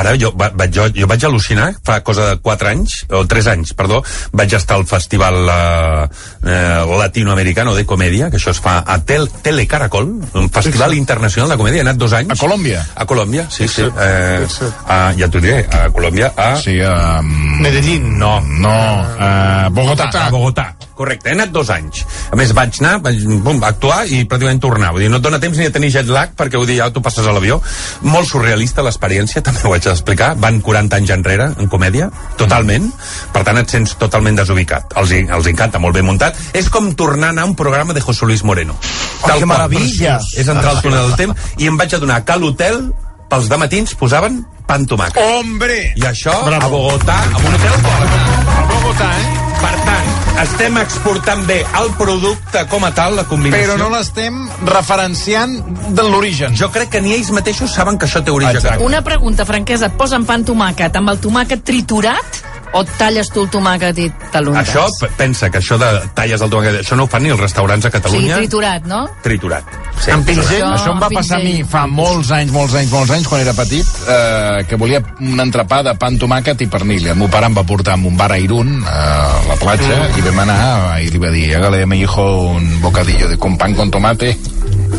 Ara 0.00 0.14
jo, 0.20 0.32
va, 0.38 0.50
vaig, 0.56 0.72
jo, 0.74 0.88
jo 0.96 1.08
vaig 1.10 1.26
al·lucinar 1.28 1.70
fa 1.86 2.00
cosa 2.06 2.30
de 2.30 2.40
4 2.42 2.70
anys, 2.72 2.96
o 3.12 3.24
3 3.28 3.50
anys, 3.54 3.74
perdó, 3.76 4.02
vaig 4.32 4.56
estar 4.56 4.78
al 4.80 4.86
festival 4.88 5.40
eh, 5.52 6.08
eh, 6.44 6.96
latinoamericano 7.02 7.74
de 7.76 7.86
comèdia, 7.88 8.30
que 8.30 8.40
això 8.40 8.54
es 8.54 8.62
fa 8.62 8.80
a 8.86 8.98
Tel 9.04 9.28
Telecaracol, 9.42 10.10
un 10.40 10.50
festival 10.50 10.96
internacional 10.98 11.52
de 11.52 11.60
comèdia, 11.60 11.84
he 11.84 11.86
anat 11.86 12.00
dos 12.00 12.16
anys. 12.16 12.34
A 12.34 12.40
Colòmbia? 12.40 12.84
A 12.96 13.06
Colòmbia, 13.08 13.46
sí, 13.52 13.68
sí. 13.68 13.84
Eh, 13.84 14.46
a, 14.86 15.00
ja 15.18 15.28
t'ho 15.30 15.42
diré, 15.42 15.64
a 15.68 15.86
Colòmbia, 15.94 16.32
a... 16.36 16.52
Sí, 16.60 16.78
a... 16.80 17.20
Medellín. 17.22 18.18
No, 18.18 18.40
No, 18.60 18.70
a 19.18 19.68
Bogotà. 19.70 20.10
a 20.12 20.30
Bogotà. 20.30 20.74
Correcte, 21.00 21.30
he 21.30 21.32
anat 21.32 21.48
dos 21.48 21.70
anys. 21.72 22.02
A 22.28 22.36
més, 22.36 22.50
vaig 22.56 22.76
anar, 22.82 22.98
vaig 23.00 23.22
bum, 23.40 23.62
actuar 23.64 24.02
i 24.04 24.20
pràcticament 24.28 24.60
tornar. 24.60 24.90
Vull 24.92 25.06
dir, 25.06 25.08
no 25.12 25.16
et 25.16 25.24
dona 25.24 25.40
temps 25.40 25.56
ni 25.56 25.64
a 25.64 25.72
tenir 25.72 25.88
jet 25.94 26.10
lag 26.12 26.34
perquè 26.36 26.60
vull 26.60 26.68
dir, 26.68 26.76
ja 26.82 26.90
tu 26.92 27.00
passes 27.00 27.24
a 27.24 27.32
l'avió. 27.32 27.56
Molt 28.04 28.28
surrealista 28.28 28.84
l'experiència, 28.84 29.40
també 29.46 29.64
ho 29.64 29.72
haig 29.72 29.88
d'explicar. 29.88 30.34
Van 30.44 30.60
40 30.64 31.00
anys 31.00 31.14
enrere 31.16 31.48
en 31.56 31.72
comèdia, 31.72 32.10
totalment. 32.40 32.90
Per 33.32 33.44
tant, 33.48 33.62
et 33.62 33.72
sents 33.72 33.96
totalment 34.00 34.36
desubicat. 34.42 34.92
Els, 35.00 35.16
els 35.24 35.50
encanta, 35.54 35.80
molt 35.80 35.96
ben 35.96 36.04
muntat. 36.04 36.36
És 36.52 36.68
com 36.68 36.92
tornar 36.92 37.30
a 37.30 37.36
anar 37.36 37.48
a 37.48 37.50
un 37.52 37.56
programa 37.56 37.96
de 37.96 38.04
José 38.04 38.28
Luis 38.28 38.44
Moreno. 38.44 38.76
Oh, 39.22 39.32
que 39.32 39.48
meravella! 39.48 40.18
És 40.36 40.48
entrar 40.52 40.74
al 40.74 40.82
túnel 40.84 41.08
del 41.08 41.16
temps 41.16 41.60
i 41.64 41.70
em 41.70 41.80
vaig 41.80 41.96
adonar 41.96 42.20
que 42.26 42.36
a 42.36 42.42
l'hotel 42.42 42.90
pels 43.30 43.48
dematins 43.48 43.94
posaven 43.96 44.42
pa 44.66 44.76
amb 44.76 44.90
tomàquet. 44.90 45.22
Hombre! 45.38 45.78
I 45.96 46.08
això 46.10 46.34
a 46.44 46.68
Bogotà, 46.68 47.20
amb 47.30 47.46
un 47.46 47.54
hotel 47.56 47.78
A 47.80 48.66
Bogotà, 48.68 49.12
eh? 49.16 49.30
per 49.60 49.76
tant, 49.86 50.10
estem 50.42 50.78
exportant 50.80 51.42
bé 51.48 51.58
el 51.80 51.90
producte 51.98 52.62
com 52.70 52.84
a 52.86 52.92
tal, 52.96 53.16
la 53.18 53.26
combinació. 53.28 53.74
Però 53.74 53.78
no 53.80 53.90
l'estem 53.92 54.38
referenciant 54.68 55.56
de 55.96 56.06
l'origen. 56.06 56.56
Jo 56.56 56.70
crec 56.72 56.94
que 56.94 57.02
ni 57.04 57.14
ells 57.16 57.32
mateixos 57.36 57.74
saben 57.76 57.98
que 57.98 58.08
això 58.08 58.22
té 58.24 58.32
origen. 58.32 58.60
Exacte. 58.60 58.84
Una 58.84 59.02
pregunta, 59.06 59.44
franquesa, 59.48 59.90
et 59.90 59.98
posen 60.00 60.24
pa 60.28 60.38
amb 60.38 60.48
tomàquet 60.48 60.96
amb 60.96 61.12
el 61.12 61.20
tomàquet 61.20 61.64
triturat 61.66 62.40
o 62.72 62.84
talles 62.98 63.28
tu 63.34 63.42
el 63.42 63.48
tomàquet 63.50 63.98
i 63.98 64.08
te 64.32 64.40
l'untes? 64.42 64.68
Això, 64.68 64.86
pensa 65.18 65.50
que 65.50 65.58
això 65.58 65.76
de 65.80 65.88
talles 66.14 66.40
el 66.40 66.50
tomàquet, 66.50 66.80
això 66.84 66.96
no 66.96 67.04
ho 67.04 67.10
fan 67.10 67.22
ni 67.24 67.30
els 67.34 67.40
restaurants 67.40 67.84
a 67.86 67.90
Sí, 67.90 67.96
Catalunya. 67.98 68.36
triturat, 68.36 68.84
no? 68.86 69.08
Triturat. 69.22 69.64
Sí, 70.00 70.10
amb 70.14 70.24
pinzell? 70.26 70.62
Això, 70.62 70.74
això 70.76 70.92
em 70.92 71.00
va 71.02 71.08
passar 71.10 71.36
a 71.40 71.44
mi 71.44 71.62
fa 71.64 71.86
molts 71.86 72.30
anys, 72.30 72.52
molts 72.52 72.74
anys, 72.74 72.90
molts 72.92 73.10
anys, 73.10 73.26
quan 73.28 73.40
era 73.42 73.52
petit, 73.54 73.86
eh, 74.08 74.64
que 74.68 74.76
volia 74.76 75.02
un 75.20 75.38
entrepà 75.40 75.82
de 75.82 75.94
pa 75.98 76.06
amb 76.06 76.20
tomàquet 76.20 76.60
i 76.62 76.66
pernil. 76.66 77.06
El 77.08 77.16
meu 77.16 77.28
pare 77.28 77.46
em 77.46 77.54
va 77.56 77.64
portar 77.64 77.94
a 77.94 78.00
un 78.06 78.16
bar 78.16 78.30
a 78.32 78.38
Irún, 78.38 78.82
a 78.86 79.42
la 79.48 79.56
platja, 79.56 80.08
Mm. 80.10 80.18
i 80.18 80.22
vam 80.22 80.38
anar 80.38 81.00
i 81.02 81.10
li 81.10 81.18
va 81.18 81.30
dir, 81.30 81.54
hágale 81.56 81.82
a 81.82 81.86
mi 81.86 82.00
hijo 82.00 82.50
un 82.52 82.80
bocadillo 82.80 83.28
de 83.28 83.36
con 83.36 83.58
pan 83.58 83.74
con 83.74 83.90
tomate 83.90 84.30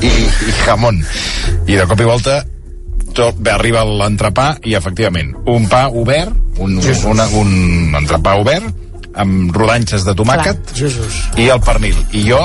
i, 0.01 0.07
i 0.07 0.51
jamón. 0.65 1.03
I 1.67 1.75
de 1.75 1.85
cop 1.87 1.99
i 1.99 2.03
volta 2.03 2.43
tot, 3.13 3.35
va 3.43 3.55
arribar 3.55 3.83
l'entrepà 3.85 4.57
i 4.63 4.75
efectivament 4.75 5.33
un 5.45 5.67
pa 5.67 5.87
obert 5.89 6.31
un, 6.57 6.77
un, 6.77 7.05
una, 7.11 7.27
un 7.39 7.95
entrepà 8.01 8.35
obert 8.41 8.65
amb 9.15 9.51
rodanxes 9.55 10.03
de 10.07 10.13
tomàquet 10.15 10.73
Jesus. 10.75 11.21
i 11.37 11.49
el 11.51 11.59
pernil 11.63 11.97
i 12.11 12.23
jo 12.29 12.39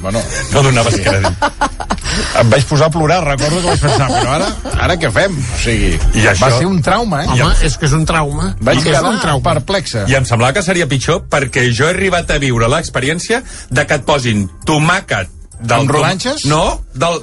bueno, 0.00 0.20
no 0.52 0.62
donaves 0.64 0.96
crèdit 1.00 1.44
em 2.40 2.48
vaig 2.50 2.64
posar 2.68 2.86
a 2.88 2.92
plorar, 2.92 3.18
recordo 3.24 3.60
que 3.60 3.68
vaig 3.68 3.80
pensar 3.84 4.08
però 4.10 4.30
ara, 4.38 4.46
ara 4.86 4.96
què 5.00 5.10
fem? 5.14 5.36
O 5.36 5.58
sigui, 5.62 5.90
I 6.16 6.24
això- 6.26 6.46
va 6.46 6.50
ser 6.58 6.66
un 6.66 6.80
trauma, 6.82 7.22
eh? 7.24 7.28
Home, 7.34 7.50
és 7.62 7.76
que 7.78 7.86
és 7.86 7.92
un 7.96 8.04
trauma. 8.08 8.54
Vaig 8.60 8.80
I 8.80 8.82
quedar 8.88 9.04
un 9.04 9.20
trauma. 9.20 9.44
perplexa. 9.52 10.06
I 10.08 10.16
em 10.18 10.24
semblava 10.26 10.52
que 10.56 10.62
seria 10.66 10.88
pitjor 10.90 11.22
perquè 11.30 11.68
jo 11.72 11.86
he 11.86 11.90
arribat 11.94 12.30
a 12.34 12.38
viure 12.42 12.68
l'experiència 12.68 13.42
de 13.70 13.86
que 13.86 13.94
et 14.00 14.04
posin 14.08 14.48
tomàquet 14.66 15.28
del 15.60 15.84
Amb 15.84 15.90
rodanxes? 15.92 16.46
No, 16.48 16.80
del... 16.94 17.22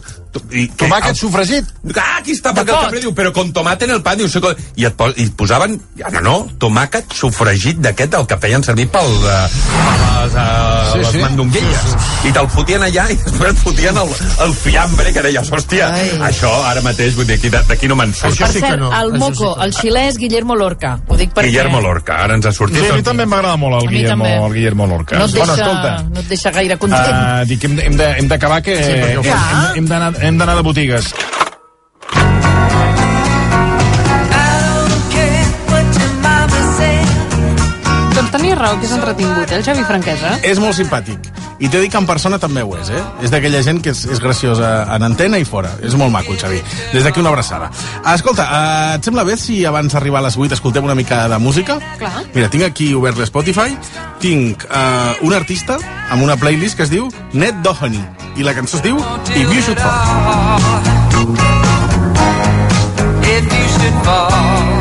I, 0.54 0.68
que- 0.70 0.86
Tomàquet 0.86 1.16
el- 1.16 1.18
sofregit? 1.18 1.66
Ah, 1.98 2.20
aquí 2.20 2.36
està, 2.36 2.52
De 2.54 2.62
perquè 2.62 2.70
el. 2.76 2.84
Capri 2.86 3.00
diu, 3.02 3.12
però 3.18 3.32
con 3.34 3.50
tomate 3.56 3.88
en 3.88 3.92
el 3.96 4.04
pan, 4.06 4.20
diu, 4.20 4.28
com- 4.44 4.54
i 4.78 4.86
et, 4.86 4.94
pos, 4.94 5.16
i 5.18 5.24
et 5.26 5.32
posaven, 5.34 5.80
ja, 5.98 6.12
no, 6.14 6.22
no, 6.22 6.34
tomàquet 6.62 7.10
sofregit 7.18 7.80
d'aquest, 7.82 8.14
el 8.20 8.28
que 8.30 8.38
feien 8.44 8.62
servir 8.64 8.86
pel, 8.94 9.08
uh, 9.18 9.48
les, 10.28 10.36
uh, 10.36 10.92
Sí, 10.92 11.00
les 11.00 11.10
sí. 11.16 11.22
mandonguilles. 11.24 11.88
I 12.30 12.34
te'l 12.36 12.50
fotien 12.54 12.86
allà 12.86 13.08
i 13.10 13.18
després 13.18 13.56
et 13.56 13.64
fotien 13.64 13.98
el, 13.98 14.12
el 14.46 14.54
fiambre, 14.54 15.12
que 15.16 15.24
deies, 15.26 15.50
hòstia, 15.58 15.90
això 16.30 16.52
ara 16.70 16.84
mateix, 16.86 17.16
vull 17.18 17.26
dir, 17.26 17.40
aquí- 17.40 17.50
d'aquí 17.72 17.90
no 17.90 17.96
me'n 17.98 18.14
surt. 18.14 18.38
per 18.38 18.52
cert, 18.54 18.86
el 19.02 19.14
Moco, 19.18 19.56
el 19.64 19.74
xilès 19.74 20.18
Guillermo 20.22 20.56
Lorca. 20.56 21.00
Ho 21.08 21.18
dic 21.18 21.34
perquè... 21.34 21.50
Guillermo 21.50 21.82
Lorca, 21.82 22.20
ara 22.28 22.36
ens 22.38 22.46
ha 22.46 22.54
sortit. 22.54 22.78
Sí, 22.84 22.92
a 22.94 23.00
mi 23.00 23.02
també 23.02 23.26
m'agrada 23.26 23.58
molt 23.58 23.82
el 23.82 23.90
Guillermo, 23.90 24.24
també. 24.30 24.46
el 24.46 24.54
Guillermo 24.54 24.86
Lorca. 24.94 25.18
No 25.18 25.26
et 25.26 25.32
bueno, 25.34 25.56
deixa, 25.56 25.66
escolta, 25.72 25.96
no 26.14 26.20
et 26.22 26.28
deixa 26.36 26.52
gaire 26.52 26.78
content. 26.78 27.18
Uh, 27.18 27.46
dic, 27.50 27.64
hem, 27.66 27.76
de- 27.82 27.90
hem 27.90 27.98
de- 27.98 28.28
d'acabar 28.28 28.62
que 28.62 28.78
Sí, 28.78 28.92
hem, 29.76 29.88
d'anar 30.38 30.56
de 30.56 30.64
botigues. 30.66 31.14
Tenia 38.48 38.64
raó, 38.64 38.80
que 38.80 38.86
és 38.86 38.94
entretingut, 38.96 39.52
eh, 39.52 39.56
el 39.58 39.64
Xavi 39.64 39.84
Franquesa. 39.84 40.38
És 40.42 40.60
molt 40.60 40.76
simpàtic. 40.78 41.20
I 41.60 41.68
t'he 41.68 41.82
dit 41.82 41.92
que 41.92 41.98
en 41.98 42.06
persona 42.06 42.38
també 42.40 42.62
ho 42.64 42.76
és, 42.78 42.90
eh? 42.90 43.02
És 43.26 43.32
d'aquella 43.32 43.62
gent 43.64 43.82
que 43.82 43.90
és, 43.90 44.06
és 44.06 44.20
graciosa 44.20 44.86
en 44.96 45.04
antena 45.04 45.38
i 45.38 45.44
fora. 45.44 45.72
És 45.84 45.96
molt 45.96 46.12
maco, 46.12 46.32
el 46.32 46.40
Xavi. 46.40 46.62
Des 46.94 47.04
d'aquí 47.04 47.20
una 47.20 47.30
abraçada. 47.30 47.70
Escolta, 48.14 48.46
eh, 48.46 48.96
et 48.96 49.04
sembla 49.04 49.24
bé 49.24 49.36
si 49.38 49.66
abans 49.66 49.92
d'arribar 49.92 50.20
a 50.20 50.28
les 50.28 50.38
8 50.38 50.54
escoltem 50.54 50.86
una 50.86 50.96
mica 50.96 51.28
de 51.28 51.38
música? 51.40 51.80
Clar. 51.98 52.24
Mira, 52.34 52.50
tinc 52.50 52.64
aquí 52.64 52.94
obert 52.94 53.18
l'Spotify, 53.18 53.78
tinc 54.20 54.64
eh, 54.64 55.18
un 55.22 55.34
artista 55.34 55.80
amb 56.10 56.24
una 56.24 56.38
playlist 56.38 56.78
que 56.78 56.84
es 56.84 56.90
diu 56.90 57.10
Ned 57.34 57.56
Doheny, 57.64 58.00
i 58.38 58.44
la 58.44 58.54
cançó 58.54 58.78
es 58.78 58.84
diu 58.84 58.98
If 59.36 59.52
You 59.52 59.62
Should 59.62 59.80
Fall. 59.80 60.62
If 63.28 63.44
you 63.44 63.68
should 63.76 64.06
fall 64.06 64.77